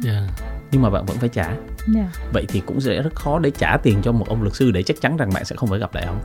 yeah. 0.05 0.23
Dạ. 0.27 0.47
nhưng 0.71 0.81
mà 0.81 0.89
bạn 0.89 1.05
vẫn 1.05 1.17
phải 1.17 1.29
trả 1.29 1.43
yeah. 1.47 1.59
Dạ. 1.87 2.09
vậy 2.33 2.45
thì 2.47 2.59
cũng 2.65 2.81
sẽ 2.81 3.01
rất 3.01 3.15
khó 3.15 3.39
để 3.39 3.51
trả 3.51 3.77
tiền 3.77 4.01
cho 4.01 4.11
một 4.11 4.29
ông 4.29 4.41
luật 4.41 4.55
sư 4.55 4.71
để 4.71 4.83
chắc 4.83 5.01
chắn 5.01 5.17
rằng 5.17 5.29
bạn 5.33 5.45
sẽ 5.45 5.55
không 5.55 5.69
phải 5.69 5.79
gặp 5.79 5.95
lại 5.95 6.05
ông 6.05 6.19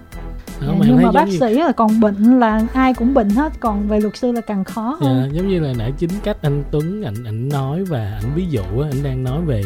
đó, 0.61 0.75
dạ, 0.81 0.87
nhưng 0.87 1.03
mà 1.03 1.13
bác 1.13 1.29
sĩ 1.41 1.55
là 1.55 1.73
còn 1.73 2.01
bệnh 2.01 2.41
là 2.41 2.63
ai 2.75 2.95
cũng 2.95 3.15
bệnh 3.15 3.31
hết 3.31 3.53
còn 3.61 3.89
về 3.89 4.01
luật 4.01 4.17
sư 4.17 4.33
là 4.33 4.41
càng 4.41 4.65
khó 4.65 4.99
hơn 5.01 5.23
dạ, 5.23 5.37
giống 5.37 5.49
như 5.49 5.61
là 5.61 5.73
nãy 5.79 5.93
chính 5.99 6.11
cách 6.25 6.37
anh 6.43 6.65
Tuấn 6.71 7.03
ảnh 7.03 7.25
ảnh 7.25 7.49
nói 7.49 7.85
và 7.85 8.19
ảnh 8.23 8.35
ví 8.35 8.47
dụ 8.51 8.63
anh 8.63 9.03
đang 9.03 9.25
nói 9.25 9.41
về 9.47 9.63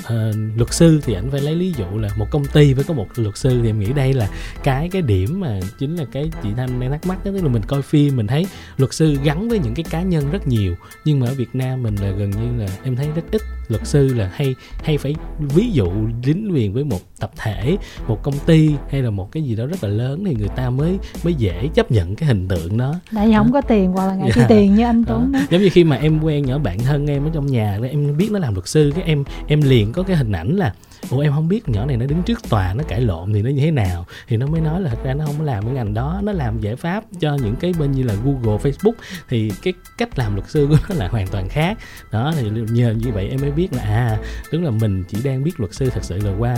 uh, 0.00 0.36
luật 0.56 0.72
sư 0.72 1.00
thì 1.04 1.14
anh 1.14 1.30
phải 1.30 1.40
lấy 1.40 1.54
lý 1.54 1.74
dụ 1.78 1.98
là 1.98 2.08
một 2.16 2.30
công 2.30 2.44
ty 2.44 2.74
với 2.74 2.84
có 2.84 2.94
một 2.94 3.08
luật 3.16 3.36
sư 3.36 3.60
thì 3.62 3.68
em 3.68 3.78
nghĩ 3.78 3.92
đây 3.92 4.14
là 4.14 4.28
cái 4.64 4.88
cái 4.92 5.02
điểm 5.02 5.40
mà 5.40 5.60
chính 5.78 5.96
là 5.96 6.04
cái 6.12 6.30
chị 6.42 6.48
thanh 6.56 6.80
đang 6.80 6.90
thắc 6.90 7.06
mắc 7.06 7.24
đó. 7.24 7.30
Tức 7.34 7.42
là 7.42 7.48
mình 7.48 7.62
coi 7.66 7.82
phim 7.82 8.16
mình 8.16 8.26
thấy 8.26 8.46
luật 8.76 8.94
sư 8.94 9.16
gắn 9.24 9.48
với 9.48 9.58
những 9.58 9.74
cái 9.74 9.84
cá 9.90 10.02
nhân 10.02 10.30
rất 10.30 10.48
nhiều 10.48 10.74
nhưng 11.04 11.20
mà 11.20 11.26
ở 11.26 11.34
việt 11.34 11.54
nam 11.54 11.82
mình 11.82 11.96
là 11.96 12.10
gần 12.10 12.30
như 12.30 12.64
là 12.64 12.68
em 12.82 12.96
thấy 12.96 13.08
rất 13.14 13.22
ít 13.30 13.42
luật 13.68 13.86
sư 13.86 14.14
là 14.14 14.30
hay 14.34 14.54
hay 14.82 14.98
phải 14.98 15.14
ví 15.38 15.70
dụ 15.72 15.88
dính 16.24 16.52
liền 16.52 16.72
với 16.72 16.84
một 16.84 17.00
tập 17.20 17.30
thể 17.36 17.76
một 18.08 18.22
công 18.22 18.38
ty 18.46 18.70
hay 18.90 19.02
là 19.02 19.10
một 19.10 19.32
cái 19.32 19.42
gì 19.42 19.56
đó 19.56 19.66
rất 19.66 19.84
là 19.84 19.90
lớn 19.90 20.24
thì 20.26 20.34
người 20.34 20.48
ta 20.48 20.70
mới 20.70 20.98
mới 21.24 21.34
dễ 21.34 21.68
chấp 21.74 21.90
nhận 21.90 22.16
cái 22.16 22.28
hình 22.28 22.48
tượng 22.48 22.78
đó. 22.78 22.94
Tại 23.14 23.26
vì 23.26 23.34
không 23.34 23.52
có 23.52 23.60
tiền 23.60 23.92
hoặc 23.92 24.06
là 24.06 24.14
ngại 24.14 24.24
yeah. 24.24 24.34
chi 24.34 24.42
tiền 24.48 24.74
như 24.74 24.84
anh 24.84 25.04
tuấn 25.04 25.32
đó. 25.32 25.38
Giống 25.50 25.62
như 25.62 25.68
khi 25.72 25.84
mà 25.84 25.96
em 25.96 26.20
quen 26.22 26.46
nhỏ 26.46 26.58
bạn 26.58 26.78
thân 26.78 27.10
em 27.10 27.24
ở 27.24 27.30
trong 27.34 27.46
nhà 27.46 27.78
em 27.90 28.16
biết 28.16 28.28
nó 28.32 28.38
làm 28.38 28.54
luật 28.54 28.68
sư 28.68 28.92
cái 28.94 29.04
em 29.04 29.24
em 29.46 29.62
liền 29.62 29.92
có 29.92 30.02
cái 30.02 30.16
hình 30.16 30.32
ảnh 30.32 30.56
là 30.56 30.74
ủa, 31.10 31.20
em 31.20 31.32
không 31.32 31.48
biết 31.48 31.68
nhỏ 31.68 31.86
này 31.86 31.96
nó 31.96 32.06
đứng 32.06 32.22
trước 32.22 32.48
tòa, 32.48 32.74
nó 32.74 32.84
cãi 32.88 33.00
lộn 33.00 33.32
thì 33.32 33.42
nó 33.42 33.50
như 33.50 33.60
thế 33.60 33.70
nào? 33.70 34.06
Thì 34.28 34.36
nó 34.36 34.46
mới 34.46 34.60
nói 34.60 34.80
là 34.80 34.90
thật 34.90 34.98
ra 35.04 35.14
nó 35.14 35.26
không 35.26 35.38
có 35.38 35.44
làm 35.44 35.64
cái 35.64 35.74
ngành 35.74 35.94
đó, 35.94 36.20
nó 36.22 36.32
làm 36.32 36.60
giải 36.60 36.76
pháp 36.76 37.04
cho 37.20 37.34
những 37.34 37.56
cái 37.56 37.72
bên 37.78 37.92
như 37.92 38.02
là 38.02 38.14
Google, 38.24 38.70
Facebook. 38.70 38.94
Thì 39.28 39.52
cái 39.62 39.72
cách 39.98 40.18
làm 40.18 40.34
luật 40.34 40.50
sư 40.50 40.66
của 40.70 40.76
nó 40.88 40.94
là 40.94 41.08
hoàn 41.08 41.26
toàn 41.26 41.48
khác. 41.48 41.78
Đó, 42.10 42.32
thì 42.36 42.50
nhờ 42.50 42.94
như 42.98 43.12
vậy 43.12 43.28
em 43.28 43.40
mới 43.40 43.50
biết 43.50 43.72
là 43.72 43.82
à 43.82 44.18
tức 44.50 44.60
là 44.60 44.70
mình 44.70 45.04
chỉ 45.08 45.18
đang 45.24 45.44
biết 45.44 45.60
luật 45.60 45.74
sư 45.74 45.90
thật 45.90 46.04
sự 46.04 46.18
là 46.18 46.36
qua 46.38 46.56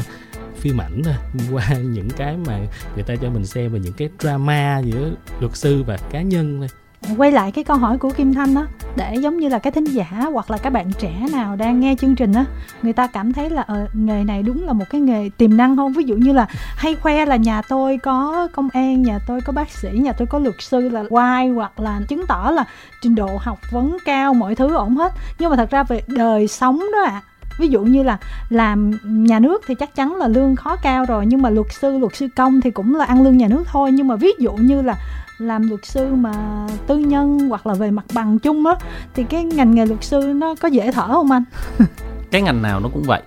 phim 0.56 0.80
ảnh 0.80 1.02
thôi, 1.04 1.14
qua 1.52 1.68
những 1.68 2.10
cái 2.10 2.36
mà 2.46 2.58
người 2.94 3.04
ta 3.04 3.16
cho 3.16 3.30
mình 3.30 3.46
xem 3.46 3.72
và 3.72 3.78
những 3.78 3.92
cái 3.92 4.08
drama 4.18 4.78
giữa 4.78 5.10
luật 5.40 5.56
sư 5.56 5.82
và 5.82 5.96
cá 6.10 6.22
nhân 6.22 6.58
thôi 6.58 6.68
quay 7.16 7.32
lại 7.32 7.52
cái 7.52 7.64
câu 7.64 7.76
hỏi 7.76 7.98
của 7.98 8.10
kim 8.10 8.34
thanh 8.34 8.54
đó 8.54 8.66
để 8.96 9.14
giống 9.14 9.38
như 9.38 9.48
là 9.48 9.58
cái 9.58 9.70
thính 9.70 9.84
giả 9.84 10.06
hoặc 10.32 10.50
là 10.50 10.58
các 10.58 10.70
bạn 10.70 10.92
trẻ 10.98 11.26
nào 11.32 11.56
đang 11.56 11.80
nghe 11.80 11.94
chương 12.00 12.14
trình 12.14 12.32
á 12.32 12.44
người 12.82 12.92
ta 12.92 13.06
cảm 13.06 13.32
thấy 13.32 13.50
là 13.50 13.62
ờ, 13.62 13.86
nghề 13.92 14.24
này 14.24 14.42
đúng 14.42 14.66
là 14.66 14.72
một 14.72 14.84
cái 14.90 15.00
nghề 15.00 15.30
tiềm 15.36 15.56
năng 15.56 15.76
không? 15.76 15.92
Ví 15.92 16.04
dụ 16.04 16.16
như 16.16 16.32
là 16.32 16.46
hay 16.76 16.94
khoe 16.94 17.26
là 17.26 17.36
nhà 17.36 17.62
tôi 17.62 17.98
có 17.98 18.48
công 18.52 18.68
an 18.72 19.02
nhà 19.02 19.18
tôi 19.26 19.40
có 19.40 19.52
bác 19.52 19.70
sĩ 19.70 19.88
nhà 19.92 20.12
tôi 20.12 20.26
có 20.26 20.38
luật 20.38 20.54
sư 20.58 20.88
là 20.88 21.04
quay 21.08 21.48
hoặc 21.48 21.80
là 21.80 22.00
chứng 22.08 22.26
tỏ 22.26 22.50
là 22.54 22.64
trình 23.02 23.14
độ 23.14 23.30
học 23.40 23.58
vấn 23.70 23.96
cao 24.04 24.34
mọi 24.34 24.54
thứ 24.54 24.74
ổn 24.74 24.96
hết. 24.96 25.12
Nhưng 25.38 25.50
mà 25.50 25.56
thật 25.56 25.70
ra 25.70 25.82
về 25.82 26.02
đời 26.06 26.48
sống 26.48 26.78
đó 26.78 27.02
ạ 27.04 27.10
à, 27.10 27.22
ví 27.58 27.68
dụ 27.68 27.80
như 27.80 28.02
là 28.02 28.18
làm 28.48 28.90
nhà 29.04 29.38
nước 29.38 29.62
thì 29.66 29.74
chắc 29.74 29.94
chắn 29.94 30.16
là 30.16 30.28
lương 30.28 30.56
khó 30.56 30.76
cao 30.76 31.04
rồi 31.04 31.26
nhưng 31.26 31.42
mà 31.42 31.50
luật 31.50 31.66
sư 31.70 31.98
luật 31.98 32.16
sư 32.16 32.28
công 32.36 32.60
thì 32.60 32.70
cũng 32.70 32.94
là 32.94 33.04
ăn 33.04 33.22
lương 33.22 33.36
nhà 33.36 33.48
nước 33.48 33.64
thôi. 33.66 33.92
Nhưng 33.92 34.08
mà 34.08 34.16
ví 34.16 34.30
dụ 34.38 34.52
như 34.52 34.82
là 34.82 34.94
làm 35.38 35.68
luật 35.68 35.84
sư 35.84 36.14
mà 36.14 36.66
tư 36.86 36.98
nhân 36.98 37.38
hoặc 37.38 37.66
là 37.66 37.74
về 37.74 37.90
mặt 37.90 38.04
bằng 38.14 38.38
chung 38.38 38.66
á 38.66 38.74
thì 39.14 39.24
cái 39.24 39.44
ngành 39.44 39.74
nghề 39.74 39.86
luật 39.86 40.04
sư 40.04 40.32
nó 40.36 40.54
có 40.60 40.68
dễ 40.68 40.92
thở 40.92 41.06
không 41.08 41.30
anh 41.30 41.44
cái 42.30 42.42
ngành 42.42 42.62
nào 42.62 42.80
nó 42.80 42.88
cũng 42.92 43.02
vậy 43.02 43.22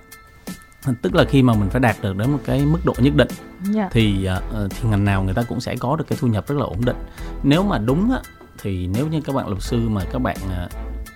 tức 1.01 1.15
là 1.15 1.25
khi 1.25 1.43
mà 1.43 1.53
mình 1.53 1.69
phải 1.69 1.81
đạt 1.81 1.95
được 2.01 2.17
đến 2.17 2.31
một 2.31 2.39
cái 2.45 2.65
mức 2.65 2.79
độ 2.85 2.93
nhất 2.97 3.15
định 3.15 3.27
yeah. 3.63 3.75
Dạ. 3.75 3.89
thì 3.91 4.27
uh, 4.65 4.71
thì 4.71 4.89
ngành 4.89 5.05
nào 5.05 5.23
người 5.23 5.33
ta 5.33 5.43
cũng 5.43 5.61
sẽ 5.61 5.75
có 5.75 5.95
được 5.95 6.05
cái 6.07 6.17
thu 6.21 6.27
nhập 6.27 6.47
rất 6.47 6.55
là 6.57 6.63
ổn 6.63 6.85
định 6.85 6.97
nếu 7.43 7.63
mà 7.63 7.77
đúng 7.77 8.11
á 8.11 8.19
thì 8.61 8.87
nếu 8.87 9.07
như 9.07 9.21
các 9.21 9.35
bạn 9.35 9.47
luật 9.47 9.61
sư 9.61 9.89
mà 9.89 10.01
các 10.11 10.19
bạn 10.19 10.37
uh, 10.45 10.71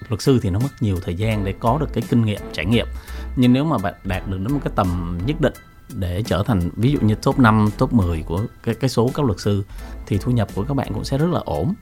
luật 0.10 0.22
sư 0.22 0.40
thì 0.42 0.50
nó 0.50 0.60
mất 0.60 0.70
nhiều 0.80 0.98
thời 1.06 1.16
gian 1.16 1.46
để 1.46 1.54
có 1.60 1.78
được 1.80 1.90
cái 1.94 2.04
kinh 2.10 2.26
nghiệm 2.26 2.42
trải 2.54 2.66
nghiệm 2.66 2.88
nhưng 3.36 3.54
nếu 3.54 3.66
mà 3.66 3.78
bạn 3.78 3.94
đạt 4.04 4.28
được 4.28 4.38
đến 4.38 4.54
một 4.54 4.60
cái 4.64 4.74
tầm 4.76 5.18
nhất 5.26 5.42
định 5.42 5.54
để 5.90 6.24
trở 6.26 6.44
thành 6.44 6.70
ví 6.76 6.92
dụ 6.92 7.00
như 7.02 7.16
top 7.16 7.40
5, 7.40 7.70
top 7.78 7.94
10 7.94 8.24
của 8.26 8.46
cái 8.64 8.76
cái 8.76 8.90
số 8.90 9.12
các 9.14 9.26
luật 9.26 9.40
sư 9.40 9.64
thì 10.14 10.20
thu 10.20 10.32
nhập 10.32 10.48
của 10.56 10.64
các 10.64 10.74
bạn 10.74 10.94
cũng 10.94 11.04
sẽ 11.04 11.18
rất 11.18 11.30
là 11.32 11.40
ổn. 11.46 11.74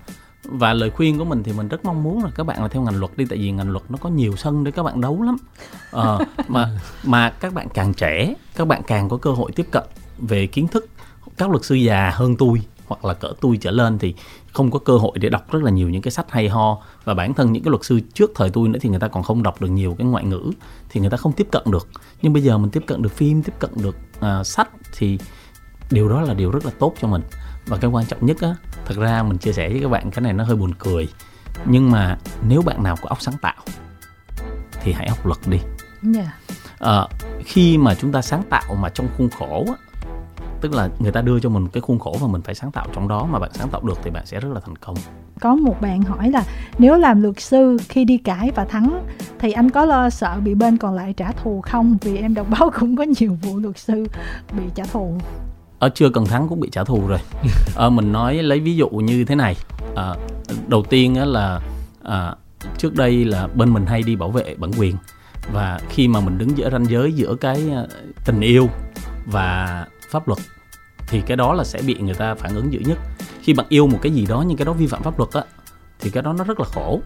Và 0.43 0.73
lời 0.73 0.89
khuyên 0.89 1.17
của 1.17 1.25
mình 1.25 1.43
thì 1.43 1.53
mình 1.53 1.67
rất 1.67 1.85
mong 1.85 2.03
muốn 2.03 2.23
là 2.23 2.29
các 2.35 2.43
bạn 2.43 2.61
là 2.61 2.67
theo 2.67 2.81
ngành 2.81 2.99
luật 2.99 3.17
đi 3.17 3.25
tại 3.29 3.37
vì 3.37 3.51
ngành 3.51 3.69
luật 3.69 3.91
nó 3.91 3.97
có 4.01 4.09
nhiều 4.09 4.35
sân 4.35 4.63
để 4.63 4.71
các 4.71 4.83
bạn 4.83 5.01
đấu 5.01 5.21
lắm. 5.21 5.37
À, 5.91 6.17
mà 6.47 6.79
mà 7.03 7.29
các 7.29 7.53
bạn 7.53 7.67
càng 7.73 7.93
trẻ 7.93 8.33
các 8.55 8.67
bạn 8.67 8.81
càng 8.87 9.09
có 9.09 9.17
cơ 9.17 9.31
hội 9.31 9.51
tiếp 9.55 9.67
cận 9.71 9.83
về 10.17 10.47
kiến 10.47 10.67
thức 10.67 10.89
các 11.37 11.49
luật 11.49 11.65
sư 11.65 11.75
già 11.75 12.11
hơn 12.13 12.35
tôi 12.35 12.61
hoặc 12.87 13.05
là 13.05 13.13
cỡ 13.13 13.33
tôi 13.41 13.57
trở 13.57 13.71
lên 13.71 13.99
thì 13.99 14.15
không 14.53 14.71
có 14.71 14.79
cơ 14.79 14.97
hội 14.97 15.11
để 15.19 15.29
đọc 15.29 15.51
rất 15.51 15.63
là 15.63 15.71
nhiều 15.71 15.89
những 15.89 16.01
cái 16.01 16.11
sách 16.11 16.31
hay 16.31 16.49
ho. 16.49 16.77
Và 17.03 17.13
bản 17.13 17.33
thân 17.33 17.51
những 17.51 17.63
cái 17.63 17.69
luật 17.69 17.85
sư 17.85 17.99
trước 18.13 18.31
thời 18.35 18.49
tôi 18.49 18.67
nữa 18.67 18.79
thì 18.81 18.89
người 18.89 18.99
ta 18.99 19.07
còn 19.07 19.23
không 19.23 19.43
đọc 19.43 19.61
được 19.61 19.69
nhiều 19.69 19.95
cái 19.97 20.07
ngoại 20.07 20.23
ngữ 20.23 20.51
thì 20.89 21.01
người 21.01 21.09
ta 21.09 21.17
không 21.17 21.31
tiếp 21.31 21.47
cận 21.51 21.63
được. 21.71 21.87
Nhưng 22.21 22.33
bây 22.33 22.43
giờ 22.43 22.57
mình 22.57 22.71
tiếp 22.71 22.83
cận 22.87 23.01
được 23.01 23.11
phim 23.11 23.43
tiếp 23.43 23.53
cận 23.59 23.71
được 23.75 23.95
uh, 24.17 24.47
sách 24.47 24.69
thì 24.97 25.19
điều 25.91 26.09
đó 26.09 26.21
là 26.21 26.33
điều 26.33 26.51
rất 26.51 26.65
là 26.65 26.71
tốt 26.79 26.93
cho 27.01 27.07
mình 27.07 27.21
và 27.67 27.77
cái 27.77 27.89
quan 27.89 28.05
trọng 28.05 28.25
nhất 28.25 28.37
á 28.41 28.55
thật 28.85 28.95
ra 28.97 29.23
mình 29.23 29.37
chia 29.37 29.51
sẻ 29.51 29.69
với 29.69 29.79
các 29.81 29.89
bạn 29.89 30.11
cái 30.11 30.21
này 30.21 30.33
nó 30.33 30.43
hơi 30.43 30.55
buồn 30.55 30.71
cười 30.79 31.07
nhưng 31.65 31.91
mà 31.91 32.17
nếu 32.47 32.61
bạn 32.61 32.83
nào 32.83 32.95
có 33.01 33.09
óc 33.09 33.21
sáng 33.21 33.35
tạo 33.41 33.63
thì 34.81 34.93
hãy 34.93 35.09
học 35.09 35.25
luật 35.25 35.39
đi 35.45 35.57
yeah. 36.15 36.27
Dạ. 36.79 37.01
uh, 37.03 37.09
khi 37.45 37.77
mà 37.77 37.95
chúng 37.95 38.11
ta 38.11 38.21
sáng 38.21 38.43
tạo 38.49 38.75
mà 38.75 38.89
trong 38.89 39.07
khuôn 39.17 39.29
khổ 39.29 39.65
á, 39.67 39.75
tức 40.61 40.73
là 40.73 40.89
người 40.99 41.11
ta 41.11 41.21
đưa 41.21 41.39
cho 41.39 41.49
mình 41.49 41.67
cái 41.67 41.81
khuôn 41.81 41.99
khổ 41.99 42.17
và 42.21 42.27
mình 42.27 42.41
phải 42.41 42.55
sáng 42.55 42.71
tạo 42.71 42.87
trong 42.93 43.07
đó 43.07 43.25
mà 43.25 43.39
bạn 43.39 43.51
sáng 43.53 43.69
tạo 43.69 43.81
được 43.81 43.99
thì 44.03 44.11
bạn 44.11 44.25
sẽ 44.25 44.39
rất 44.39 44.49
là 44.53 44.59
thành 44.59 44.75
công 44.75 44.95
có 45.39 45.55
một 45.55 45.81
bạn 45.81 46.01
hỏi 46.01 46.31
là 46.31 46.43
nếu 46.77 46.97
làm 46.97 47.21
luật 47.21 47.39
sư 47.39 47.77
khi 47.89 48.05
đi 48.05 48.17
cãi 48.17 48.51
và 48.55 48.65
thắng 48.65 49.03
thì 49.39 49.51
anh 49.51 49.69
có 49.69 49.85
lo 49.85 50.09
sợ 50.09 50.39
bị 50.43 50.55
bên 50.55 50.77
còn 50.77 50.95
lại 50.95 51.13
trả 51.17 51.31
thù 51.31 51.61
không 51.61 51.97
vì 52.01 52.17
em 52.17 52.33
đọc 52.33 52.47
báo 52.49 52.71
cũng 52.79 52.95
có 52.95 53.05
nhiều 53.19 53.37
vụ 53.41 53.59
luật 53.59 53.77
sư 53.77 54.07
bị 54.57 54.63
trả 54.75 54.83
thù 54.83 55.17
ở 55.81 55.89
chưa 55.89 56.09
cần 56.09 56.25
thắng 56.25 56.47
cũng 56.47 56.59
bị 56.59 56.69
trả 56.71 56.83
thù 56.83 57.07
rồi. 57.07 57.19
À, 57.75 57.89
mình 57.89 58.11
nói 58.11 58.43
lấy 58.43 58.59
ví 58.59 58.75
dụ 58.75 58.89
như 58.89 59.25
thế 59.25 59.35
này. 59.35 59.55
À, 59.95 60.15
đầu 60.67 60.83
tiên 60.89 61.15
á 61.15 61.25
là 61.25 61.61
à, 62.03 62.35
trước 62.77 62.95
đây 62.95 63.25
là 63.25 63.47
bên 63.47 63.73
mình 63.73 63.85
hay 63.85 64.03
đi 64.03 64.15
bảo 64.15 64.31
vệ 64.31 64.55
bản 64.57 64.71
quyền 64.77 64.95
và 65.53 65.79
khi 65.89 66.07
mà 66.07 66.19
mình 66.19 66.37
đứng 66.37 66.57
giữa 66.57 66.69
ranh 66.69 66.85
giới 66.85 67.13
giữa 67.13 67.35
cái 67.35 67.69
tình 68.25 68.41
yêu 68.41 68.69
và 69.25 69.85
pháp 70.09 70.27
luật 70.27 70.39
thì 71.07 71.21
cái 71.21 71.37
đó 71.37 71.53
là 71.53 71.63
sẽ 71.63 71.81
bị 71.87 71.95
người 71.99 72.13
ta 72.13 72.35
phản 72.35 72.55
ứng 72.55 72.73
dữ 72.73 72.79
nhất. 72.79 72.97
Khi 73.41 73.53
bạn 73.53 73.65
yêu 73.69 73.87
một 73.87 73.99
cái 74.01 74.11
gì 74.11 74.25
đó 74.25 74.43
nhưng 74.47 74.57
cái 74.57 74.65
đó 74.65 74.73
vi 74.73 74.87
phạm 74.87 75.03
pháp 75.03 75.17
luật 75.17 75.29
á 75.33 75.41
thì 75.99 76.09
cái 76.09 76.23
đó 76.23 76.33
nó 76.33 76.43
rất 76.43 76.59
là 76.59 76.65
khổ. 76.65 77.01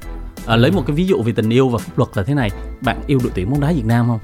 À, 0.45 0.55
lấy 0.55 0.71
một 0.71 0.83
cái 0.87 0.95
ví 0.95 1.07
dụ 1.07 1.21
về 1.23 1.33
tình 1.35 1.49
yêu 1.49 1.69
và 1.69 1.77
pháp 1.77 1.97
luật 1.97 2.09
là 2.13 2.23
thế 2.23 2.33
này. 2.33 2.49
Bạn 2.81 3.01
yêu 3.07 3.19
đội 3.23 3.31
tuyển 3.35 3.49
bóng 3.49 3.59
đá 3.59 3.71
Việt 3.71 3.85
Nam 3.85 4.07
không 4.07 4.19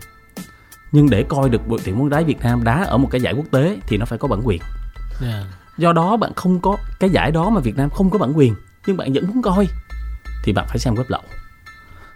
nhưng 0.91 1.09
để 1.09 1.23
coi 1.23 1.49
được 1.49 1.67
đội 1.67 1.79
tuyển 1.85 1.99
bóng 1.99 2.09
đá 2.09 2.21
Việt 2.21 2.39
Nam 2.39 2.63
đá 2.63 2.83
ở 2.83 2.97
một 2.97 3.07
cái 3.11 3.21
giải 3.21 3.33
quốc 3.33 3.45
tế 3.51 3.79
thì 3.87 3.97
nó 3.97 4.05
phải 4.05 4.19
có 4.19 4.27
bản 4.27 4.41
quyền. 4.43 4.61
Yeah. 5.21 5.45
do 5.77 5.93
đó 5.93 6.17
bạn 6.17 6.31
không 6.35 6.59
có 6.59 6.77
cái 6.99 7.09
giải 7.09 7.31
đó 7.31 7.49
mà 7.49 7.61
Việt 7.61 7.77
Nam 7.77 7.89
không 7.89 8.09
có 8.09 8.19
bản 8.19 8.37
quyền 8.37 8.55
nhưng 8.85 8.97
bạn 8.97 9.13
vẫn 9.13 9.27
muốn 9.27 9.41
coi 9.41 9.67
thì 10.43 10.53
bạn 10.53 10.65
phải 10.69 10.79
xem 10.79 10.95
web 10.95 11.03
lậu. 11.07 11.21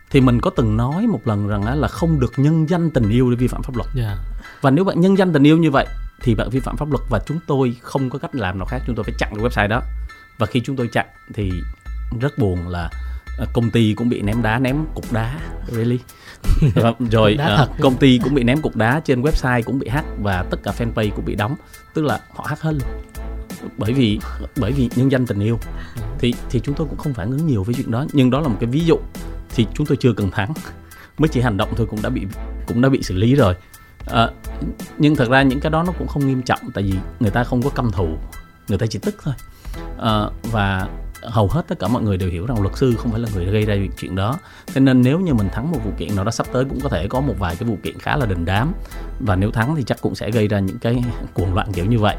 Thì 0.09 0.21
mình 0.21 0.41
có 0.41 0.49
từng 0.49 0.77
nói 0.77 1.07
một 1.07 1.21
lần 1.25 1.47
rằng 1.47 1.79
là 1.79 1.87
không 1.87 2.19
được 2.19 2.33
nhân 2.37 2.69
danh 2.69 2.91
tình 2.91 3.09
yêu 3.09 3.29
để 3.29 3.35
vi 3.35 3.47
phạm 3.47 3.63
pháp 3.63 3.75
luật. 3.75 3.89
Yeah. 3.95 4.17
và 4.61 4.71
nếu 4.71 4.85
bạn 4.85 5.01
nhân 5.01 5.17
danh 5.17 5.33
tình 5.33 5.43
yêu 5.43 5.57
như 5.57 5.71
vậy 5.71 5.85
thì 6.21 6.35
bạn 6.35 6.49
vi 6.49 6.59
phạm 6.59 6.77
pháp 6.77 6.91
luật 6.91 7.01
và 7.09 7.19
chúng 7.25 7.39
tôi 7.47 7.75
không 7.81 8.09
có 8.09 8.19
cách 8.19 8.35
làm 8.35 8.57
nào 8.57 8.65
khác 8.65 8.79
chúng 8.87 8.95
tôi 8.95 9.03
phải 9.03 9.13
chặn 9.17 9.31
cái 9.35 9.45
website 9.45 9.67
đó. 9.67 9.81
Và 10.37 10.45
khi 10.45 10.61
chúng 10.65 10.75
tôi 10.75 10.89
chặn 10.93 11.05
thì 11.33 11.51
rất 12.19 12.37
buồn 12.37 12.67
là 12.67 12.89
à, 13.39 13.45
công 13.53 13.71
ty 13.71 13.93
cũng 13.93 14.09
bị 14.09 14.21
ném 14.21 14.41
đá 14.41 14.59
ném 14.59 14.75
cục 14.95 15.13
đá 15.13 15.39
really 15.67 15.99
rồi 17.11 17.37
uh, 17.63 17.69
công 17.79 17.97
ty 17.97 18.19
cũng 18.23 18.33
bị 18.33 18.43
ném 18.43 18.61
cục 18.61 18.75
đá 18.75 19.01
trên 19.05 19.21
website 19.21 19.63
cũng 19.63 19.79
bị 19.79 19.87
hack 19.87 20.07
và 20.21 20.43
tất 20.49 20.57
cả 20.63 20.71
fanpage 20.77 21.09
cũng 21.15 21.25
bị 21.25 21.35
đóng. 21.35 21.55
Tức 21.93 22.05
là 22.05 22.19
họ 22.33 22.45
hack 22.47 22.61
hết 22.61 22.71
luôn. 22.71 23.01
Bởi 23.77 23.93
vì 23.93 24.19
bởi 24.55 24.71
vì 24.71 24.89
nhân 24.95 25.11
danh 25.11 25.25
tình 25.25 25.39
yêu. 25.39 25.59
Thì 26.19 26.33
thì 26.49 26.59
chúng 26.59 26.75
tôi 26.75 26.87
cũng 26.89 26.97
không 26.97 27.13
phản 27.13 27.31
ứng 27.31 27.47
nhiều 27.47 27.63
với 27.63 27.75
chuyện 27.75 27.91
đó. 27.91 28.05
Nhưng 28.13 28.29
đó 28.29 28.39
là 28.39 28.47
một 28.47 28.57
cái 28.59 28.69
ví 28.69 28.85
dụ 28.85 28.97
thì 29.49 29.67
chúng 29.73 29.87
tôi 29.87 29.97
chưa 29.97 30.13
cần 30.13 30.31
thắng 30.31 30.53
mới 31.17 31.29
chỉ 31.29 31.41
hành 31.41 31.57
động 31.57 31.69
thôi 31.77 31.87
cũng 31.89 32.01
đã 32.01 32.09
bị 32.09 32.25
cũng 32.67 32.81
đã 32.81 32.89
bị 32.89 33.03
xử 33.03 33.15
lý 33.15 33.35
rồi. 33.35 33.55
À, 34.07 34.29
nhưng 34.97 35.15
thật 35.15 35.29
ra 35.29 35.41
những 35.41 35.59
cái 35.59 35.71
đó 35.71 35.83
nó 35.83 35.91
cũng 35.97 36.07
không 36.07 36.27
nghiêm 36.27 36.41
trọng 36.41 36.59
tại 36.73 36.83
vì 36.83 36.93
người 37.19 37.31
ta 37.31 37.43
không 37.43 37.61
có 37.61 37.69
căm 37.69 37.91
thù. 37.91 38.07
Người 38.67 38.77
ta 38.77 38.85
chỉ 38.85 38.99
tức 38.99 39.15
thôi. 39.23 39.33
À, 39.99 40.25
và 40.51 40.87
hầu 41.29 41.47
hết 41.47 41.67
tất 41.67 41.79
cả 41.79 41.87
mọi 41.87 42.03
người 42.03 42.17
đều 42.17 42.29
hiểu 42.29 42.45
rằng 42.45 42.61
luật 42.61 42.77
sư 42.77 42.95
không 42.97 43.11
phải 43.11 43.19
là 43.19 43.29
người 43.35 43.45
gây 43.45 43.65
ra 43.65 43.75
chuyện 43.97 44.15
đó. 44.15 44.39
Thế 44.67 44.81
nên 44.81 45.01
nếu 45.01 45.19
như 45.19 45.33
mình 45.33 45.49
thắng 45.49 45.71
một 45.71 45.79
vụ 45.85 45.91
kiện 45.97 46.15
nào 46.15 46.25
đó 46.25 46.31
sắp 46.31 46.47
tới 46.53 46.65
cũng 46.65 46.79
có 46.81 46.89
thể 46.89 47.07
có 47.07 47.21
một 47.21 47.33
vài 47.39 47.55
cái 47.55 47.69
vụ 47.69 47.77
kiện 47.83 47.99
khá 47.99 48.17
là 48.17 48.25
đình 48.25 48.45
đám. 48.45 48.73
Và 49.19 49.35
nếu 49.35 49.51
thắng 49.51 49.75
thì 49.75 49.83
chắc 49.83 50.01
cũng 50.01 50.15
sẽ 50.15 50.31
gây 50.31 50.47
ra 50.47 50.59
những 50.59 50.79
cái 50.79 51.03
cuồng 51.33 51.53
loạn 51.53 51.71
kiểu 51.73 51.85
như 51.85 51.99
vậy. 51.99 52.15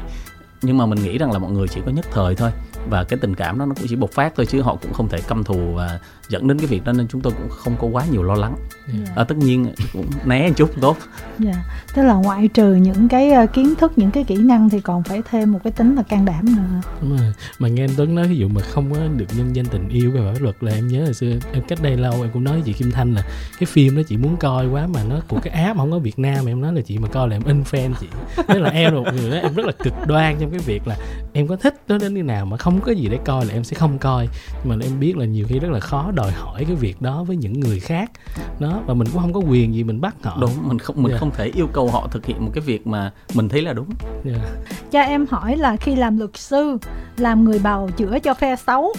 Nhưng 0.61 0.77
mà 0.77 0.85
mình 0.85 1.03
nghĩ 1.03 1.17
rằng 1.17 1.31
là 1.31 1.39
mọi 1.39 1.51
người 1.51 1.67
chỉ 1.67 1.81
có 1.85 1.91
nhất 1.91 2.05
thời 2.11 2.35
thôi. 2.35 2.51
Và 2.89 3.03
cái 3.03 3.19
tình 3.19 3.35
cảm 3.35 3.59
đó 3.59 3.65
nó 3.65 3.75
cũng 3.75 3.87
chỉ 3.89 3.95
bộc 3.95 4.11
phát 4.11 4.33
thôi 4.35 4.45
chứ 4.45 4.61
họ 4.61 4.75
cũng 4.75 4.93
không 4.93 5.09
thể 5.09 5.21
căm 5.21 5.43
thù 5.43 5.73
và 5.75 5.99
dẫn 6.29 6.47
đến 6.47 6.59
cái 6.59 6.67
việc 6.67 6.83
đó 6.85 6.93
nên 6.93 7.07
chúng 7.07 7.21
tôi 7.21 7.33
cũng 7.37 7.49
không 7.49 7.75
có 7.81 7.87
quá 7.87 8.05
nhiều 8.11 8.23
lo 8.23 8.35
lắng 8.35 8.55
yeah. 8.93 9.07
Dạ. 9.07 9.13
à, 9.15 9.23
tất 9.23 9.37
nhiên 9.37 9.73
cũng 9.93 10.05
né 10.25 10.47
một 10.47 10.53
chút 10.57 10.71
tốt 10.81 10.97
yeah. 11.43 11.55
Dạ. 11.55 11.63
tức 11.95 12.03
là 12.03 12.13
ngoại 12.13 12.47
trừ 12.47 12.75
những 12.75 13.07
cái 13.07 13.31
ờ, 13.31 13.45
kiến 13.45 13.75
thức 13.75 13.91
những 13.95 14.11
cái 14.11 14.23
kỹ 14.23 14.35
năng 14.35 14.69
thì 14.69 14.81
còn 14.81 15.03
phải 15.03 15.21
thêm 15.29 15.51
một 15.51 15.59
cái 15.63 15.73
tính 15.73 15.95
là 15.95 16.03
can 16.03 16.25
đảm 16.25 16.45
nữa 16.45 16.81
Đúng 17.01 17.17
rồi. 17.17 17.33
mà 17.59 17.67
nghe 17.67 17.83
anh 17.83 17.89
Tuấn 17.97 18.15
nói 18.15 18.27
ví 18.27 18.35
dụ 18.35 18.47
mà 18.47 18.61
không 18.61 18.93
có 18.93 18.99
được 19.17 19.25
nhân 19.37 19.55
danh 19.55 19.65
tình 19.65 19.89
yêu 19.89 20.11
về 20.11 20.33
pháp 20.33 20.41
luật 20.41 20.55
là 20.61 20.71
em 20.71 20.87
nhớ 20.87 21.03
hồi 21.03 21.13
xưa 21.13 21.31
em 21.53 21.63
cách 21.67 21.79
đây 21.81 21.97
lâu 21.97 22.13
em 22.21 22.29
cũng 22.33 22.43
nói 22.43 22.53
với 22.53 22.63
chị 22.65 22.73
Kim 22.73 22.91
Thanh 22.91 23.13
là 23.13 23.21
cái 23.59 23.67
phim 23.67 23.95
đó 23.95 24.01
chị 24.07 24.17
muốn 24.17 24.37
coi 24.37 24.67
quá 24.67 24.87
mà 24.87 25.03
nó 25.09 25.15
của 25.27 25.39
cái 25.43 25.53
app 25.63 25.77
không 25.77 25.91
có 25.91 25.99
Việt 25.99 26.19
Nam 26.19 26.45
em 26.45 26.61
nói 26.61 26.73
là 26.73 26.81
chị 26.81 26.97
mà 26.97 27.07
coi 27.07 27.29
là 27.29 27.35
em 27.35 27.43
in 27.43 27.63
fan 27.63 27.93
chị 27.99 28.07
tức 28.47 28.59
là 28.59 28.69
em 28.69 28.93
là 28.93 28.99
một 28.99 29.11
người 29.13 29.31
đó 29.31 29.37
em 29.37 29.53
rất 29.53 29.65
là 29.65 29.71
cực 29.71 29.93
đoan 30.07 30.37
trong 30.39 30.51
cái 30.51 30.59
việc 30.59 30.87
là 30.87 30.97
em 31.33 31.47
có 31.47 31.55
thích 31.55 31.75
nó 31.87 31.97
đến 31.97 32.13
như 32.13 32.23
nào 32.23 32.45
mà 32.45 32.57
không 32.57 32.81
có 32.81 32.91
gì 32.91 33.07
để 33.11 33.19
coi 33.25 33.45
là 33.45 33.53
em 33.53 33.63
sẽ 33.63 33.75
không 33.75 33.97
coi 33.97 34.29
nhưng 34.63 34.79
mà 34.79 34.85
em 34.85 34.99
biết 34.99 35.17
là 35.17 35.25
nhiều 35.25 35.45
khi 35.49 35.59
rất 35.59 35.71
là 35.71 35.79
khó 35.79 36.11
đòi 36.17 36.31
hỏi 36.31 36.65
cái 36.67 36.75
việc 36.75 37.01
đó 37.01 37.23
với 37.23 37.35
những 37.35 37.59
người 37.59 37.79
khác 37.79 38.11
đó 38.59 38.81
và 38.87 38.93
mình 38.93 39.07
cũng 39.13 39.21
không 39.21 39.33
có 39.33 39.39
quyền 39.39 39.75
gì 39.75 39.83
mình 39.83 40.01
bắt 40.01 40.15
họ 40.23 40.37
đúng 40.41 40.51
mình 40.61 40.79
không 40.79 40.95
mình 40.95 41.05
yeah. 41.05 41.13
Dạ. 41.13 41.19
không 41.19 41.31
thể 41.31 41.45
yêu 41.45 41.67
cầu 41.73 41.89
họ 41.89 42.07
thực 42.11 42.25
hiện 42.25 42.45
một 42.45 42.51
cái 42.53 42.61
việc 42.61 42.87
mà 42.87 43.11
mình 43.33 43.49
thấy 43.49 43.61
là 43.61 43.73
đúng 43.73 43.89
yeah. 44.25 44.37
Dạ. 44.37 44.73
cha 44.91 45.01
em 45.01 45.25
hỏi 45.29 45.57
là 45.57 45.75
khi 45.75 45.95
làm 45.95 46.17
luật 46.17 46.37
sư 46.37 46.77
làm 47.17 47.43
người 47.43 47.59
bào 47.59 47.89
chữa 47.97 48.19
cho 48.19 48.33
phe 48.33 48.55
xấu 48.55 48.93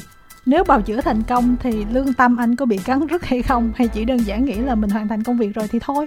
nếu 0.46 0.64
bào 0.64 0.83
chữa 0.83 1.00
thành 1.00 1.22
công 1.22 1.57
thì 1.61 1.85
lương 1.85 2.14
tâm 2.14 2.37
anh 2.37 2.57
có 2.57 2.66
bị 2.66 2.78
cắn 2.78 3.07
rứt 3.07 3.24
hay 3.24 3.42
không 3.42 3.72
hay 3.76 3.88
chỉ 3.88 4.04
đơn 4.04 4.18
giản 4.18 4.44
nghĩ 4.44 4.54
là 4.54 4.74
mình 4.74 4.90
hoàn 4.90 5.09
thành 5.09 5.22
công 5.22 5.38
việc 5.38 5.54
rồi 5.54 5.68
thì 5.68 5.78
thôi 5.78 6.07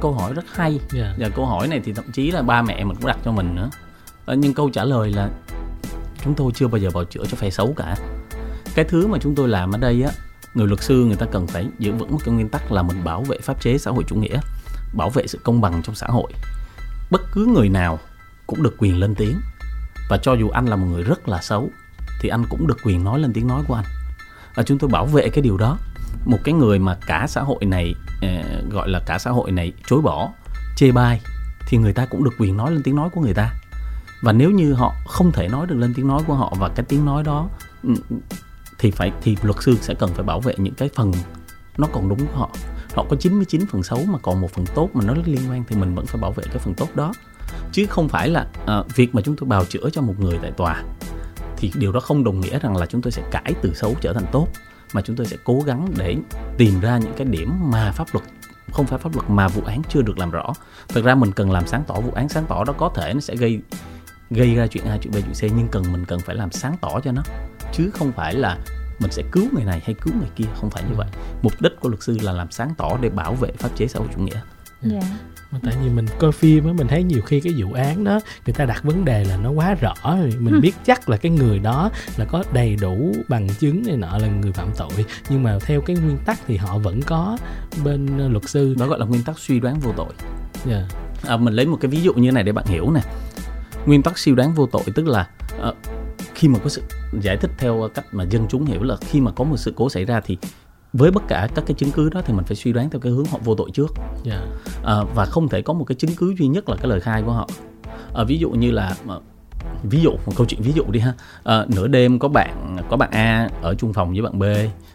câu 0.00 0.12
hỏi 0.12 0.32
rất 0.34 0.44
hay 0.54 0.70
yeah. 0.70 0.82
Dạ. 0.92 1.14
và 1.18 1.28
câu 1.36 1.46
hỏi 1.46 1.68
này 1.68 1.80
thì 1.84 1.92
thậm 1.92 2.04
chí 2.12 2.30
là 2.30 2.42
ba 2.42 2.62
mẹ 2.62 2.84
mình 2.84 2.96
cũng 2.96 3.06
đặt 3.06 3.18
cho 3.24 3.32
mình 3.32 3.54
nữa 3.54 3.70
ờ, 4.26 4.34
nhưng 4.34 4.54
câu 4.54 4.70
trả 4.70 4.84
lời 4.84 5.10
là 5.10 5.30
chúng 6.24 6.34
tôi 6.34 6.52
chưa 6.54 6.68
bao 6.68 6.78
giờ 6.78 6.90
bào 6.94 7.04
chữa 7.04 7.24
cho 7.30 7.36
phe 7.36 7.50
xấu 7.50 7.74
cả 7.76 7.96
cái 8.76 8.84
thứ 8.84 9.06
mà 9.06 9.18
chúng 9.20 9.34
tôi 9.34 9.48
làm 9.48 9.74
ở 9.74 9.78
đây 9.78 10.02
á, 10.02 10.10
người 10.54 10.66
luật 10.66 10.82
sư 10.82 11.04
người 11.04 11.16
ta 11.16 11.26
cần 11.32 11.46
phải 11.46 11.68
giữ 11.78 11.92
vững 11.92 12.12
một 12.12 12.18
cái 12.24 12.34
nguyên 12.34 12.48
tắc 12.48 12.72
là 12.72 12.82
mình 12.82 13.04
bảo 13.04 13.22
vệ 13.22 13.38
pháp 13.42 13.60
chế 13.60 13.78
xã 13.78 13.90
hội 13.90 14.04
chủ 14.06 14.16
nghĩa, 14.16 14.40
bảo 14.94 15.10
vệ 15.10 15.26
sự 15.26 15.38
công 15.44 15.60
bằng 15.60 15.82
trong 15.82 15.94
xã 15.94 16.06
hội. 16.06 16.32
Bất 17.10 17.20
cứ 17.32 17.46
người 17.46 17.68
nào 17.68 17.98
cũng 18.46 18.62
được 18.62 18.74
quyền 18.78 18.98
lên 18.98 19.14
tiếng. 19.14 19.40
Và 20.10 20.18
cho 20.22 20.34
dù 20.34 20.48
anh 20.48 20.66
là 20.66 20.76
một 20.76 20.86
người 20.86 21.02
rất 21.02 21.28
là 21.28 21.42
xấu, 21.42 21.70
thì 22.20 22.28
anh 22.28 22.44
cũng 22.48 22.66
được 22.66 22.76
quyền 22.84 23.04
nói 23.04 23.20
lên 23.20 23.32
tiếng 23.32 23.46
nói 23.46 23.62
của 23.68 23.74
anh. 23.74 23.84
Và 24.54 24.62
chúng 24.62 24.78
tôi 24.78 24.90
bảo 24.90 25.06
vệ 25.06 25.28
cái 25.28 25.42
điều 25.42 25.56
đó. 25.56 25.78
Một 26.24 26.38
cái 26.44 26.54
người 26.54 26.78
mà 26.78 26.98
cả 27.06 27.26
xã 27.28 27.40
hội 27.40 27.64
này 27.64 27.94
ờ, 28.22 28.62
gọi 28.70 28.88
là 28.88 29.00
cả 29.06 29.18
xã 29.18 29.30
hội 29.30 29.50
này 29.50 29.72
chối 29.86 30.02
bỏ, 30.02 30.32
chê 30.76 30.92
bai, 30.92 31.20
thì 31.68 31.78
người 31.78 31.92
ta 31.92 32.06
cũng 32.06 32.24
được 32.24 32.34
quyền 32.38 32.56
nói 32.56 32.72
lên 32.72 32.82
tiếng 32.82 32.96
nói 32.96 33.08
của 33.10 33.20
người 33.20 33.34
ta. 33.34 33.50
Và 34.22 34.32
nếu 34.32 34.50
như 34.50 34.72
họ 34.72 34.94
không 35.08 35.32
thể 35.32 35.48
nói 35.48 35.66
được 35.66 35.76
lên 35.76 35.94
tiếng 35.94 36.08
nói 36.08 36.22
của 36.26 36.34
họ 36.34 36.54
và 36.58 36.68
cái 36.68 36.86
tiếng 36.88 37.04
nói 37.04 37.22
đó 37.22 37.48
ừ, 37.82 37.94
thì 38.78 38.90
phải 38.90 39.12
thì 39.22 39.36
luật 39.42 39.56
sư 39.62 39.76
sẽ 39.80 39.94
cần 39.94 40.10
phải 40.14 40.24
bảo 40.24 40.40
vệ 40.40 40.54
những 40.58 40.74
cái 40.74 40.90
phần 40.94 41.12
nó 41.78 41.88
còn 41.92 42.08
đúng 42.08 42.18
của 42.18 42.38
họ. 42.38 42.50
Họ 42.94 43.06
có 43.08 43.16
99 43.16 43.66
phần 43.66 43.82
xấu 43.82 44.04
mà 44.04 44.18
còn 44.18 44.40
một 44.40 44.50
phần 44.52 44.66
tốt 44.74 44.90
mà 44.94 45.04
nó 45.04 45.14
liên 45.24 45.40
quan 45.50 45.64
thì 45.68 45.76
mình 45.76 45.94
vẫn 45.94 46.06
phải 46.06 46.20
bảo 46.20 46.32
vệ 46.32 46.44
cái 46.46 46.58
phần 46.58 46.74
tốt 46.74 46.88
đó. 46.94 47.12
Chứ 47.72 47.86
không 47.86 48.08
phải 48.08 48.28
là 48.28 48.46
uh, 48.62 48.94
việc 48.94 49.14
mà 49.14 49.22
chúng 49.22 49.36
tôi 49.36 49.48
bào 49.48 49.64
chữa 49.64 49.90
cho 49.92 50.02
một 50.02 50.14
người 50.18 50.38
tại 50.42 50.50
tòa 50.50 50.82
thì 51.56 51.72
điều 51.74 51.92
đó 51.92 52.00
không 52.00 52.24
đồng 52.24 52.40
nghĩa 52.40 52.58
rằng 52.58 52.76
là 52.76 52.86
chúng 52.86 53.02
tôi 53.02 53.12
sẽ 53.12 53.22
cải 53.30 53.54
từ 53.62 53.74
xấu 53.74 53.94
trở 54.00 54.12
thành 54.12 54.26
tốt 54.32 54.48
mà 54.92 55.02
chúng 55.02 55.16
tôi 55.16 55.26
sẽ 55.26 55.36
cố 55.44 55.60
gắng 55.66 55.88
để 55.98 56.16
tìm 56.58 56.80
ra 56.80 56.98
những 56.98 57.12
cái 57.16 57.26
điểm 57.26 57.70
mà 57.70 57.92
pháp 57.92 58.06
luật 58.12 58.24
không 58.72 58.86
phải 58.86 58.98
pháp 58.98 59.14
luật 59.14 59.30
mà 59.30 59.48
vụ 59.48 59.62
án 59.66 59.82
chưa 59.88 60.02
được 60.02 60.18
làm 60.18 60.30
rõ. 60.30 60.52
Thực 60.88 61.04
ra 61.04 61.14
mình 61.14 61.32
cần 61.32 61.50
làm 61.50 61.66
sáng 61.66 61.84
tỏ 61.86 61.94
vụ 61.94 62.12
án 62.14 62.28
sáng 62.28 62.44
tỏ 62.48 62.64
đó 62.64 62.72
có 62.78 62.90
thể 62.94 63.14
nó 63.14 63.20
sẽ 63.20 63.36
gây 63.36 63.60
gây 64.30 64.54
ra 64.54 64.66
chuyện 64.66 64.84
A 64.84 64.98
chuyện 64.98 65.12
B 65.12 65.16
chuyện 65.16 65.50
C 65.50 65.54
nhưng 65.56 65.68
cần 65.68 65.92
mình 65.92 66.04
cần 66.04 66.20
phải 66.20 66.36
làm 66.36 66.50
sáng 66.50 66.76
tỏ 66.80 67.00
cho 67.00 67.12
nó 67.12 67.22
chứ 67.72 67.90
không 67.94 68.12
phải 68.12 68.34
là 68.34 68.58
mình 68.98 69.10
sẽ 69.10 69.22
cứu 69.32 69.44
người 69.52 69.64
này 69.64 69.80
hay 69.84 69.94
cứu 69.94 70.14
người 70.18 70.30
kia 70.36 70.44
không 70.60 70.70
phải 70.70 70.82
như 70.88 70.94
vậy 70.96 71.06
mục 71.42 71.52
đích 71.60 71.72
của 71.80 71.88
luật 71.88 72.02
sư 72.02 72.18
là 72.22 72.32
làm 72.32 72.50
sáng 72.50 72.74
tỏ 72.78 72.98
để 73.00 73.08
bảo 73.08 73.34
vệ 73.34 73.52
pháp 73.58 73.68
chế 73.76 73.86
xã 73.86 73.98
hội 73.98 74.08
chủ 74.16 74.22
nghĩa 74.22 74.40
yeah. 74.90 75.04
Dạ 75.04 75.16
tại 75.62 75.74
vì 75.82 75.88
mình 75.88 76.06
coi 76.18 76.32
phim 76.32 76.66
á 76.66 76.72
mình 76.72 76.88
thấy 76.88 77.02
nhiều 77.02 77.22
khi 77.22 77.40
cái 77.40 77.54
vụ 77.56 77.72
án 77.72 78.04
đó 78.04 78.20
người 78.46 78.54
ta 78.54 78.64
đặt 78.64 78.84
vấn 78.84 79.04
đề 79.04 79.24
là 79.24 79.36
nó 79.36 79.50
quá 79.50 79.74
rõ 79.74 79.94
rồi 80.04 80.32
mình 80.38 80.54
ừ. 80.54 80.60
biết 80.60 80.72
chắc 80.84 81.08
là 81.08 81.16
cái 81.16 81.32
người 81.32 81.58
đó 81.58 81.90
là 82.16 82.24
có 82.24 82.44
đầy 82.52 82.76
đủ 82.80 83.12
bằng 83.28 83.48
chứng 83.48 83.82
này 83.86 83.96
nọ 83.96 84.18
là 84.18 84.28
người 84.28 84.52
phạm 84.52 84.68
tội 84.76 85.06
nhưng 85.28 85.42
mà 85.42 85.58
theo 85.60 85.80
cái 85.80 85.96
nguyên 85.96 86.18
tắc 86.18 86.38
thì 86.46 86.56
họ 86.56 86.78
vẫn 86.78 87.02
có 87.02 87.38
bên 87.84 88.18
ờ, 88.18 88.28
luật 88.28 88.48
sư 88.48 88.74
đó 88.78 88.86
gọi 88.86 88.98
là 88.98 89.06
nguyên 89.06 89.22
tắc 89.22 89.38
suy 89.38 89.60
đoán 89.60 89.80
vô 89.80 89.92
tội 89.96 90.12
yeah. 90.66 90.82
Dạ. 91.22 91.30
à, 91.30 91.36
mình 91.36 91.54
lấy 91.54 91.66
một 91.66 91.78
cái 91.80 91.90
ví 91.90 92.00
dụ 92.00 92.14
như 92.14 92.32
này 92.32 92.42
để 92.42 92.52
bạn 92.52 92.66
hiểu 92.66 92.90
nè 92.90 93.00
nguyên 93.86 94.02
tắc 94.02 94.18
suy 94.18 94.34
đoán 94.34 94.54
vô 94.54 94.66
tội 94.66 94.82
tức 94.94 95.06
là 95.06 95.28
uh, 95.68 95.76
khi 96.36 96.48
mà 96.48 96.58
có 96.58 96.68
sự 96.68 96.82
giải 97.20 97.36
thích 97.36 97.50
theo 97.58 97.88
cách 97.94 98.04
mà 98.12 98.24
dân 98.24 98.46
chúng 98.48 98.64
hiểu 98.64 98.82
là 98.82 98.96
khi 99.00 99.20
mà 99.20 99.30
có 99.30 99.44
một 99.44 99.56
sự 99.56 99.72
cố 99.76 99.90
xảy 99.90 100.04
ra 100.04 100.20
thì 100.20 100.36
với 100.92 101.10
bất 101.10 101.22
cả 101.28 101.48
các 101.54 101.64
cái 101.66 101.74
chứng 101.74 101.90
cứ 101.90 102.08
đó 102.08 102.22
thì 102.24 102.34
mình 102.34 102.44
phải 102.44 102.56
suy 102.56 102.72
đoán 102.72 102.90
theo 102.90 103.00
cái 103.00 103.12
hướng 103.12 103.24
họ 103.24 103.38
vô 103.44 103.54
tội 103.54 103.70
trước. 103.74 103.94
Yeah. 104.24 104.40
Dạ. 104.84 104.92
à, 104.92 104.96
và 105.14 105.24
không 105.24 105.48
thể 105.48 105.62
có 105.62 105.72
một 105.72 105.84
cái 105.84 105.96
chứng 105.96 106.10
cứ 106.16 106.34
duy 106.38 106.46
nhất 106.46 106.68
là 106.68 106.76
cái 106.76 106.88
lời 106.88 107.00
khai 107.00 107.22
của 107.22 107.32
họ. 107.32 107.48
À, 108.14 108.24
ví 108.24 108.38
dụ 108.38 108.50
như 108.50 108.70
là 108.70 108.94
ờ, 109.06 109.20
ví 109.82 110.00
dụ 110.00 110.10
một 110.10 110.32
câu 110.36 110.46
chuyện 110.46 110.62
ví 110.62 110.72
dụ 110.72 110.84
đi 110.90 111.00
ha. 111.00 111.12
À, 111.44 111.66
nửa 111.68 111.86
đêm 111.86 112.18
có 112.18 112.28
bạn 112.28 112.76
có 112.90 112.96
bạn 112.96 113.10
A 113.10 113.48
ở 113.62 113.74
chung 113.74 113.92
phòng 113.92 114.12
với 114.12 114.22
bạn 114.22 114.38
B. 114.38 114.44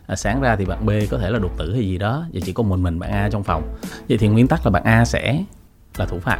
À, 0.08 0.16
sáng 0.16 0.42
ra 0.42 0.56
thì 0.56 0.66
bạn 0.66 0.86
B 0.86 0.90
có 1.10 1.18
thể 1.18 1.30
là 1.30 1.40
đột 1.40 1.58
tử 1.58 1.74
hay 1.74 1.82
gì 1.82 1.98
đó 1.98 2.26
và 2.34 2.40
chỉ 2.46 2.54
có 2.54 2.64
một 2.64 2.80
mình 2.80 3.00
bạn 3.00 3.12
A 3.12 3.30
trong 3.30 3.44
phòng. 3.44 3.64
Vậy 4.10 4.18
thì 4.18 4.28
nguyên 4.28 4.48
tắc 4.48 4.66
là 4.66 4.72
bạn 4.72 4.84
A 4.84 5.06
sẽ 5.06 5.44
là 5.98 6.06
thủ 6.06 6.20
phạm 6.20 6.40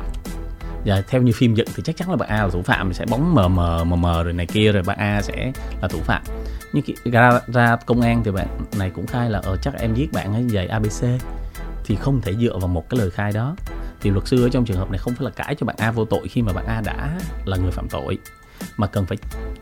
và 0.86 1.04
theo 1.08 1.22
như 1.22 1.32
phim 1.36 1.54
dựng 1.54 1.68
thì 1.76 1.84
chắc 1.86 1.98
chắn 1.98 2.10
là 2.10 2.16
bạn 2.16 2.30
A 2.30 2.44
là 2.44 2.50
thủ 2.50 2.62
phạm, 2.62 2.94
sẽ 2.94 3.06
bóng 3.06 3.36
mờ 3.36 3.48
mờ 3.48 3.84
mờ 3.84 3.96
mờ 3.96 4.24
rồi 4.24 4.34
này 4.34 4.46
kia 4.46 4.72
rồi 4.72 4.84
bạn 4.84 4.98
A 4.98 5.22
sẽ 5.22 5.52
là 5.82 5.88
thủ 5.88 6.00
phạm. 6.00 6.22
Nhưng 6.74 6.86
ra 7.04 7.40
ra 7.48 7.76
công 7.76 8.02
an 8.02 8.24
thì 8.24 8.32
bạn 8.32 8.48
này 8.78 8.90
cũng 8.90 9.08
khai 9.08 9.30
là 9.30 9.40
ờ 9.44 9.58
chắc 9.58 9.74
em 9.80 9.94
giết 9.94 10.12
bạn 10.12 10.34
ấy 10.34 10.48
vậy 10.52 10.68
abc 10.68 11.06
thì 11.84 11.96
không 11.96 12.22
thể 12.22 12.36
dựa 12.36 12.58
vào 12.58 12.68
một 12.68 12.90
cái 12.90 13.00
lời 13.00 13.10
khai 13.10 13.32
đó. 13.32 13.56
Thì 14.02 14.10
luật 14.10 14.28
sư 14.28 14.44
ở 14.46 14.50
trong 14.50 14.66
trường 14.66 14.78
hợp 14.78 14.92
này 14.92 14.98
không 14.98 15.16
phải 15.16 15.26
là 15.26 15.32
cãi 15.32 15.56
cho 15.56 15.66
bạn 15.66 15.76
A 15.80 15.92
vô 15.92 16.06
tội 16.06 16.28
khi 16.28 16.42
mà 16.42 16.54
bạn 16.54 16.66
A 16.66 16.82
đã 16.86 17.20
là 17.46 17.58
người 17.58 17.72
phạm 17.72 17.90
tội, 17.90 18.18
mà 18.78 18.88
cần 18.88 19.06
phải 19.06 19.18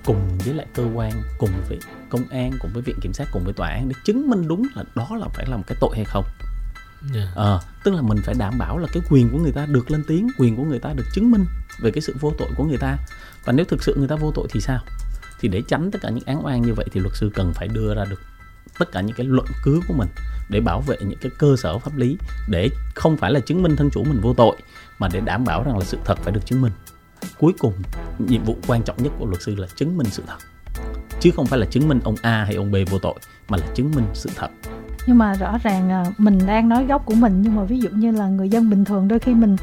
cùng 0.05 0.37
với 0.45 0.53
lại 0.53 0.65
cơ 0.75 0.83
quan, 0.93 1.11
cùng 1.37 1.49
với 1.69 1.79
công 2.09 2.27
an, 2.29 2.51
cùng 2.59 2.71
với 2.73 2.81
viện 2.81 2.95
kiểm 3.01 3.13
sát, 3.13 3.27
cùng 3.31 3.43
với 3.43 3.53
tòa 3.53 3.69
án 3.69 3.89
để 3.89 3.95
chứng 4.05 4.29
minh 4.29 4.47
đúng 4.47 4.67
là 4.75 4.83
đó 4.95 5.07
là 5.11 5.27
phải 5.33 5.45
là 5.49 5.57
một 5.57 5.63
cái 5.67 5.77
tội 5.81 5.95
hay 5.95 6.05
không 6.05 6.25
yeah. 7.13 7.35
À, 7.35 7.59
tức 7.83 7.93
là 7.93 8.01
mình 8.01 8.17
phải 8.23 8.35
đảm 8.35 8.57
bảo 8.57 8.77
là 8.77 8.87
cái 8.93 9.03
quyền 9.09 9.29
của 9.29 9.37
người 9.37 9.51
ta 9.51 9.65
được 9.65 9.91
lên 9.91 10.03
tiếng 10.07 10.27
quyền 10.37 10.55
của 10.55 10.63
người 10.63 10.79
ta 10.79 10.93
được 10.93 11.05
chứng 11.13 11.31
minh 11.31 11.45
về 11.79 11.91
cái 11.91 12.01
sự 12.01 12.15
vô 12.19 12.33
tội 12.37 12.49
của 12.57 12.63
người 12.63 12.77
ta. 12.77 12.97
Và 13.45 13.53
nếu 13.53 13.65
thực 13.65 13.83
sự 13.83 13.95
người 13.97 14.07
ta 14.07 14.15
vô 14.15 14.31
tội 14.35 14.47
thì 14.51 14.61
sao? 14.61 14.79
Thì 15.39 15.47
để 15.47 15.61
tránh 15.67 15.91
tất 15.91 15.99
cả 16.01 16.09
những 16.09 16.25
án 16.25 16.45
oan 16.45 16.61
như 16.61 16.73
vậy 16.73 16.85
thì 16.91 16.99
luật 16.99 17.15
sư 17.15 17.31
cần 17.33 17.53
phải 17.53 17.67
đưa 17.67 17.95
ra 17.95 18.05
được 18.05 18.21
tất 18.79 18.91
cả 18.91 19.01
những 19.01 19.15
cái 19.15 19.25
luận 19.25 19.47
cứ 19.63 19.81
của 19.87 19.93
mình 19.93 20.09
để 20.49 20.61
bảo 20.61 20.81
vệ 20.81 20.97
những 20.99 21.19
cái 21.21 21.31
cơ 21.37 21.55
sở 21.57 21.77
pháp 21.77 21.97
lý 21.97 22.17
để 22.49 22.69
không 22.95 23.17
phải 23.17 23.31
là 23.31 23.39
chứng 23.39 23.63
minh 23.63 23.75
thân 23.75 23.89
chủ 23.89 24.03
mình 24.03 24.21
vô 24.21 24.33
tội 24.33 24.55
mà 24.99 25.07
để 25.13 25.19
đảm 25.19 25.43
bảo 25.43 25.63
rằng 25.63 25.77
là 25.77 25.85
sự 25.85 25.97
thật 26.05 26.17
phải 26.23 26.33
được 26.33 26.45
chứng 26.45 26.61
minh. 26.61 26.71
Cuối 27.37 27.53
cùng 27.59 27.73
nhiệm 28.19 28.43
vụ 28.43 28.57
quan 28.67 28.83
trọng 28.83 29.03
nhất 29.03 29.13
của 29.19 29.25
luật 29.25 29.41
sư 29.41 29.55
là 29.55 29.67
chứng 29.75 29.97
minh 29.97 30.07
sự 30.11 30.23
thật. 30.27 30.37
Chứ 31.19 31.31
không 31.35 31.45
phải 31.45 31.59
là 31.59 31.65
chứng 31.65 31.87
minh 31.87 31.99
ông 32.03 32.15
A 32.21 32.43
hay 32.43 32.55
ông 32.55 32.71
B 32.71 32.75
vô 32.89 32.99
tội 32.99 33.15
mà 33.47 33.57
là 33.57 33.67
chứng 33.75 33.91
minh 33.91 34.05
sự 34.13 34.29
thật 34.35 34.49
nhưng 35.09 35.17
mà 35.17 35.33
rõ 35.33 35.57
ràng 35.63 36.03
mình 36.17 36.39
đang 36.47 36.69
nói 36.69 36.85
gốc 36.85 37.05
của 37.05 37.13
mình, 37.13 37.41
nhưng 37.41 37.55
mà 37.55 37.63
ví 37.63 37.79
dụ 37.79 37.89
như 37.89 38.11
là 38.11 38.27
người 38.27 38.49
dân 38.49 38.69
bình 38.69 38.85
thường 38.85 39.07
đôi 39.07 39.19
khi 39.19 39.33
mình 39.33 39.55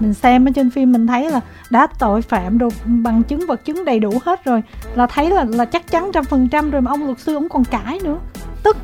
mình 0.00 0.14
xem 0.14 0.48
ở 0.48 0.50
trên 0.54 0.70
phim 0.70 0.92
mình 0.92 1.06
thấy 1.06 1.30
là 1.30 1.40
đã 1.70 1.86
tội 1.98 2.22
phạm 2.22 2.58
rồi, 2.58 2.70
bằng 2.84 3.22
chứng 3.22 3.46
vật 3.48 3.64
chứng 3.64 3.84
đầy 3.84 4.00
đủ 4.00 4.12
hết 4.24 4.44
rồi, 4.44 4.62
là 4.94 5.06
thấy 5.06 5.30
là 5.30 5.44
là 5.44 5.64
chắc 5.64 5.90
chắn 5.90 6.10
trăm 6.14 6.24
phần 6.24 6.48
trăm 6.48 6.70
rồi 6.70 6.82
mà 6.82 6.90
ông 6.90 7.04
luật 7.04 7.20
sư 7.20 7.34
ông 7.34 7.48
còn 7.48 7.64
cãi 7.64 7.98
nữa. 8.04 8.18
Tức. 8.62 8.76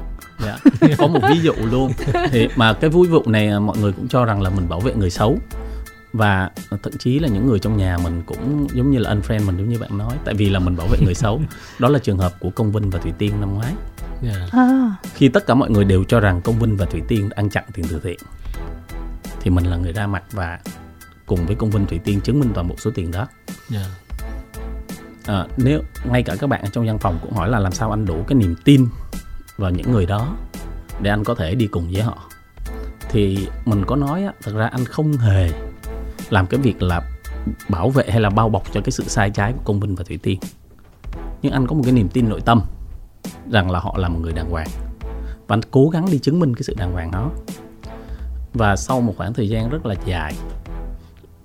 Dạ. 0.44 0.58
có 0.98 1.06
một 1.06 1.20
ví 1.30 1.40
dụ 1.42 1.52
luôn. 1.70 1.92
Thì 2.30 2.48
mà 2.56 2.72
cái 2.72 2.90
vui 2.90 3.08
vụ 3.08 3.22
này 3.26 3.48
à, 3.48 3.58
mọi 3.58 3.76
người 3.78 3.92
cũng 3.92 4.08
cho 4.08 4.24
rằng 4.24 4.42
là 4.42 4.50
mình 4.50 4.68
bảo 4.68 4.80
vệ 4.80 4.94
người 4.94 5.10
xấu 5.10 5.38
và 6.12 6.50
thậm 6.82 6.92
chí 6.98 7.18
là 7.18 7.28
những 7.28 7.46
người 7.46 7.58
trong 7.58 7.76
nhà 7.76 7.98
mình 7.98 8.22
cũng 8.26 8.66
giống 8.72 8.90
như 8.90 8.98
là 8.98 9.14
unfriend 9.14 9.46
mình 9.46 9.56
giống 9.56 9.68
như 9.68 9.78
bạn 9.78 9.98
nói 9.98 10.16
tại 10.24 10.34
vì 10.34 10.50
là 10.50 10.58
mình 10.58 10.76
bảo 10.76 10.86
vệ 10.86 10.98
người 11.04 11.14
xấu 11.14 11.40
đó 11.78 11.88
là 11.88 11.98
trường 11.98 12.18
hợp 12.18 12.32
của 12.40 12.50
công 12.50 12.72
vinh 12.72 12.90
và 12.90 12.98
thủy 12.98 13.12
tiên 13.18 13.40
năm 13.40 13.54
ngoái 13.54 13.74
yeah. 14.22 14.36
Dạ. 14.36 14.46
à. 14.52 14.96
khi 15.14 15.28
tất 15.28 15.46
cả 15.46 15.54
mọi 15.54 15.70
người 15.70 15.84
đều 15.84 16.04
cho 16.04 16.20
rằng 16.20 16.40
công 16.40 16.58
vinh 16.58 16.76
và 16.76 16.86
thủy 16.86 17.02
tiên 17.08 17.30
ăn 17.30 17.50
chặn 17.50 17.64
tiền 17.74 17.86
từ 17.90 18.00
thiện 18.04 18.18
thì 19.40 19.50
mình 19.50 19.64
là 19.64 19.76
người 19.76 19.92
ra 19.92 20.06
mặt 20.06 20.22
và 20.32 20.58
cùng 21.26 21.46
với 21.46 21.56
công 21.56 21.70
vinh 21.70 21.86
thủy 21.86 22.00
tiên 22.04 22.20
chứng 22.20 22.40
minh 22.40 22.50
toàn 22.54 22.68
bộ 22.68 22.74
số 22.78 22.90
tiền 22.94 23.10
đó 23.10 23.26
yeah. 23.72 23.86
Dạ. 25.26 25.34
à, 25.34 25.46
nếu 25.56 25.82
ngay 26.04 26.22
cả 26.22 26.36
các 26.40 26.46
bạn 26.46 26.64
trong 26.72 26.86
văn 26.86 26.98
phòng 26.98 27.18
cũng 27.22 27.32
hỏi 27.32 27.48
là 27.48 27.58
làm 27.58 27.72
sao 27.72 27.90
anh 27.90 28.06
đủ 28.06 28.24
cái 28.26 28.34
niềm 28.34 28.54
tin 28.64 28.86
vào 29.56 29.70
những 29.70 29.92
người 29.92 30.06
đó 30.06 30.36
để 31.02 31.10
anh 31.10 31.24
có 31.24 31.34
thể 31.34 31.54
đi 31.54 31.66
cùng 31.66 31.90
với 31.92 32.02
họ 32.02 32.30
thì 33.10 33.48
mình 33.64 33.84
có 33.86 33.96
nói 33.96 34.24
á, 34.24 34.32
thật 34.42 34.52
ra 34.54 34.66
anh 34.66 34.84
không 34.84 35.12
hề 35.12 35.50
làm 36.30 36.46
cái 36.46 36.60
việc 36.60 36.82
là 36.82 37.02
bảo 37.68 37.90
vệ 37.90 38.04
hay 38.08 38.20
là 38.20 38.30
bao 38.30 38.48
bọc 38.48 38.72
cho 38.72 38.80
cái 38.80 38.90
sự 38.90 39.04
sai 39.04 39.30
trái 39.30 39.52
của 39.52 39.62
công 39.64 39.80
vinh 39.80 39.94
và 39.94 40.04
thủy 40.04 40.18
tiên. 40.22 40.38
Nhưng 41.42 41.52
anh 41.52 41.66
có 41.66 41.74
một 41.74 41.82
cái 41.84 41.92
niềm 41.92 42.08
tin 42.08 42.28
nội 42.28 42.40
tâm 42.40 42.62
rằng 43.50 43.70
là 43.70 43.78
họ 43.78 43.94
là 43.98 44.08
một 44.08 44.18
người 44.22 44.32
đàng 44.32 44.50
hoàng. 44.50 44.68
Và 45.46 45.56
anh 45.56 45.60
cố 45.70 45.88
gắng 45.88 46.06
đi 46.10 46.18
chứng 46.18 46.40
minh 46.40 46.54
cái 46.54 46.62
sự 46.62 46.74
đàng 46.78 46.92
hoàng 46.92 47.10
đó. 47.10 47.30
Và 48.54 48.76
sau 48.76 49.00
một 49.00 49.14
khoảng 49.16 49.34
thời 49.34 49.48
gian 49.48 49.70
rất 49.70 49.86
là 49.86 49.94
dài 50.06 50.34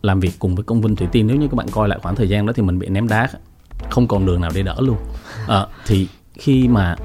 làm 0.02 0.20
việc 0.20 0.32
cùng 0.40 0.56
với 0.56 0.64
công 0.64 0.82
vinh 0.82 0.96
thủy 0.96 1.08
tiên 1.12 1.28
nếu 1.28 1.38
như 1.38 1.48
các 1.48 1.56
bạn 1.56 1.68
coi 1.72 1.90
lại 1.90 2.00
khoảng 2.02 2.16
thời 2.16 2.30
gian 2.30 2.46
đó 2.46 2.54
thì 2.56 2.64
mình 2.64 2.80
bị 2.80 2.88
ném 2.88 3.08
đá 3.08 3.28
không 3.90 4.08
còn 4.08 4.26
đường 4.26 4.42
nào 4.42 4.52
để 4.56 4.64
đỡ 4.64 4.76
luôn. 4.80 4.98
À, 5.48 5.68
thì 5.86 6.08
khi 6.34 6.68
mà 6.68 6.96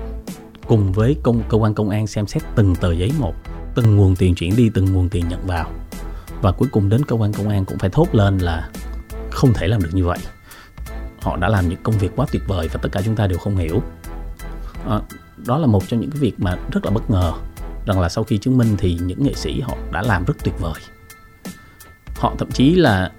cùng 0.67 0.93
với 0.93 1.17
công 1.23 1.43
cơ 1.49 1.57
quan 1.57 1.75
công 1.75 1.91
an 1.91 2.07
xem 2.07 2.27
xét 2.27 2.43
từng 2.55 2.75
tờ 2.75 2.93
giấy 2.93 3.13
một 3.19 3.35
từng 3.75 3.97
nguồn 3.97 4.17
tiền 4.17 4.35
chuyển 4.35 4.57
đi 4.57 4.71
từng 4.75 4.93
nguồn 4.93 5.09
tiền 5.09 5.29
nhận 5.29 5.47
vào 5.47 5.71
và 6.43 6.53
cuối 6.53 6.69
cùng 6.73 6.89
đến 6.89 7.05
cơ 7.05 7.17
quan 7.17 7.33
công 7.33 7.49
an 7.49 7.65
cũng 7.65 7.79
phải 7.79 7.91
thốt 7.91 8.07
lên 8.13 8.39
là 8.39 8.69
không 9.31 9.53
thể 9.55 9.69
làm 9.69 9.83
được 9.83 9.91
như 9.93 10.05
vậy 10.05 10.19
họ 11.21 11.37
đã 11.37 11.49
làm 11.49 11.69
những 11.69 11.79
công 11.83 11.99
việc 11.99 12.13
quá 12.17 12.27
tuyệt 12.33 12.43
vời 12.47 12.69
và 12.73 12.81
tất 12.83 12.89
cả 12.93 13.01
chúng 13.05 13.17
ta 13.17 13.27
đều 13.27 13.39
không 13.39 13.57
hiểu 13.57 13.83
à, 14.89 15.01
đó 15.47 15.59
là 15.59 15.67
một 15.67 15.89
trong 15.89 16.01
những 16.01 16.11
cái 16.11 16.21
việc 16.21 16.41
mà 16.41 16.57
rất 16.73 16.85
là 16.85 16.91
bất 16.91 17.11
ngờ 17.11 17.33
rằng 17.87 18.01
là 18.01 18.09
sau 18.09 18.25
khi 18.25 18.39
chứng 18.39 18.59
minh 18.59 18.77
thì 18.79 18.99
những 19.03 19.25
nghệ 19.25 19.33
sĩ 19.35 19.61
họ 19.61 19.77
đã 19.93 20.03
làm 20.03 20.25
rất 20.25 20.35
tuyệt 20.45 20.55
vời 20.61 20.81
họ 22.17 22.35
thậm 22.39 22.51
chí 22.51 22.75
là 22.75 23.11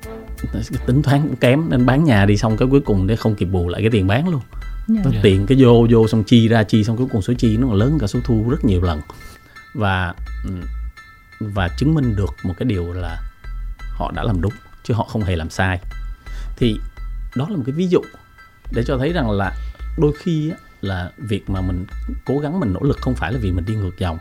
tính 0.86 1.02
toán 1.04 1.22
cũng 1.22 1.36
kém 1.36 1.70
nên 1.70 1.86
bán 1.86 2.04
nhà 2.04 2.26
đi 2.26 2.38
xong 2.38 2.58
cái 2.58 2.68
cuối 2.72 2.82
cùng 2.82 3.08
để 3.08 3.16
không 3.16 3.36
kịp 3.36 3.46
bù 3.46 3.70
lại 3.70 3.82
cái 3.82 3.92
tiền 3.92 4.08
bán 4.08 4.30
luôn 4.30 4.42
yeah. 4.96 5.06
Dạ. 5.14 5.20
tiền 5.24 5.46
cái 5.46 5.58
vô 5.62 5.88
vô 5.90 6.08
xong 6.08 6.24
chi 6.24 6.48
ra 6.48 6.64
chi 6.64 6.84
xong 6.84 6.98
cuối 6.98 7.08
cùng 7.12 7.22
số 7.22 7.34
chi 7.34 7.58
nó 7.58 7.68
còn 7.68 7.76
lớn 7.76 7.98
cả 8.00 8.08
số 8.08 8.20
thu 8.24 8.50
rất 8.50 8.66
nhiều 8.66 8.82
lần 8.82 9.02
và 9.74 10.14
và 11.54 11.70
chứng 11.78 11.96
minh 11.96 12.16
được 12.16 12.36
một 12.44 12.54
cái 12.58 12.66
điều 12.66 12.94
là 12.94 13.22
họ 13.92 14.12
đã 14.12 14.24
làm 14.24 14.42
đúng 14.42 14.54
chứ 14.84 14.94
họ 14.94 15.04
không 15.04 15.24
hề 15.24 15.36
làm 15.36 15.50
sai. 15.50 15.80
Thì 16.58 16.80
đó 17.36 17.48
là 17.50 17.58
một 17.58 17.64
cái 17.66 17.74
ví 17.74 17.88
dụ 17.88 18.02
để 18.72 18.84
cho 18.84 18.98
thấy 18.98 19.14
rằng 19.14 19.30
là 19.30 19.56
đôi 19.98 20.14
khi 20.20 20.52
là 20.82 21.12
việc 21.18 21.50
mà 21.50 21.62
mình 21.62 21.86
cố 22.26 22.40
gắng 22.40 22.60
mình 22.60 22.74
nỗ 22.74 22.80
lực 22.80 22.98
không 23.02 23.16
phải 23.16 23.34
là 23.34 23.40
vì 23.42 23.52
mình 23.52 23.66
đi 23.66 23.76
ngược 23.76 23.98
dòng 23.98 24.18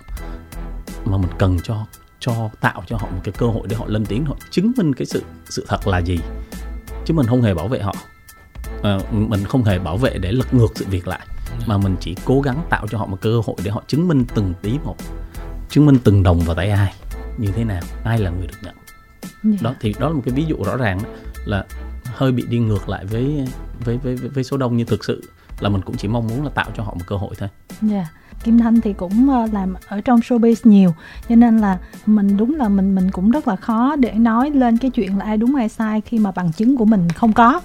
mà 1.05 1.17
mình 1.17 1.31
cần 1.39 1.59
cho 1.65 1.87
cho 2.19 2.51
tạo 2.61 2.83
cho 2.87 2.97
họ 2.97 3.07
một 3.11 3.21
cái 3.25 3.35
cơ 3.39 3.47
hội 3.47 3.67
để 3.69 3.77
họ 3.77 3.85
lên 3.89 4.07
tiếng 4.07 4.25
họ 4.25 4.37
chứng 4.51 4.73
minh 4.77 4.95
cái 4.95 5.07
sự 5.07 5.23
sự 5.45 5.67
thật 5.69 5.87
là 5.87 5.99
gì. 5.99 6.19
Chứ 7.05 7.15
mình 7.15 7.27
không 7.27 7.43
hề 7.43 7.55
bảo 7.55 7.69
vệ 7.69 7.81
họ. 7.81 7.95
À, 8.83 8.99
mình 9.11 9.45
không 9.45 9.65
hề 9.65 9.79
bảo 9.79 9.97
vệ 9.97 10.19
để 10.19 10.33
lật 10.33 10.55
ngược 10.55 10.69
sự 10.75 10.87
việc 10.91 11.09
lại 11.09 11.27
mà 11.67 11.79
mình 11.79 11.97
chỉ 12.01 12.17
cố 12.25 12.41
gắng 12.41 12.67
tạo 12.71 12.87
cho 12.89 12.99
họ 12.99 13.07
một 13.07 13.19
cơ 13.21 13.41
hội 13.47 13.57
để 13.65 13.71
họ 13.71 13.83
chứng 13.87 14.09
minh 14.09 14.25
từng 14.35 14.55
tí 14.63 14.79
một 14.85 14.97
chứng 15.69 15.87
minh 15.87 15.99
từng 16.05 16.23
đồng 16.23 16.41
vào 16.41 16.57
tay 16.57 16.71
ai 16.71 16.95
như 17.41 17.49
thế 17.53 17.65
nào 17.65 17.83
ai 18.05 18.19
là 18.19 18.31
người 18.31 18.47
được 18.47 18.59
nhận 18.63 18.75
yeah. 18.75 19.61
Dạ. 19.61 19.71
đó 19.71 19.75
thì 19.81 19.95
đó 19.99 20.09
là 20.09 20.15
một 20.15 20.23
cái 20.25 20.35
ví 20.35 20.45
dụ 20.45 20.57
rõ 20.65 20.77
ràng 20.77 21.01
là 21.45 21.65
hơi 22.05 22.33
bị 22.33 22.47
đi 22.49 22.59
ngược 22.59 22.89
lại 22.89 23.05
với 23.07 23.49
với 23.85 23.99
với 23.99 24.17
với 24.17 24.45
số 24.45 24.57
đông 24.57 24.77
như 24.77 24.85
thực 24.85 25.05
sự 25.05 25.23
là 25.61 25.69
mình 25.69 25.83
cũng 25.83 25.97
chỉ 25.97 26.09
mong 26.09 26.27
muốn 26.27 26.45
là 26.45 26.51
tạo 26.51 26.71
cho 26.77 26.83
họ 26.83 26.95
một 26.95 27.05
cơ 27.07 27.17
hội 27.17 27.35
thôi. 27.39 27.49
Dạ. 27.83 27.95
Yeah. 27.95 28.07
Kim 28.45 28.59
Thanh 28.59 28.81
thì 28.81 28.93
cũng 28.93 29.31
ờ, 29.31 29.47
làm 29.53 29.75
ở 29.89 30.01
trong 30.01 30.21
showbiz 30.21 30.55
nhiều 30.65 30.95
cho 31.29 31.37
nên 31.37 31.59
là 31.59 31.79
mình 32.07 32.37
đúng 32.37 32.55
là 32.55 32.69
mình 32.69 32.95
mình 32.95 33.11
cũng 33.11 33.31
rất 33.31 33.49
là 33.49 33.57
khó 33.57 33.97
để 33.97 34.13
nói 34.13 34.51
lên 34.51 34.79
cái 34.79 34.91
chuyện 34.91 35.19
là 35.19 35.25
ai 35.25 35.37
đúng 35.37 35.55
ai 35.55 35.69
sai 35.69 36.01
khi 36.01 36.19
mà 36.19 36.31
bằng 36.31 36.53
chứng 36.53 36.77
của 36.77 36.85
mình 36.85 37.09
không 37.09 37.33
có 37.33 37.61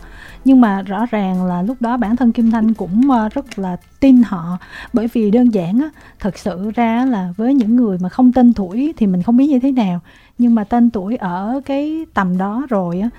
nhưng 0.45 0.61
mà 0.61 0.81
rõ 0.81 1.05
ràng 1.11 1.45
là 1.45 1.61
lúc 1.61 1.77
đó 1.81 1.97
bản 1.97 2.15
thân 2.15 2.31
Kim 2.31 2.51
Thanh 2.51 2.73
cũng 2.73 3.11
ờ, 3.11 3.29
rất 3.29 3.59
là 3.59 3.77
tin 3.99 4.23
họ. 4.23 4.57
Bởi 4.93 5.07
vì 5.13 5.31
đơn 5.31 5.53
giản 5.53 5.79
á, 5.79 5.89
thật 6.19 6.37
sự 6.37 6.71
ra 6.75 7.05
là 7.05 7.33
với 7.37 7.53
những 7.53 7.75
người 7.75 7.97
mà 8.01 8.09
không 8.09 8.31
tên 8.31 8.53
tuổi 8.53 8.93
thì 8.97 9.07
mình 9.07 9.23
không 9.23 9.37
biết 9.37 9.47
như 9.47 9.59
thế 9.59 9.71
nào. 9.71 9.99
Nhưng 10.37 10.55
mà 10.55 10.63
tên 10.63 10.89
tuổi 10.89 11.15
ở 11.15 11.61
cái 11.65 12.05
tầm 12.13 12.37
đó 12.37 12.65
rồi 12.69 12.99
á, 12.99 13.09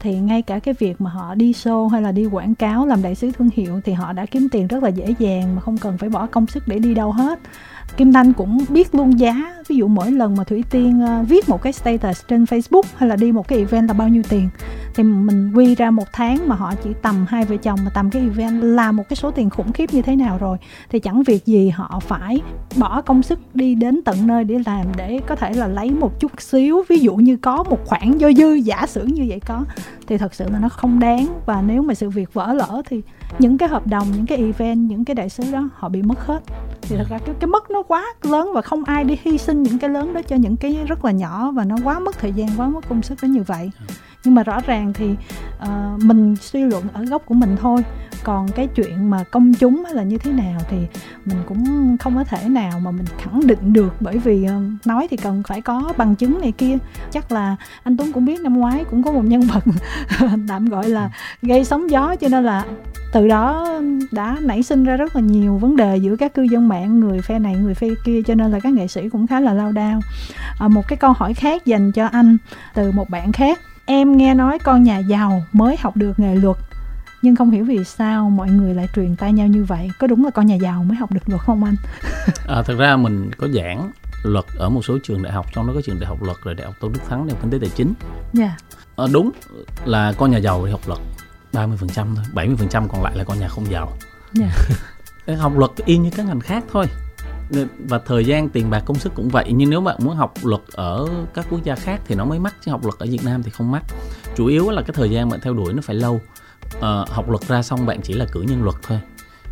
thì 0.00 0.14
ngay 0.14 0.42
cả 0.42 0.58
cái 0.58 0.74
việc 0.78 1.00
mà 1.00 1.10
họ 1.10 1.34
đi 1.34 1.52
show 1.52 1.88
hay 1.88 2.02
là 2.02 2.12
đi 2.12 2.26
quảng 2.26 2.54
cáo 2.54 2.86
làm 2.86 3.02
đại 3.02 3.14
sứ 3.14 3.30
thương 3.32 3.50
hiệu 3.54 3.80
thì 3.84 3.92
họ 3.92 4.12
đã 4.12 4.26
kiếm 4.26 4.48
tiền 4.52 4.66
rất 4.66 4.82
là 4.82 4.88
dễ 4.88 5.14
dàng 5.18 5.54
mà 5.54 5.60
không 5.60 5.78
cần 5.78 5.98
phải 5.98 6.08
bỏ 6.08 6.26
công 6.26 6.46
sức 6.46 6.68
để 6.68 6.78
đi 6.78 6.94
đâu 6.94 7.12
hết. 7.12 7.38
Kim 7.96 8.12
Thanh 8.12 8.32
cũng 8.32 8.64
biết 8.68 8.94
luôn 8.94 9.20
giá. 9.20 9.54
Ví 9.68 9.76
dụ 9.76 9.88
mỗi 9.88 10.10
lần 10.10 10.36
mà 10.36 10.44
Thủy 10.44 10.64
Tiên 10.70 11.00
ờ, 11.00 11.24
viết 11.28 11.48
một 11.48 11.62
cái 11.62 11.72
status 11.72 12.20
trên 12.28 12.44
Facebook 12.44 12.82
hay 12.96 13.08
là 13.08 13.16
đi 13.16 13.32
một 13.32 13.48
cái 13.48 13.58
event 13.58 13.88
là 13.88 13.94
bao 13.94 14.08
nhiêu 14.08 14.22
tiền, 14.28 14.48
thì 14.94 15.02
mình 15.02 15.52
quy 15.54 15.74
ra 15.74 15.90
một 15.90 16.04
tháng 16.12 16.48
mà 16.48 16.56
họ 16.56 16.74
chỉ 16.84 16.90
tầm 17.02 17.26
hai 17.28 17.44
vợ 17.44 17.56
chồng 17.56 17.78
mà 17.84 17.90
tầm 17.94 18.10
cái 18.10 18.22
event 18.22 18.62
là 18.62 18.92
một 18.92 19.08
cái 19.08 19.16
số 19.16 19.30
tiền 19.30 19.50
khủng 19.50 19.72
khiếp 19.72 19.94
như 19.94 20.02
thế 20.02 20.16
nào 20.16 20.38
rồi, 20.38 20.58
thì 20.90 21.00
chẳng 21.00 21.22
việc 21.22 21.46
gì 21.46 21.68
họ 21.68 22.00
phải 22.06 22.40
bỏ 22.76 23.00
công 23.00 23.22
sức 23.22 23.38
đi 23.54 23.74
đến 23.74 24.00
tận 24.04 24.26
nơi 24.26 24.44
để 24.44 24.58
làm 24.66 24.86
để 24.96 25.20
có 25.26 25.36
thể 25.36 25.52
là 25.52 25.66
lấy 25.66 25.90
một 25.90 26.20
chút 26.20 26.32
xíu. 26.38 26.82
Ví 26.88 26.98
dụ 26.98 27.14
như 27.14 27.36
có 27.36 27.62
một 27.62 27.78
khoản 27.84 28.18
dư 28.20 28.32
dư, 28.32 28.54
giả 28.54 28.86
sử 28.86 29.04
như 29.04 29.24
vậy 29.28 29.40
có 29.46 29.64
thì 30.06 30.18
thật 30.18 30.34
sự 30.34 30.48
là 30.48 30.58
nó 30.58 30.68
không 30.68 30.98
đáng. 30.98 31.26
Và 31.46 31.62
nếu 31.62 31.82
mà 31.82 31.94
sự 31.94 32.10
việc 32.10 32.34
vỡ 32.34 32.52
lỡ 32.52 32.82
thì 32.88 33.02
những 33.38 33.58
cái 33.58 33.68
hợp 33.68 33.86
đồng 33.86 34.08
những 34.12 34.26
cái 34.26 34.38
event 34.38 34.90
những 34.90 35.04
cái 35.04 35.14
đại 35.14 35.28
sứ 35.28 35.52
đó 35.52 35.68
họ 35.74 35.88
bị 35.88 36.02
mất 36.02 36.26
hết. 36.26 36.42
Thì 36.82 36.96
thật 36.96 37.06
ra 37.10 37.18
cái, 37.18 37.34
cái 37.40 37.48
mất 37.48 37.70
nó 37.70 37.82
quá 37.82 38.04
lớn 38.22 38.50
và 38.54 38.62
không 38.62 38.84
ai 38.84 39.04
đi 39.04 39.18
hy 39.22 39.38
sinh 39.38 39.62
những 39.62 39.78
cái 39.78 39.90
lớn 39.90 40.14
đó 40.14 40.20
cho 40.22 40.36
những 40.36 40.56
cái 40.56 40.78
rất 40.86 41.04
là 41.04 41.10
nhỏ. 41.10 41.50
Và 41.50 41.64
nó 41.64 41.76
quá 41.84 41.98
mất 41.98 42.18
thời 42.18 42.32
gian 42.32 42.48
quá 42.56 42.68
mất 42.68 42.88
công 42.88 43.02
sức 43.02 43.18
đến 43.22 43.32
như 43.32 43.42
vậy. 43.42 43.70
Ừ 43.88 43.94
nhưng 44.24 44.34
mà 44.34 44.42
rõ 44.42 44.60
ràng 44.66 44.92
thì 44.92 45.14
uh, 45.62 46.02
mình 46.02 46.36
suy 46.36 46.62
luận 46.62 46.84
ở 46.92 47.04
góc 47.04 47.22
của 47.26 47.34
mình 47.34 47.56
thôi. 47.60 47.82
Còn 48.24 48.48
cái 48.48 48.66
chuyện 48.66 49.10
mà 49.10 49.24
công 49.30 49.54
chúng 49.54 49.84
là 49.92 50.02
như 50.02 50.18
thế 50.18 50.32
nào 50.32 50.60
thì 50.70 50.76
mình 51.24 51.38
cũng 51.46 51.96
không 52.00 52.14
có 52.14 52.24
thể 52.24 52.48
nào 52.48 52.80
mà 52.80 52.90
mình 52.90 53.06
khẳng 53.18 53.46
định 53.46 53.72
được. 53.72 53.94
Bởi 54.00 54.18
vì 54.18 54.46
uh, 54.46 54.86
nói 54.86 55.06
thì 55.10 55.16
cần 55.16 55.42
phải 55.48 55.60
có 55.60 55.92
bằng 55.96 56.14
chứng 56.14 56.40
này 56.40 56.52
kia. 56.52 56.78
Chắc 57.10 57.32
là 57.32 57.56
anh 57.82 57.96
Tuấn 57.96 58.12
cũng 58.12 58.24
biết 58.24 58.40
năm 58.40 58.58
ngoái 58.58 58.84
cũng 58.90 59.02
có 59.02 59.12
một 59.12 59.24
nhân 59.24 59.40
vật 59.40 59.64
tạm 60.48 60.66
gọi 60.68 60.88
là 60.88 61.10
gây 61.42 61.64
sóng 61.64 61.90
gió 61.90 62.16
cho 62.16 62.28
nên 62.28 62.44
là 62.44 62.64
từ 63.12 63.28
đó 63.28 63.68
đã 64.12 64.36
nảy 64.40 64.62
sinh 64.62 64.84
ra 64.84 64.96
rất 64.96 65.16
là 65.16 65.22
nhiều 65.22 65.56
vấn 65.56 65.76
đề 65.76 65.96
giữa 65.96 66.16
các 66.16 66.34
cư 66.34 66.42
dân 66.42 66.68
mạng 66.68 67.00
người 67.00 67.20
phe 67.20 67.38
này 67.38 67.54
người 67.54 67.74
phe 67.74 67.88
kia 68.04 68.22
cho 68.26 68.34
nên 68.34 68.50
là 68.50 68.60
các 68.60 68.72
nghệ 68.72 68.86
sĩ 68.86 69.08
cũng 69.08 69.26
khá 69.26 69.40
là 69.40 69.54
lao 69.54 69.72
đao. 69.72 70.00
À, 70.58 70.68
một 70.68 70.88
cái 70.88 70.96
câu 70.96 71.12
hỏi 71.12 71.34
khác 71.34 71.66
dành 71.66 71.92
cho 71.92 72.06
anh 72.06 72.36
từ 72.74 72.92
một 72.92 73.10
bạn 73.10 73.32
khác 73.32 73.58
em 73.92 74.16
nghe 74.16 74.34
nói 74.34 74.58
con 74.58 74.82
nhà 74.82 74.98
giàu 74.98 75.44
mới 75.52 75.76
học 75.76 75.96
được 75.96 76.18
nghề 76.18 76.34
luật 76.34 76.56
nhưng 77.22 77.36
không 77.36 77.50
hiểu 77.50 77.64
vì 77.64 77.84
sao 77.84 78.30
mọi 78.30 78.50
người 78.50 78.74
lại 78.74 78.88
truyền 78.94 79.16
tay 79.16 79.32
nhau 79.32 79.46
như 79.46 79.64
vậy 79.64 79.90
có 79.98 80.06
đúng 80.06 80.24
là 80.24 80.30
con 80.30 80.46
nhà 80.46 80.54
giàu 80.54 80.84
mới 80.84 80.96
học 80.96 81.12
được 81.12 81.28
luật 81.28 81.40
không 81.40 81.64
anh 81.64 81.74
à, 82.48 82.62
thật 82.62 82.74
ra 82.78 82.96
mình 82.96 83.30
có 83.38 83.48
giảng 83.48 83.90
luật 84.22 84.44
ở 84.58 84.68
một 84.68 84.84
số 84.84 84.98
trường 85.02 85.22
đại 85.22 85.32
học 85.32 85.46
trong 85.54 85.66
đó 85.66 85.72
có 85.74 85.80
trường 85.80 86.00
đại 86.00 86.08
học 86.08 86.22
luật 86.22 86.36
rồi 86.44 86.54
đại 86.54 86.66
học 86.66 86.74
tôn 86.80 86.92
đức 86.92 87.00
thắng 87.08 87.26
đại 87.26 87.34
học 87.34 87.38
kinh 87.42 87.50
tế 87.50 87.58
tài 87.66 87.70
chính 87.76 87.94
dạ 88.32 88.44
yeah. 88.44 88.58
à, 88.96 89.04
đúng 89.12 89.30
là 89.84 90.12
con 90.18 90.30
nhà 90.30 90.38
giàu 90.38 90.66
đi 90.66 90.72
học 90.72 90.80
luật 90.86 91.00
30% 91.52 91.76
thôi 91.94 92.24
70% 92.34 92.88
còn 92.88 93.02
lại 93.02 93.16
là 93.16 93.24
con 93.24 93.38
nhà 93.40 93.48
không 93.48 93.70
giàu 93.70 93.92
yeah. 94.40 94.52
Dạ. 95.26 95.36
học 95.40 95.52
luật 95.56 95.70
y 95.84 95.96
như 95.96 96.10
các 96.16 96.26
ngành 96.26 96.40
khác 96.40 96.64
thôi 96.72 96.86
và 97.78 97.98
thời 97.98 98.24
gian 98.24 98.48
tiền 98.48 98.70
bạc 98.70 98.82
công 98.86 98.98
sức 98.98 99.12
cũng 99.14 99.28
vậy. 99.28 99.52
Nhưng 99.52 99.70
nếu 99.70 99.80
bạn 99.80 99.96
muốn 100.00 100.16
học 100.16 100.34
luật 100.42 100.62
ở 100.72 101.08
các 101.34 101.46
quốc 101.50 101.64
gia 101.64 101.74
khác 101.74 102.00
thì 102.06 102.14
nó 102.14 102.24
mới 102.24 102.38
mắc 102.38 102.54
chứ 102.64 102.70
học 102.70 102.84
luật 102.84 102.98
ở 102.98 103.06
Việt 103.10 103.24
Nam 103.24 103.42
thì 103.42 103.50
không 103.50 103.70
mắc. 103.70 103.82
Chủ 104.36 104.46
yếu 104.46 104.70
là 104.70 104.82
cái 104.82 104.94
thời 104.94 105.10
gian 105.10 105.28
bạn 105.28 105.40
theo 105.40 105.54
đuổi 105.54 105.72
nó 105.72 105.82
phải 105.82 105.96
lâu. 105.96 106.20
À, 106.80 107.04
học 107.08 107.30
luật 107.30 107.48
ra 107.48 107.62
xong 107.62 107.86
bạn 107.86 108.00
chỉ 108.02 108.14
là 108.14 108.26
cử 108.32 108.42
nhân 108.42 108.64
luật 108.64 108.76
thôi. 108.82 109.00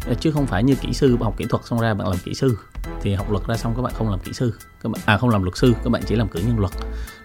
Ờ, 0.07 0.15
chứ 0.15 0.31
không 0.31 0.47
phải 0.47 0.65
như 0.65 0.75
kỹ 0.75 0.93
sư 0.93 1.17
học 1.21 1.35
kỹ 1.37 1.45
thuật 1.49 1.65
xong 1.65 1.81
ra 1.81 1.95
bạn 1.95 2.09
làm 2.09 2.19
kỹ 2.25 2.35
sư. 2.35 2.59
Thì 3.01 3.15
học 3.15 3.31
luật 3.31 3.47
ra 3.47 3.57
xong 3.57 3.75
các 3.77 3.83
bạn 3.83 3.93
không 3.97 4.11
làm 4.11 4.19
kỹ 4.19 4.33
sư. 4.33 4.55
Các 4.83 4.93
bạn 4.93 5.03
à 5.07 5.17
không 5.19 5.31
làm 5.31 5.43
luật 5.43 5.57
sư 5.57 5.75
các 5.85 5.91
bạn 5.91 6.03
chỉ 6.07 6.17
làm 6.17 6.29
cử 6.29 6.41
nhân 6.47 6.59
luật. 6.59 6.73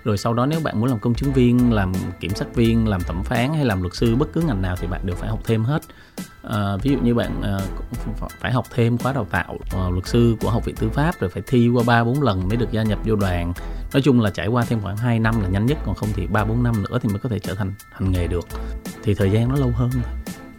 Rồi 0.03 0.17
sau 0.17 0.34
đó 0.34 0.45
nếu 0.45 0.59
bạn 0.63 0.80
muốn 0.80 0.89
làm 0.89 0.99
công 0.99 1.13
chứng 1.13 1.34
viên 1.34 1.73
làm 1.73 1.93
kiểm 2.19 2.36
sát 2.36 2.55
viên 2.55 2.88
làm 2.88 3.01
thẩm 3.01 3.23
phán 3.23 3.53
hay 3.53 3.65
làm 3.65 3.82
luật 3.82 3.95
sư 3.95 4.15
bất 4.15 4.34
cứ 4.34 4.41
ngành 4.41 4.61
nào 4.61 4.76
thì 4.80 4.88
bạn 4.88 5.01
đều 5.05 5.15
phải 5.15 5.30
học 5.30 5.39
thêm 5.45 5.63
hết 5.63 5.82
à, 6.50 6.78
ví 6.82 6.91
dụ 6.91 6.98
như 7.00 7.16
bạn 7.16 7.41
à, 7.41 7.60
phải 8.39 8.52
học 8.52 8.66
thêm 8.74 8.98
khóa 8.98 9.14
đào 9.14 9.28
tạo 9.32 9.58
à, 9.72 9.89
luật 9.89 10.08
sư 10.08 10.36
của 10.41 10.50
học 10.50 10.66
viện 10.66 10.76
tư 10.76 10.89
pháp 10.89 11.20
rồi 11.20 11.30
phải 11.30 11.43
thi 11.48 11.70
qua 11.70 11.84
ba 11.88 12.04
bốn 12.04 12.22
lần 12.22 12.48
mới 12.48 12.58
được 12.58 12.72
gia 12.72 12.84
nhập 12.84 13.00
vô 13.06 13.16
đoàn 13.16 13.54
nói 13.93 14.02
chung 14.02 14.22
là 14.22 14.30
trải 14.30 14.48
qua 14.48 14.66
thêm 14.66 14.82
khoảng 14.82 14.98
2 14.98 15.20
năm 15.20 15.41
là 15.41 15.48
nhanh 15.48 15.66
nhất 15.66 15.78
còn 15.86 15.96
không 15.96 16.10
thì 16.14 16.28
ba 16.28 16.46
bốn 16.46 16.64
năm 16.64 16.84
nữa 16.84 17.00
thì 17.02 17.10
mới 17.10 17.20
có 17.20 17.30
thể 17.30 17.39
trở 17.39 17.54
thành 17.56 17.74
hành 17.91 18.12
nghề 18.12 18.28
được 18.28 18.48
thì 19.04 19.14
thời 19.14 19.32
gian 19.32 19.50
nó 19.50 19.56
lâu 19.56 19.72
hơn 19.76 19.89
thôi 19.93 20.04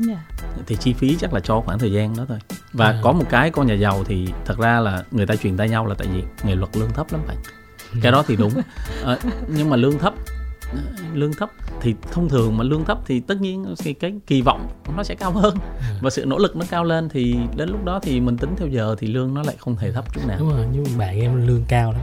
yeah. 0.08 0.18
Dạ. 0.40 0.62
thì 0.66 0.76
chi 0.76 0.92
phí 0.92 1.16
chắc 1.20 1.32
là 1.32 1.40
cho 1.40 1.60
khoảng 1.60 1.78
thời 1.78 1.92
gian 1.92 2.16
đó 2.16 2.24
thôi 2.28 2.38
và 2.72 2.90
yeah. 2.90 3.04
có 3.04 3.12
một 3.12 3.24
cái 3.30 3.50
con 3.50 3.66
nhà 3.66 3.74
giàu 3.74 4.04
thì 4.04 4.28
thật 4.44 4.58
ra 4.58 4.80
là 4.80 5.04
người 5.10 5.26
ta 5.26 5.36
truyền 5.36 5.56
tay 5.56 5.68
nhau 5.68 5.86
là 5.86 5.94
tại 5.98 6.08
vì 6.14 6.22
nghề 6.44 6.54
luật 6.54 6.76
lương 6.76 6.90
thấp 6.90 7.06
lắm 7.12 7.20
bạn 7.28 7.36
cái 8.02 8.12
đó 8.12 8.24
thì 8.26 8.36
đúng 8.36 8.52
à, 9.04 9.18
nhưng 9.48 9.70
mà 9.70 9.76
lương 9.76 9.98
thấp 9.98 10.14
lương 11.14 11.32
thấp 11.32 11.50
thì 11.80 11.94
thông 12.12 12.28
thường 12.28 12.56
mà 12.56 12.64
lương 12.64 12.84
thấp 12.84 12.98
thì 13.06 13.20
tất 13.20 13.40
nhiên 13.40 13.74
cái, 13.84 13.94
cái 13.94 14.14
kỳ 14.26 14.42
vọng 14.42 14.68
nó 14.96 15.02
sẽ 15.02 15.14
cao 15.14 15.30
hơn. 15.30 15.54
Ừ. 15.78 15.84
và 16.00 16.10
sự 16.10 16.24
nỗ 16.26 16.38
lực 16.38 16.56
nó 16.56 16.64
cao 16.70 16.84
lên 16.84 17.08
thì 17.08 17.36
đến 17.56 17.68
lúc 17.68 17.84
đó 17.84 18.00
thì 18.02 18.20
mình 18.20 18.36
tính 18.36 18.50
theo 18.56 18.68
giờ 18.68 18.96
thì 18.98 19.06
lương 19.06 19.34
nó 19.34 19.42
lại 19.42 19.54
không 19.58 19.76
thể 19.76 19.92
thấp 19.92 20.14
chút 20.14 20.20
nào. 20.26 20.36
Đúng 20.40 20.48
rồi 20.48 20.66
nhưng 20.72 20.84
bạn 20.98 21.20
em 21.20 21.46
lương 21.46 21.64
cao 21.68 21.92
lắm 21.92 22.00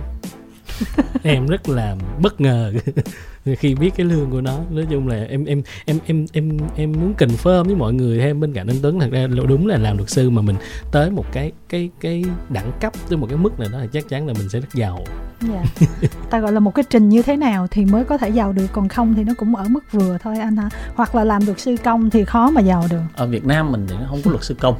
em 1.23 1.47
rất 1.47 1.69
là 1.69 1.95
bất 2.21 2.41
ngờ 2.41 2.73
khi 3.57 3.75
biết 3.75 3.93
cái 3.97 4.05
lương 4.05 4.31
của 4.31 4.41
nó 4.41 4.59
nói 4.71 4.85
chung 4.89 5.07
là 5.07 5.23
em 5.29 5.45
em 5.45 5.61
em 5.85 5.99
em 6.05 6.25
em 6.33 6.57
em 6.75 6.91
muốn 6.91 7.13
confirm 7.17 7.63
với 7.63 7.75
mọi 7.75 7.93
người 7.93 8.19
thêm 8.19 8.39
bên 8.39 8.53
cạnh 8.53 8.67
anh 8.67 8.77
Tuấn 8.81 8.99
thật 8.99 9.09
ra 9.11 9.27
đúng 9.27 9.67
là 9.67 9.77
làm 9.77 9.97
luật 9.97 10.09
sư 10.09 10.29
mà 10.29 10.41
mình 10.41 10.55
tới 10.91 11.11
một 11.11 11.25
cái 11.31 11.51
cái 11.69 11.89
cái 11.99 12.23
đẳng 12.49 12.71
cấp 12.79 12.93
tới 13.09 13.17
một 13.17 13.27
cái 13.29 13.37
mức 13.37 13.59
này 13.59 13.69
đó 13.71 13.79
là 13.79 13.87
chắc 13.93 14.09
chắn 14.09 14.27
là 14.27 14.33
mình 14.33 14.49
sẽ 14.49 14.59
rất 14.59 14.73
giàu 14.73 15.03
dạ. 15.41 15.87
ta 16.29 16.39
gọi 16.39 16.51
là 16.51 16.59
một 16.59 16.75
cái 16.75 16.85
trình 16.89 17.09
như 17.09 17.21
thế 17.21 17.37
nào 17.37 17.67
thì 17.71 17.85
mới 17.85 18.03
có 18.03 18.17
thể 18.17 18.29
giàu 18.29 18.53
được 18.53 18.67
còn 18.73 18.87
không 18.87 19.13
thì 19.13 19.23
nó 19.23 19.33
cũng 19.37 19.55
ở 19.55 19.65
mức 19.69 19.91
vừa 19.91 20.17
thôi 20.23 20.39
anh 20.39 20.57
ha 20.57 20.69
hoặc 20.95 21.15
là 21.15 21.23
làm 21.23 21.45
luật 21.45 21.59
sư 21.59 21.75
công 21.83 22.09
thì 22.09 22.25
khó 22.25 22.49
mà 22.49 22.61
giàu 22.61 22.87
được 22.89 23.01
ở 23.15 23.27
Việt 23.27 23.45
Nam 23.45 23.71
mình 23.71 23.85
thì 23.89 23.95
nó 23.99 24.05
không 24.09 24.21
có 24.25 24.31
luật 24.31 24.43
sư 24.43 24.55
công 24.59 24.75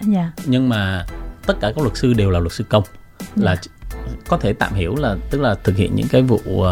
dạ. 0.00 0.32
nhưng 0.46 0.68
mà 0.68 1.06
tất 1.46 1.54
cả 1.60 1.72
các 1.76 1.82
luật 1.82 1.96
sư 1.96 2.12
đều 2.12 2.30
là 2.30 2.38
luật 2.38 2.52
sư 2.52 2.64
công 2.68 2.82
dạ. 3.36 3.54
Có 4.28 4.36
thể 4.36 4.52
tạm 4.52 4.74
hiểu 4.74 4.96
là 4.96 5.16
tức 5.30 5.40
là 5.40 5.54
thực 5.64 5.76
hiện 5.76 5.94
những 5.94 6.08
cái 6.08 6.22
vụ 6.22 6.40
uh, 6.46 6.66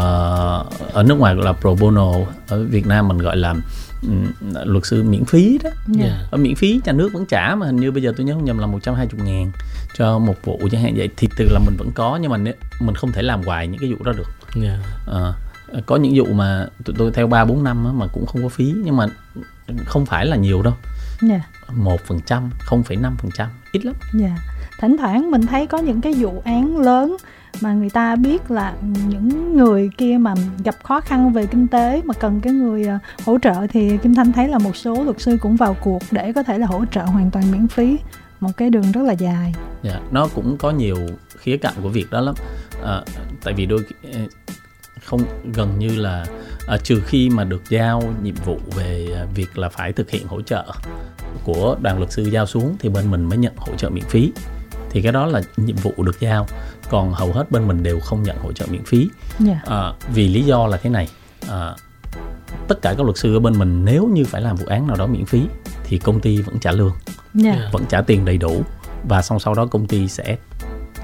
ở 0.93 1.03
nước 1.07 1.15
ngoài 1.15 1.35
gọi 1.35 1.45
là 1.45 1.53
pro 1.53 1.75
bono 1.75 2.13
ở 2.49 2.65
Việt 2.65 2.87
Nam 2.87 3.09
mình 3.09 3.19
gọi 3.19 3.37
là 3.37 3.55
um, 4.03 4.27
luật 4.65 4.87
sư 4.87 5.03
miễn 5.03 5.25
phí 5.25 5.59
đó 5.65 5.71
yeah. 5.99 6.11
Dạ. 6.11 6.27
ở 6.31 6.39
miễn 6.39 6.55
phí 6.55 6.81
nhà 6.85 6.93
nước 6.93 7.13
vẫn 7.13 7.27
trả 7.27 7.55
mà 7.55 7.67
hình 7.67 7.77
như 7.77 7.91
bây 7.91 8.03
giờ 8.03 8.13
tôi 8.17 8.27
nhớ 8.27 8.35
không 8.35 8.45
nhầm 8.45 8.59
là 8.59 8.67
120 8.67 9.21
ngàn 9.27 9.53
cho 9.95 10.19
một 10.19 10.35
vụ 10.45 10.61
chẳng 10.73 10.83
hạn 10.83 10.95
vậy 10.97 11.09
thì 11.17 11.29
từ 11.37 11.49
là 11.51 11.59
mình 11.59 11.77
vẫn 11.77 11.91
có 11.95 12.19
nhưng 12.23 12.31
mà 12.31 12.37
mình 12.81 12.95
không 12.95 13.13
thể 13.13 13.23
làm 13.23 13.43
hoài 13.43 13.69
những 13.69 13.81
cái 13.81 13.93
vụ 13.93 14.05
đó 14.05 14.13
được 14.13 14.29
yeah. 14.63 14.79
Dạ. 15.07 15.13
uh, 15.29 15.35
ờ, 15.69 15.81
có 15.87 15.97
những 15.97 16.13
vụ 16.17 16.33
mà 16.33 16.67
tụi 16.85 16.97
tôi 16.99 17.11
theo 17.11 17.27
ba 17.27 17.45
bốn 17.45 17.65
năm 17.65 17.99
mà 17.99 18.07
cũng 18.07 18.27
không 18.27 18.43
có 18.43 18.49
phí 18.49 18.75
nhưng 18.85 18.97
mà 18.97 19.07
không 19.87 20.07
phải 20.07 20.27
là 20.27 20.37
nhiều 20.37 20.63
đâu 20.63 20.75
dạ. 21.23 21.41
một 21.73 22.01
phần 22.07 22.21
trăm 22.27 22.51
không 22.59 22.83
phẩy 22.83 22.97
năm 22.97 23.17
phần 23.19 23.31
trăm 23.35 23.49
ít 23.73 23.85
lắm 23.85 23.95
yeah 24.21 24.41
thỉnh 24.85 24.97
thoảng 24.97 25.31
mình 25.31 25.43
thấy 25.43 25.67
có 25.67 25.79
những 25.79 26.01
cái 26.01 26.13
vụ 26.13 26.43
án 26.45 26.77
lớn 26.79 27.17
mà 27.61 27.73
người 27.73 27.91
ta 27.91 28.17
biết 28.17 28.51
là 28.51 28.75
những 29.09 29.57
người 29.57 29.91
kia 29.99 30.17
mà 30.21 30.35
gặp 30.65 30.75
khó 30.83 31.01
khăn 31.01 31.33
về 31.33 31.47
kinh 31.47 31.69
tế 31.69 32.03
mà 32.05 32.15
cần 32.15 32.41
cái 32.41 32.53
người 32.53 32.85
ờ, 32.85 32.99
hỗ 33.27 33.39
trợ 33.39 33.55
thì 33.71 33.99
kim 33.99 34.15
thanh 34.15 34.33
thấy 34.33 34.49
là 34.49 34.59
một 34.59 34.77
số 34.77 35.05
luật 35.05 35.21
sư 35.21 35.39
cũng 35.41 35.57
vào 35.57 35.77
cuộc 35.81 36.03
để 36.11 36.33
có 36.33 36.43
thể 36.43 36.59
là 36.59 36.67
hỗ 36.67 36.85
trợ 36.91 37.03
hoàn 37.03 37.31
toàn 37.31 37.53
miễn 37.53 37.69
phí 37.69 37.99
một 38.41 38.51
cái 38.57 38.71
đường 38.71 38.93
rất 38.93 39.03
là 39.03 39.13
dài. 39.13 39.55
Dạ 39.83 39.91
yeah, 39.91 40.13
nó 40.13 40.29
cũng 40.35 40.57
có 40.59 40.71
nhiều 40.71 40.97
khía 41.39 41.57
cạnh 41.57 41.75
của 41.83 41.89
việc 41.89 42.11
đó 42.11 42.21
lắm. 42.21 42.35
À, 42.85 43.01
tại 43.45 43.55
vì 43.55 43.67
đôi 43.67 43.81
ờ, 44.13 44.21
không 45.05 45.21
gần 45.55 45.79
như 45.79 45.97
là 45.97 46.27
à, 46.67 46.77
trừ 46.83 47.03
khi 47.07 47.31
mà 47.31 47.45
được 47.45 47.63
giao 47.69 48.03
nhiệm 48.23 48.35
vụ 48.35 48.59
về 48.77 49.09
việc 49.35 49.59
là 49.59 49.69
phải 49.69 49.93
thực 49.93 50.11
hiện 50.11 50.27
hỗ 50.27 50.43
trợ 50.43 50.65
của 51.45 51.77
đoàn 51.83 51.99
luật 51.99 52.13
sư 52.13 52.23
giao 52.23 52.47
xuống 52.47 52.77
thì 52.79 52.89
bên 52.89 53.11
mình 53.11 53.25
mới 53.25 53.39
nhận 53.39 53.53
hỗ 53.57 53.77
trợ 53.77 53.91
miễn 53.91 54.05
phí 54.05 54.33
thì 54.95 55.03
cái 55.03 55.13
đó 55.13 55.27
là 55.27 55.41
nhiệm 55.57 55.77
vụ 55.77 55.93
được 56.03 56.21
giao 56.21 56.47
còn 56.91 57.13
hầu 57.13 57.33
hết 57.33 57.51
bên 57.51 57.69
mình 57.69 57.83
đều 57.83 58.01
không 58.01 58.23
nhận 58.23 58.37
hỗ 58.39 58.53
trợ 58.53 58.67
miễn 58.71 58.85
phí 58.85 59.09
yeah. 59.47 59.59
Dạ. 59.67 59.77
à, 59.77 59.93
vì 60.15 60.29
lý 60.29 60.43
do 60.43 60.67
là 60.67 60.77
thế 60.77 60.91
này 60.91 61.09
à, 61.49 61.75
tất 62.69 62.83
cả 62.83 62.95
các 62.99 63.05
luật 63.05 63.19
sư 63.19 63.37
ở 63.37 63.41
bên 63.41 63.59
mình 63.59 63.85
nếu 63.85 64.07
như 64.15 64.25
phải 64.25 64.43
làm 64.43 64.57
vụ 64.57 64.67
án 64.67 64.87
nào 64.87 64.97
đó 64.97 65.07
miễn 65.07 65.25
phí 65.25 65.43
thì 65.85 65.99
công 65.99 66.21
ty 66.21 66.43
vẫn 66.43 66.59
trả 66.59 66.73
lương 66.73 66.93
yeah. 67.45 67.59
Dạ. 67.59 67.69
vẫn 67.73 67.85
trả 67.89 68.01
tiền 68.01 68.25
đầy 68.25 68.39
đủ 68.39 68.63
và 69.09 69.23
xong 69.23 69.41
sau 69.41 69.55
đó 69.55 69.67
công 69.67 69.87
ty 69.87 70.09
sẽ 70.09 70.37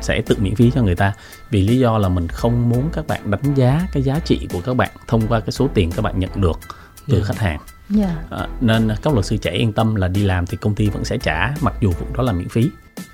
sẽ 0.01 0.23
tự 0.27 0.37
miễn 0.39 0.55
phí 0.55 0.71
cho 0.71 0.83
người 0.83 0.97
ta 0.97 1.13
vì 1.51 1.69
lý 1.69 1.79
do 1.79 1.99
là 1.99 2.09
mình 2.09 2.29
không 2.29 2.69
muốn 2.69 2.89
các 2.93 3.07
bạn 3.07 3.31
đánh 3.31 3.55
giá 3.55 3.87
cái 3.93 4.03
giá 4.03 4.19
trị 4.25 4.49
của 4.53 4.61
các 4.61 4.75
bạn 4.75 4.91
thông 5.07 5.27
qua 5.29 5.41
cái 5.41 5.51
số 5.51 5.69
tiền 5.75 5.91
các 5.91 6.03
bạn 6.03 6.19
nhận 6.19 6.41
được 6.41 6.61
từ 7.09 7.15
yeah. 7.15 7.27
khách 7.27 7.39
hàng 7.39 7.61
yeah. 7.99 8.31
à, 8.31 8.49
nên 8.61 8.89
các 9.03 9.13
luật 9.15 9.27
sư 9.27 9.37
trẻ 9.37 9.51
yên 9.51 9.73
tâm 9.73 9.95
là 9.95 10.09
đi 10.09 10.23
làm 10.23 10.47
thì 10.47 10.57
công 10.57 10.75
ty 10.75 10.89
vẫn 10.89 11.05
sẽ 11.05 11.19
trả 11.19 11.55
mặc 11.61 11.75
dù 11.81 11.91
vụ 11.91 12.07
đó 12.17 12.23
là 12.23 12.33
miễn 12.33 12.49
phí 12.49 12.71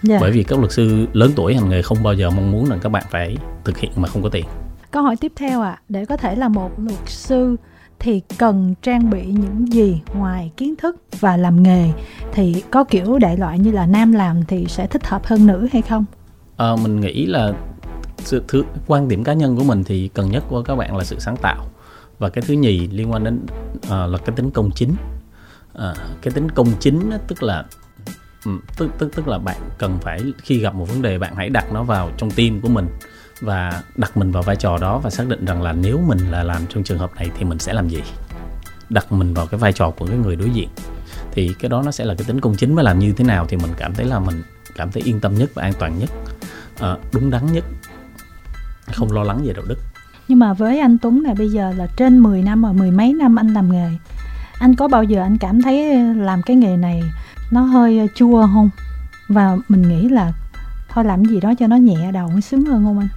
yeah. 0.08 0.20
bởi 0.20 0.30
vì 0.30 0.42
các 0.42 0.58
luật 0.58 0.72
sư 0.72 1.06
lớn 1.12 1.32
tuổi 1.36 1.54
hành 1.54 1.68
nghề 1.68 1.82
không 1.82 2.02
bao 2.02 2.14
giờ 2.14 2.30
mong 2.30 2.52
muốn 2.52 2.68
rằng 2.68 2.78
các 2.82 2.88
bạn 2.88 3.04
phải 3.10 3.36
thực 3.64 3.78
hiện 3.78 3.90
mà 3.96 4.08
không 4.08 4.22
có 4.22 4.28
tiền. 4.28 4.44
Câu 4.90 5.02
hỏi 5.02 5.16
tiếp 5.16 5.32
theo 5.36 5.62
ạ 5.62 5.70
à, 5.70 5.80
để 5.88 6.04
có 6.04 6.16
thể 6.16 6.36
là 6.36 6.48
một 6.48 6.70
luật 6.78 6.98
sư 7.06 7.56
thì 7.98 8.22
cần 8.38 8.74
trang 8.82 9.10
bị 9.10 9.24
những 9.24 9.72
gì 9.72 10.00
ngoài 10.14 10.50
kiến 10.56 10.76
thức 10.76 10.96
và 11.20 11.36
làm 11.36 11.62
nghề? 11.62 11.90
Thì 12.32 12.62
có 12.70 12.84
kiểu 12.84 13.18
đại 13.18 13.36
loại 13.36 13.58
như 13.58 13.70
là 13.70 13.86
nam 13.86 14.12
làm 14.12 14.44
thì 14.44 14.66
sẽ 14.68 14.86
thích 14.86 15.06
hợp 15.06 15.26
hơn 15.26 15.46
nữ 15.46 15.68
hay 15.72 15.82
không? 15.82 16.04
À, 16.56 16.76
mình 16.82 17.00
nghĩ 17.00 17.26
là 17.26 17.52
sự 18.18 18.42
thứ 18.48 18.64
quan 18.86 19.08
điểm 19.08 19.24
cá 19.24 19.32
nhân 19.32 19.56
của 19.56 19.64
mình 19.64 19.84
thì 19.84 20.08
cần 20.08 20.30
nhất 20.30 20.44
của 20.48 20.62
các 20.62 20.76
bạn 20.76 20.96
là 20.96 21.04
sự 21.04 21.18
sáng 21.18 21.36
tạo. 21.36 21.66
Và 22.18 22.28
cái 22.28 22.44
thứ 22.46 22.54
nhì 22.54 22.88
liên 22.88 23.12
quan 23.12 23.24
đến 23.24 23.40
uh, 23.76 23.90
là 23.90 24.18
cái 24.24 24.36
tính 24.36 24.50
công 24.50 24.70
chính. 24.70 24.94
Uh, 25.74 25.96
cái 26.22 26.32
tính 26.34 26.50
công 26.50 26.68
chính 26.80 27.10
đó, 27.10 27.16
tức 27.28 27.42
là 27.42 27.64
Ừ, 28.46 28.52
tức 28.76 28.90
tức 28.98 29.12
tức 29.16 29.28
là 29.28 29.38
bạn 29.38 29.56
cần 29.78 29.98
phải 30.02 30.20
khi 30.42 30.58
gặp 30.58 30.74
một 30.74 30.88
vấn 30.88 31.02
đề 31.02 31.18
bạn 31.18 31.34
hãy 31.36 31.48
đặt 31.48 31.72
nó 31.72 31.82
vào 31.82 32.10
trong 32.16 32.30
tim 32.30 32.60
của 32.60 32.68
mình 32.68 32.86
và 33.40 33.82
đặt 33.96 34.16
mình 34.16 34.32
vào 34.32 34.42
vai 34.42 34.56
trò 34.56 34.78
đó 34.78 34.98
và 34.98 35.10
xác 35.10 35.28
định 35.28 35.44
rằng 35.44 35.62
là 35.62 35.72
nếu 35.72 36.00
mình 36.06 36.18
là 36.30 36.42
làm 36.42 36.62
trong 36.68 36.82
trường 36.82 36.98
hợp 36.98 37.16
này 37.16 37.30
thì 37.38 37.44
mình 37.44 37.58
sẽ 37.58 37.72
làm 37.72 37.88
gì? 37.88 38.02
Đặt 38.90 39.12
mình 39.12 39.34
vào 39.34 39.46
cái 39.46 39.58
vai 39.58 39.72
trò 39.72 39.90
của 39.90 40.06
cái 40.06 40.16
người 40.16 40.36
đối 40.36 40.50
diện 40.50 40.68
thì 41.32 41.54
cái 41.58 41.68
đó 41.68 41.82
nó 41.82 41.90
sẽ 41.90 42.04
là 42.04 42.14
cái 42.14 42.24
tính 42.24 42.40
công 42.40 42.56
chính 42.56 42.74
và 42.74 42.82
làm 42.82 42.98
như 42.98 43.12
thế 43.12 43.24
nào 43.24 43.46
thì 43.48 43.56
mình 43.56 43.70
cảm 43.76 43.94
thấy 43.94 44.06
là 44.06 44.18
mình 44.18 44.42
cảm 44.76 44.92
thấy 44.92 45.02
yên 45.02 45.20
tâm 45.20 45.34
nhất 45.34 45.50
và 45.54 45.62
an 45.62 45.72
toàn 45.78 45.98
nhất 45.98 46.10
à, 46.80 46.96
đúng 47.12 47.30
đắn 47.30 47.52
nhất 47.52 47.64
không 48.92 49.12
lo 49.12 49.22
lắng 49.22 49.40
về 49.44 49.52
đạo 49.52 49.64
đức. 49.68 49.78
Nhưng 50.28 50.38
mà 50.38 50.52
với 50.52 50.78
anh 50.78 50.98
Tuấn 50.98 51.22
này 51.22 51.34
bây 51.34 51.48
giờ 51.48 51.72
là 51.76 51.86
trên 51.96 52.18
10 52.18 52.42
năm 52.42 52.62
rồi 52.62 52.72
mười 52.72 52.90
mấy 52.90 53.12
năm 53.12 53.36
anh 53.36 53.54
làm 53.54 53.72
nghề 53.72 53.90
anh 54.58 54.74
có 54.74 54.88
bao 54.88 55.04
giờ 55.04 55.22
anh 55.22 55.38
cảm 55.38 55.62
thấy 55.62 55.96
làm 56.16 56.42
cái 56.42 56.56
nghề 56.56 56.76
này 56.76 57.02
nó 57.50 57.60
hơi 57.60 58.08
chua 58.14 58.46
không? 58.54 58.70
Và 59.28 59.56
mình 59.68 59.82
nghĩ 59.82 60.08
là 60.08 60.32
thôi 60.88 61.04
làm 61.04 61.24
gì 61.24 61.40
đó 61.40 61.52
cho 61.58 61.66
nó 61.66 61.76
nhẹ 61.76 62.12
đầu 62.12 62.30
nó 62.34 62.40
sướng 62.40 62.64
hơn 62.64 62.84
không 62.84 62.98
anh? 62.98 63.08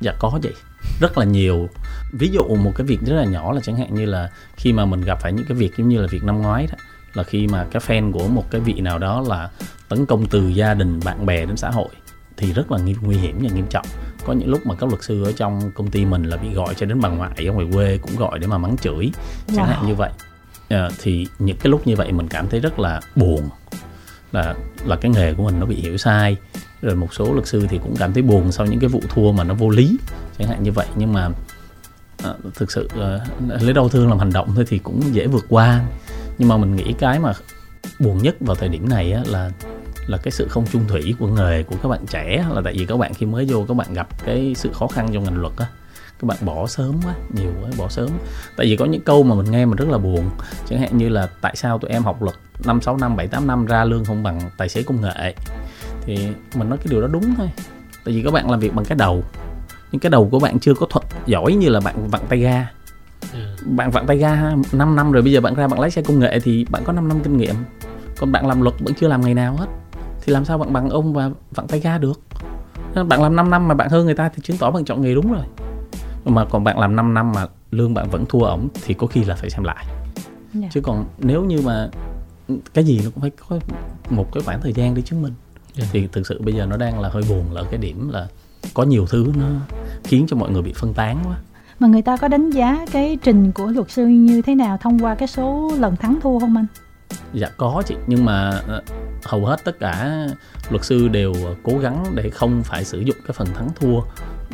Dạ 0.00 0.12
có 0.18 0.38
vậy 0.42 0.54
rất 1.00 1.18
là 1.18 1.24
nhiều. 1.24 1.68
Ví 2.12 2.28
dụ 2.28 2.42
một 2.42 2.72
cái 2.76 2.86
việc 2.86 3.00
rất 3.00 3.14
là 3.14 3.24
nhỏ 3.24 3.52
là 3.52 3.60
chẳng 3.60 3.76
hạn 3.76 3.94
như 3.94 4.06
là 4.06 4.30
khi 4.56 4.72
mà 4.72 4.84
mình 4.84 5.00
gặp 5.00 5.18
phải 5.20 5.32
những 5.32 5.46
cái 5.48 5.56
việc 5.56 5.76
giống 5.76 5.88
như 5.88 6.00
là 6.00 6.06
việc 6.10 6.24
năm 6.24 6.42
ngoái 6.42 6.66
đó 6.66 6.78
là 7.14 7.22
khi 7.22 7.46
mà 7.46 7.66
cái 7.70 7.82
fan 7.86 8.12
của 8.12 8.28
một 8.28 8.50
cái 8.50 8.60
vị 8.60 8.74
nào 8.80 8.98
đó 8.98 9.24
là 9.28 9.50
tấn 9.88 10.06
công 10.06 10.26
từ 10.26 10.48
gia 10.48 10.74
đình 10.74 11.00
bạn 11.04 11.26
bè 11.26 11.46
đến 11.46 11.56
xã 11.56 11.70
hội 11.70 11.88
thì 12.36 12.52
rất 12.52 12.72
là 12.72 12.78
nguy, 12.78 12.96
nguy 13.00 13.16
hiểm 13.16 13.38
và 13.42 13.50
nghiêm 13.54 13.66
trọng. 13.70 13.86
Có 14.26 14.32
những 14.32 14.48
lúc 14.48 14.66
mà 14.66 14.74
các 14.74 14.88
luật 14.88 15.02
sư 15.02 15.24
ở 15.24 15.32
trong 15.32 15.70
công 15.74 15.90
ty 15.90 16.04
mình 16.04 16.22
là 16.22 16.36
bị 16.36 16.52
gọi 16.54 16.74
cho 16.74 16.86
đến 16.86 17.00
bà 17.00 17.08
ngoại 17.08 17.46
ở 17.46 17.52
ngoài 17.52 17.66
quê 17.72 17.98
cũng 18.02 18.16
gọi 18.16 18.38
để 18.38 18.46
mà 18.46 18.58
mắng 18.58 18.76
chửi 18.76 19.12
chẳng 19.46 19.56
wow. 19.56 19.68
hạn 19.68 19.86
như 19.86 19.94
vậy 19.94 20.10
à, 20.72 20.88
thì 20.98 21.26
những 21.38 21.56
cái 21.56 21.70
lúc 21.70 21.86
như 21.86 21.96
vậy 21.96 22.12
mình 22.12 22.28
cảm 22.28 22.48
thấy 22.48 22.60
rất 22.60 22.78
là 22.78 23.00
buồn. 23.16 23.48
Là 24.32 24.54
là 24.84 24.96
cái 24.96 25.10
nghề 25.10 25.34
của 25.34 25.42
mình 25.42 25.60
nó 25.60 25.66
bị 25.66 25.76
hiểu 25.76 25.96
sai. 25.96 26.36
Rồi 26.82 26.96
một 26.96 27.14
số 27.14 27.32
luật 27.32 27.46
sư 27.46 27.66
thì 27.70 27.78
cũng 27.78 27.96
cảm 27.98 28.12
thấy 28.12 28.22
buồn 28.22 28.52
sau 28.52 28.66
những 28.66 28.80
cái 28.80 28.88
vụ 28.88 29.00
thua 29.08 29.32
mà 29.32 29.44
nó 29.44 29.54
vô 29.54 29.70
lý. 29.70 29.96
Chẳng 30.38 30.48
hạn 30.48 30.62
như 30.62 30.72
vậy. 30.72 30.86
Nhưng 30.96 31.12
mà 31.12 31.28
à, 32.24 32.30
thực 32.54 32.72
sự 32.72 32.88
à, 33.00 33.18
lấy 33.60 33.72
đau 33.72 33.88
thương 33.88 34.08
làm 34.08 34.18
hành 34.18 34.32
động 34.32 34.52
thôi 34.54 34.64
thì 34.68 34.78
cũng 34.78 35.02
dễ 35.14 35.26
vượt 35.26 35.44
qua. 35.48 35.84
Nhưng 36.38 36.48
mà 36.48 36.56
mình 36.56 36.76
nghĩ 36.76 36.94
cái 36.98 37.18
mà 37.18 37.32
buồn 37.98 38.18
nhất 38.18 38.36
vào 38.40 38.56
thời 38.56 38.68
điểm 38.68 38.88
này 38.88 39.12
á, 39.12 39.22
là 39.26 39.50
là 40.06 40.18
cái 40.18 40.32
sự 40.32 40.48
không 40.48 40.66
chung 40.72 40.84
thủy 40.88 41.14
của 41.18 41.26
nghề 41.26 41.62
của 41.62 41.76
các 41.82 41.88
bạn 41.88 42.06
trẻ. 42.06 42.44
Là 42.50 42.60
tại 42.64 42.74
vì 42.78 42.86
các 42.86 42.96
bạn 42.96 43.14
khi 43.14 43.26
mới 43.26 43.44
vô 43.44 43.64
các 43.68 43.74
bạn 43.74 43.94
gặp 43.94 44.24
cái 44.24 44.54
sự 44.56 44.70
khó 44.72 44.86
khăn 44.86 45.08
trong 45.12 45.24
ngành 45.24 45.40
luật 45.40 45.52
á 45.56 45.66
các 46.22 46.26
bạn 46.26 46.38
bỏ 46.40 46.66
sớm 46.66 47.00
quá 47.04 47.14
nhiều 47.34 47.52
quá 47.62 47.70
bỏ 47.78 47.88
sớm. 47.88 48.08
Tại 48.56 48.66
vì 48.66 48.76
có 48.76 48.84
những 48.84 49.00
câu 49.00 49.22
mà 49.22 49.34
mình 49.34 49.50
nghe 49.50 49.66
mình 49.66 49.76
rất 49.76 49.88
là 49.88 49.98
buồn. 49.98 50.30
Chẳng 50.68 50.80
hạn 50.80 50.98
như 50.98 51.08
là 51.08 51.28
tại 51.40 51.56
sao 51.56 51.78
tụi 51.78 51.90
em 51.90 52.02
học 52.02 52.22
luật 52.22 52.36
năm 52.64 52.80
sáu 52.80 52.96
năm 52.96 53.16
bảy 53.16 53.26
tám 53.26 53.46
năm 53.46 53.66
ra 53.66 53.84
lương 53.84 54.04
không 54.04 54.22
bằng 54.22 54.40
tài 54.56 54.68
xế 54.68 54.82
công 54.82 55.00
nghệ? 55.00 55.34
Thì 56.06 56.28
mình 56.54 56.68
nói 56.68 56.78
cái 56.78 56.86
điều 56.90 57.00
đó 57.00 57.06
đúng 57.06 57.34
thôi. 57.34 57.50
Tại 58.04 58.14
vì 58.14 58.22
các 58.22 58.32
bạn 58.32 58.50
làm 58.50 58.60
việc 58.60 58.74
bằng 58.74 58.84
cái 58.84 58.98
đầu. 58.98 59.24
Nhưng 59.92 60.00
cái 60.00 60.10
đầu 60.10 60.28
của 60.30 60.38
bạn 60.38 60.58
chưa 60.58 60.74
có 60.74 60.86
thuận 60.90 61.04
giỏi 61.26 61.54
như 61.54 61.68
là 61.68 61.80
bạn 61.80 62.08
vặn 62.08 62.20
tay 62.28 62.38
ga. 62.38 62.66
Ừ. 63.32 63.38
bạn 63.66 63.90
vặn 63.90 64.06
tay 64.06 64.18
ga 64.18 64.54
5 64.72 64.96
năm 64.96 65.12
rồi 65.12 65.22
bây 65.22 65.32
giờ 65.32 65.40
bạn 65.40 65.54
ra 65.54 65.68
bạn 65.68 65.80
lái 65.80 65.90
xe 65.90 66.02
công 66.02 66.18
nghệ 66.18 66.40
thì 66.40 66.66
bạn 66.70 66.82
có 66.84 66.92
5 66.92 67.08
năm 67.08 67.20
kinh 67.22 67.36
nghiệm. 67.36 67.54
Còn 68.18 68.32
bạn 68.32 68.46
làm 68.46 68.60
luật 68.60 68.74
vẫn 68.80 68.94
chưa 68.94 69.08
làm 69.08 69.20
ngày 69.20 69.34
nào 69.34 69.56
hết. 69.56 69.66
Thì 70.22 70.32
làm 70.32 70.44
sao 70.44 70.58
bạn 70.58 70.72
bằng 70.72 70.90
ông 70.90 71.12
và 71.12 71.30
vặn 71.50 71.66
tay 71.66 71.80
ga 71.80 71.98
được? 71.98 72.20
Bạn 73.08 73.22
làm 73.22 73.36
5 73.36 73.50
năm 73.50 73.68
mà 73.68 73.74
bạn 73.74 73.88
hơn 73.88 74.04
người 74.04 74.14
ta 74.14 74.30
thì 74.34 74.42
chứng 74.42 74.56
tỏ 74.56 74.70
bạn 74.70 74.84
chọn 74.84 75.02
nghề 75.02 75.14
đúng 75.14 75.32
rồi 75.32 75.42
mà 76.24 76.44
còn 76.44 76.64
bạn 76.64 76.78
làm 76.78 76.96
5 76.96 77.14
năm 77.14 77.32
mà 77.32 77.46
lương 77.70 77.94
bạn 77.94 78.10
vẫn 78.10 78.24
thua 78.28 78.42
ổng 78.42 78.68
thì 78.84 78.94
có 78.94 79.06
khi 79.06 79.24
là 79.24 79.34
phải 79.34 79.50
xem 79.50 79.64
lại 79.64 79.84
yeah. 79.86 80.04
Dạ. 80.54 80.68
chứ 80.72 80.80
còn 80.80 81.04
nếu 81.18 81.44
như 81.44 81.60
mà 81.64 81.88
cái 82.74 82.84
gì 82.84 83.00
nó 83.04 83.10
cũng 83.14 83.20
phải 83.20 83.30
có 83.48 83.58
một 84.10 84.32
cái 84.32 84.42
khoảng 84.42 84.60
thời 84.60 84.72
gian 84.72 84.94
để 84.94 85.02
chứng 85.02 85.22
minh 85.22 85.34
yeah. 85.76 85.76
Dạ. 85.76 85.86
thì 85.92 86.08
thực 86.12 86.26
sự 86.26 86.40
bây 86.42 86.54
giờ 86.54 86.66
nó 86.66 86.76
đang 86.76 87.00
là 87.00 87.08
hơi 87.08 87.22
buồn 87.28 87.52
là 87.52 87.62
cái 87.70 87.78
điểm 87.78 88.08
là 88.08 88.28
có 88.74 88.82
nhiều 88.82 89.06
thứ 89.10 89.32
nó 89.38 89.46
khiến 90.04 90.26
cho 90.28 90.36
mọi 90.36 90.50
người 90.50 90.62
bị 90.62 90.72
phân 90.72 90.94
tán 90.94 91.18
quá 91.28 91.36
mà 91.78 91.88
người 91.88 92.02
ta 92.02 92.16
có 92.16 92.28
đánh 92.28 92.50
giá 92.50 92.86
cái 92.92 93.18
trình 93.22 93.52
của 93.52 93.66
luật 93.66 93.90
sư 93.90 94.06
như 94.06 94.42
thế 94.42 94.54
nào 94.54 94.78
thông 94.80 94.98
qua 94.98 95.14
cái 95.14 95.28
số 95.28 95.72
lần 95.78 95.96
thắng 95.96 96.18
thua 96.22 96.38
không 96.38 96.56
anh 96.56 96.66
dạ 97.34 97.48
có 97.56 97.82
chị 97.86 97.94
nhưng 98.06 98.24
mà 98.24 98.60
ờ, 98.66 98.82
hầu 99.24 99.46
hết 99.46 99.64
tất 99.64 99.78
cả 99.80 100.26
luật 100.70 100.84
sư 100.84 101.08
đều 101.08 101.34
cố 101.62 101.78
gắng 101.78 102.04
để 102.14 102.30
không 102.30 102.62
phải 102.62 102.84
sử 102.84 103.00
dụng 103.00 103.16
cái 103.26 103.32
phần 103.32 103.48
thắng 103.54 103.68
thua 103.80 104.00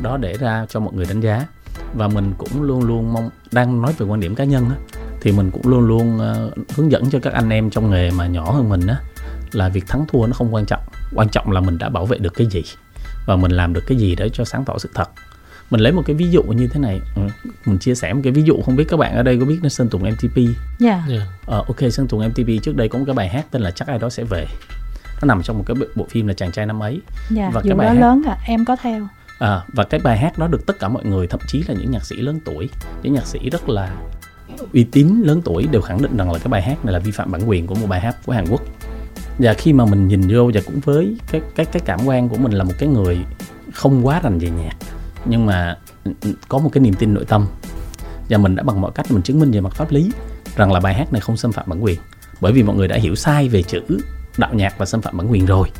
đó 0.01 0.17
để 0.17 0.37
ra 0.37 0.65
cho 0.69 0.79
mọi 0.79 0.93
người 0.93 1.05
đánh 1.05 1.21
giá 1.21 1.45
và 1.93 2.07
mình 2.07 2.33
cũng 2.37 2.63
luôn 2.63 2.83
luôn 2.83 3.13
mong 3.13 3.29
đang 3.51 3.81
nói 3.81 3.93
về 3.97 4.05
quan 4.05 4.19
điểm 4.19 4.35
cá 4.35 4.43
nhân 4.43 4.69
á 4.69 4.75
thì 5.21 5.31
mình 5.31 5.51
cũng 5.51 5.67
luôn 5.67 5.87
luôn 5.87 6.17
uh, 6.17 6.53
hướng 6.75 6.91
dẫn 6.91 7.09
cho 7.09 7.19
các 7.19 7.33
anh 7.33 7.49
em 7.49 7.69
trong 7.69 7.91
nghề 7.91 8.11
mà 8.11 8.27
nhỏ 8.27 8.51
hơn 8.51 8.69
mình 8.69 8.87
á 8.87 8.97
là 9.51 9.69
việc 9.69 9.87
thắng 9.87 10.05
thua 10.07 10.27
nó 10.27 10.33
không 10.33 10.53
quan 10.53 10.65
trọng. 10.65 10.81
Quan 11.15 11.29
trọng 11.29 11.51
là 11.51 11.61
mình 11.61 11.77
đã 11.77 11.89
bảo 11.89 12.05
vệ 12.05 12.17
được 12.17 12.33
cái 12.33 12.47
gì 12.47 12.63
và 13.25 13.35
mình 13.35 13.51
làm 13.51 13.73
được 13.73 13.83
cái 13.87 13.97
gì 13.97 14.15
để 14.15 14.29
cho 14.29 14.45
sáng 14.45 14.65
tỏ 14.65 14.77
sự 14.77 14.89
thật. 14.93 15.09
Mình 15.69 15.81
lấy 15.81 15.91
một 15.91 16.01
cái 16.05 16.15
ví 16.15 16.29
dụ 16.29 16.43
như 16.43 16.67
thế 16.67 16.79
này. 16.79 17.01
Ừ, 17.15 17.21
mình 17.65 17.79
chia 17.79 17.95
sẻ 17.95 18.13
một 18.13 18.21
cái 18.23 18.33
ví 18.33 18.41
dụ 18.43 18.61
không 18.65 18.75
biết 18.75 18.85
các 18.89 18.97
bạn 18.97 19.15
ở 19.15 19.23
đây 19.23 19.39
có 19.39 19.45
biết 19.45 19.59
nó 19.63 19.69
sơn 19.69 19.89
tùng 19.89 20.01
mtp 20.01 20.37
yeah. 20.79 20.99
yeah. 21.09 21.21
Ờ, 21.45 21.57
ok 21.67 21.91
sơn 21.91 22.07
tùng 22.07 22.27
mtp 22.27 22.63
trước 22.63 22.75
đây 22.75 22.89
có 22.89 22.99
một 22.99 23.05
cái 23.07 23.15
bài 23.15 23.29
hát 23.29 23.45
tên 23.51 23.61
là 23.61 23.71
chắc 23.71 23.87
ai 23.87 23.99
đó 23.99 24.09
sẽ 24.09 24.23
về. 24.23 24.45
Nó 25.21 25.25
nằm 25.25 25.43
trong 25.43 25.57
một 25.57 25.63
cái 25.67 25.75
bộ 25.95 26.05
phim 26.09 26.27
là 26.27 26.33
chàng 26.33 26.51
trai 26.51 26.65
năm 26.65 26.83
ấy. 26.83 27.01
Yeah, 27.37 27.53
và 27.53 27.61
cái 27.61 27.73
bài 27.73 27.87
đó 27.87 27.93
hát 27.93 27.99
lớn 27.99 28.21
à 28.25 28.37
em 28.45 28.65
có 28.65 28.75
theo 28.75 29.07
à, 29.39 29.61
và 29.67 29.83
cái 29.83 29.99
bài 29.99 30.17
hát 30.17 30.37
đó 30.37 30.47
được 30.47 30.65
tất 30.65 30.79
cả 30.79 30.87
mọi 30.87 31.05
người 31.05 31.27
thậm 31.27 31.39
chí 31.47 31.63
là 31.67 31.73
những 31.73 31.91
nhạc 31.91 32.05
sĩ 32.05 32.15
lớn 32.15 32.39
tuổi 32.45 32.69
những 33.03 33.13
nhạc 33.13 33.25
sĩ 33.25 33.49
rất 33.49 33.69
là 33.69 33.95
uy 34.73 34.83
tín 34.83 35.21
lớn 35.23 35.41
tuổi 35.45 35.67
đều 35.71 35.81
khẳng 35.81 36.01
định 36.01 36.17
rằng 36.17 36.31
là 36.31 36.39
cái 36.39 36.47
bài 36.47 36.61
hát 36.61 36.85
này 36.85 36.93
là 36.93 36.99
vi 36.99 37.11
phạm 37.11 37.31
bản 37.31 37.49
quyền 37.49 37.67
của 37.67 37.75
một 37.75 37.87
bài 37.87 37.99
hát 37.99 38.15
của 38.25 38.33
Hàn 38.33 38.45
Quốc. 38.49 38.61
Và 39.39 39.53
khi 39.53 39.73
mà 39.73 39.85
mình 39.85 40.07
nhìn 40.07 40.21
vô 40.29 40.51
và 40.53 40.61
cũng 40.65 40.79
với 40.79 41.17
cái 41.31 41.41
cái 41.55 41.65
cái 41.65 41.81
cảm 41.85 41.99
quan 42.05 42.29
của 42.29 42.37
mình 42.37 42.51
là 42.51 42.63
một 42.63 42.73
cái 42.79 42.89
người 42.89 43.17
không 43.73 44.07
quá 44.07 44.19
rành 44.23 44.39
về 44.39 44.49
nhạc 44.49 44.75
nhưng 45.25 45.45
mà 45.45 45.77
ừ, 46.03 46.11
ừ, 46.21 46.33
có 46.47 46.57
một 46.57 46.69
cái 46.73 46.81
niềm 46.81 46.93
tin 46.93 47.13
nội 47.13 47.25
tâm. 47.25 47.45
Và 48.29 48.37
mình 48.37 48.55
đã 48.55 48.63
bằng 48.63 48.81
mọi 48.81 48.91
cách 48.95 49.11
mình 49.11 49.21
chứng 49.21 49.39
minh 49.39 49.51
về 49.51 49.61
mặt 49.61 49.73
pháp 49.73 49.91
lý 49.91 50.11
rằng 50.55 50.71
là 50.71 50.79
bài 50.79 50.93
hát 50.93 51.13
này 51.13 51.21
không 51.21 51.37
xâm 51.37 51.51
phạm 51.51 51.65
bản 51.69 51.83
quyền. 51.83 51.99
Bởi 52.41 52.51
vì 52.51 52.63
mọi 52.63 52.75
người 52.75 52.87
đã 52.87 52.97
hiểu 52.97 53.15
sai 53.15 53.49
về 53.49 53.63
chữ 53.63 53.81
đạo 54.37 54.53
nhạc 54.53 54.77
và 54.77 54.85
xâm 54.85 55.01
phạm 55.01 55.17
bản 55.17 55.31
quyền 55.31 55.45
rồi 55.45 55.71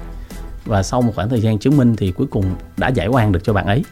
và 0.69 0.83
sau 0.83 1.01
một 1.01 1.11
khoảng 1.15 1.29
thời 1.29 1.41
gian 1.41 1.59
chứng 1.59 1.77
minh 1.77 1.95
thì 1.95 2.11
cuối 2.11 2.27
cùng 2.27 2.55
đã 2.77 2.87
giải 2.87 3.07
oan 3.07 3.31
được 3.31 3.43
cho 3.43 3.53
bạn 3.53 3.65
ấy. 3.65 3.83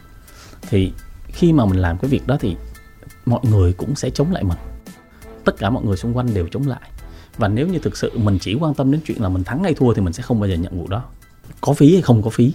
Thì 0.68 0.92
khi 1.26 1.52
mà 1.52 1.64
mình 1.64 1.78
làm 1.78 1.98
cái 1.98 2.10
việc 2.10 2.26
đó 2.26 2.36
thì 2.40 2.56
mọi 3.26 3.40
người 3.42 3.72
cũng 3.72 3.94
sẽ 3.94 4.10
chống 4.10 4.32
lại 4.32 4.44
mình. 4.44 4.58
Tất 5.44 5.58
cả 5.58 5.70
mọi 5.70 5.84
người 5.84 5.96
xung 5.96 6.16
quanh 6.16 6.34
đều 6.34 6.46
chống 6.46 6.68
lại. 6.68 6.90
Và 7.36 7.48
nếu 7.48 7.66
như 7.66 7.78
thực 7.78 7.96
sự 7.96 8.18
mình 8.18 8.38
chỉ 8.40 8.54
quan 8.54 8.74
tâm 8.74 8.90
đến 8.92 9.00
chuyện 9.06 9.22
là 9.22 9.28
mình 9.28 9.44
thắng 9.44 9.64
hay 9.64 9.74
thua 9.74 9.94
thì 9.94 10.00
mình 10.00 10.12
sẽ 10.12 10.22
không 10.22 10.40
bao 10.40 10.48
giờ 10.48 10.54
nhận 10.54 10.78
vụ 10.78 10.86
đó. 10.88 11.04
Có 11.60 11.72
phí 11.72 11.92
hay 11.92 12.02
không 12.02 12.22
có 12.22 12.30
phí? 12.30 12.52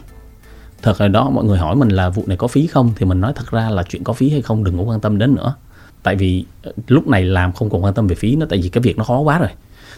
Thật 0.82 1.02
là 1.02 1.08
đó, 1.08 1.30
mọi 1.30 1.44
người 1.46 1.58
hỏi 1.58 1.76
mình 1.76 1.90
là 1.90 2.10
vụ 2.10 2.24
này 2.28 2.38
có 2.38 2.48
phí 2.48 2.68
không? 2.68 2.92
Thì 2.96 3.06
mình 3.06 3.22
nói 3.22 3.34
thật 3.36 3.52
ra 3.52 3.70
là 3.70 3.84
chuyện 3.84 4.04
có 4.04 4.14
phí 4.14 4.30
hay 4.30 4.42
không 4.42 4.64
đừng 4.64 4.78
có 4.78 4.84
quan 4.84 5.02
tâm 5.02 5.18
đến 5.18 5.36
nữa. 5.36 5.56
Tại 6.04 6.16
vì 6.16 6.46
ờ, 6.64 6.72
lúc 6.88 7.08
này 7.08 7.24
làm 7.24 7.54
không 7.54 7.70
còn 7.70 7.84
quan 7.84 7.94
tâm 7.94 8.08
về 8.08 8.16
phí 8.16 8.36
nữa, 8.36 8.48
tại 8.50 8.60
vì 8.64 8.70
cái 8.70 8.82
việc 8.82 8.98
nó 8.98 9.04
khó 9.04 9.20
quá 9.20 9.40
rồi. 9.40 9.50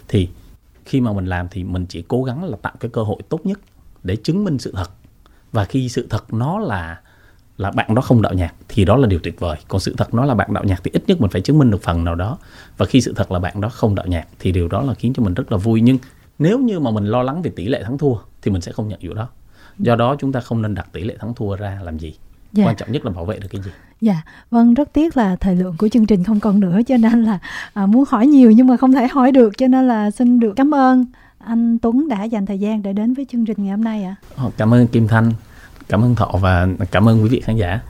Thì 0.08 0.28
khi 0.84 1.00
mà 1.00 1.12
mình 1.12 1.26
làm 1.26 1.48
thì 1.50 1.64
mình 1.64 1.86
chỉ 1.86 2.04
cố 2.08 2.22
gắng 2.24 2.44
là 2.44 2.56
tạo 2.62 2.72
cái 2.80 2.90
cơ 2.90 3.02
hội 3.02 3.18
tốt 3.28 3.40
nhất 3.44 3.58
để 4.06 4.16
chứng 4.16 4.44
minh 4.44 4.58
sự 4.58 4.72
thật. 4.76 4.90
Và 5.52 5.64
khi 5.64 5.88
sự 5.88 6.06
thật 6.10 6.34
nó 6.34 6.58
là 6.58 7.00
là 7.56 7.70
bạn 7.70 7.94
đó 7.94 8.02
không 8.02 8.22
đạo 8.22 8.34
nhạc 8.34 8.54
thì 8.68 8.84
đó 8.84 8.96
là 8.96 9.06
điều 9.06 9.18
tuyệt 9.22 9.40
vời. 9.40 9.56
Còn 9.68 9.80
sự 9.80 9.94
thật 9.98 10.14
nó 10.14 10.24
là 10.24 10.34
bạn 10.34 10.54
đạo 10.54 10.64
nhạc 10.64 10.80
thì 10.84 10.90
ít 10.94 11.04
nhất 11.06 11.20
mình 11.20 11.30
phải 11.30 11.40
chứng 11.40 11.58
minh 11.58 11.70
được 11.70 11.82
phần 11.82 12.04
nào 12.04 12.14
đó. 12.14 12.38
Và 12.76 12.86
khi 12.86 13.00
sự 13.00 13.12
thật 13.16 13.32
là 13.32 13.38
bạn 13.38 13.60
đó 13.60 13.68
không 13.68 13.94
đạo 13.94 14.06
nhạc 14.06 14.26
thì 14.38 14.52
điều 14.52 14.68
đó 14.68 14.82
là 14.82 14.94
khiến 14.94 15.12
cho 15.12 15.22
mình 15.22 15.34
rất 15.34 15.52
là 15.52 15.58
vui. 15.58 15.80
Nhưng 15.80 15.98
nếu 16.38 16.58
như 16.58 16.80
mà 16.80 16.90
mình 16.90 17.04
lo 17.04 17.22
lắng 17.22 17.42
về 17.42 17.50
tỷ 17.56 17.68
lệ 17.68 17.82
thắng 17.84 17.98
thua 17.98 18.14
thì 18.42 18.50
mình 18.50 18.60
sẽ 18.60 18.72
không 18.72 18.88
nhận 18.88 19.00
vụ 19.02 19.14
đó. 19.14 19.28
Do 19.78 19.96
đó 19.96 20.16
chúng 20.18 20.32
ta 20.32 20.40
không 20.40 20.62
nên 20.62 20.74
đặt 20.74 20.88
tỷ 20.92 21.04
lệ 21.04 21.16
thắng 21.20 21.34
thua 21.34 21.56
ra 21.56 21.80
làm 21.82 21.98
gì. 21.98 22.14
Dạ. 22.52 22.64
quan 22.66 22.76
trọng 22.76 22.92
nhất 22.92 23.04
là 23.04 23.10
bảo 23.10 23.24
vệ 23.24 23.38
được 23.38 23.48
cái 23.50 23.62
gì. 23.62 23.70
Dạ 24.00 24.22
vâng 24.50 24.74
rất 24.74 24.92
tiếc 24.92 25.16
là 25.16 25.36
thời 25.36 25.56
lượng 25.56 25.74
của 25.78 25.88
chương 25.88 26.06
trình 26.06 26.24
không 26.24 26.40
còn 26.40 26.60
nữa 26.60 26.80
cho 26.86 26.96
nên 26.96 27.24
là 27.24 27.38
à, 27.74 27.86
muốn 27.86 28.04
hỏi 28.08 28.26
nhiều 28.26 28.50
nhưng 28.50 28.66
mà 28.66 28.76
không 28.76 28.92
thể 28.92 29.08
hỏi 29.08 29.32
được 29.32 29.58
cho 29.58 29.68
nên 29.68 29.88
là 29.88 30.10
xin 30.10 30.40
được 30.40 30.52
cảm 30.56 30.74
ơn 30.74 31.06
anh 31.46 31.78
Tuấn 31.78 32.08
đã 32.08 32.24
dành 32.24 32.46
thời 32.46 32.58
gian 32.58 32.82
để 32.82 32.92
đến 32.92 33.14
với 33.14 33.26
chương 33.32 33.44
trình 33.44 33.56
ngày 33.58 33.70
hôm 33.70 33.84
nay 33.84 34.04
ạ. 34.04 34.14
À. 34.36 34.44
Cảm 34.56 34.74
ơn 34.74 34.86
Kim 34.86 35.08
Thanh, 35.08 35.32
cảm 35.88 36.04
ơn 36.04 36.14
Thọ 36.14 36.30
và 36.40 36.68
cảm 36.90 37.08
ơn 37.08 37.22
quý 37.22 37.28
vị 37.28 37.40
khán 37.40 37.56
giả. 37.56 37.80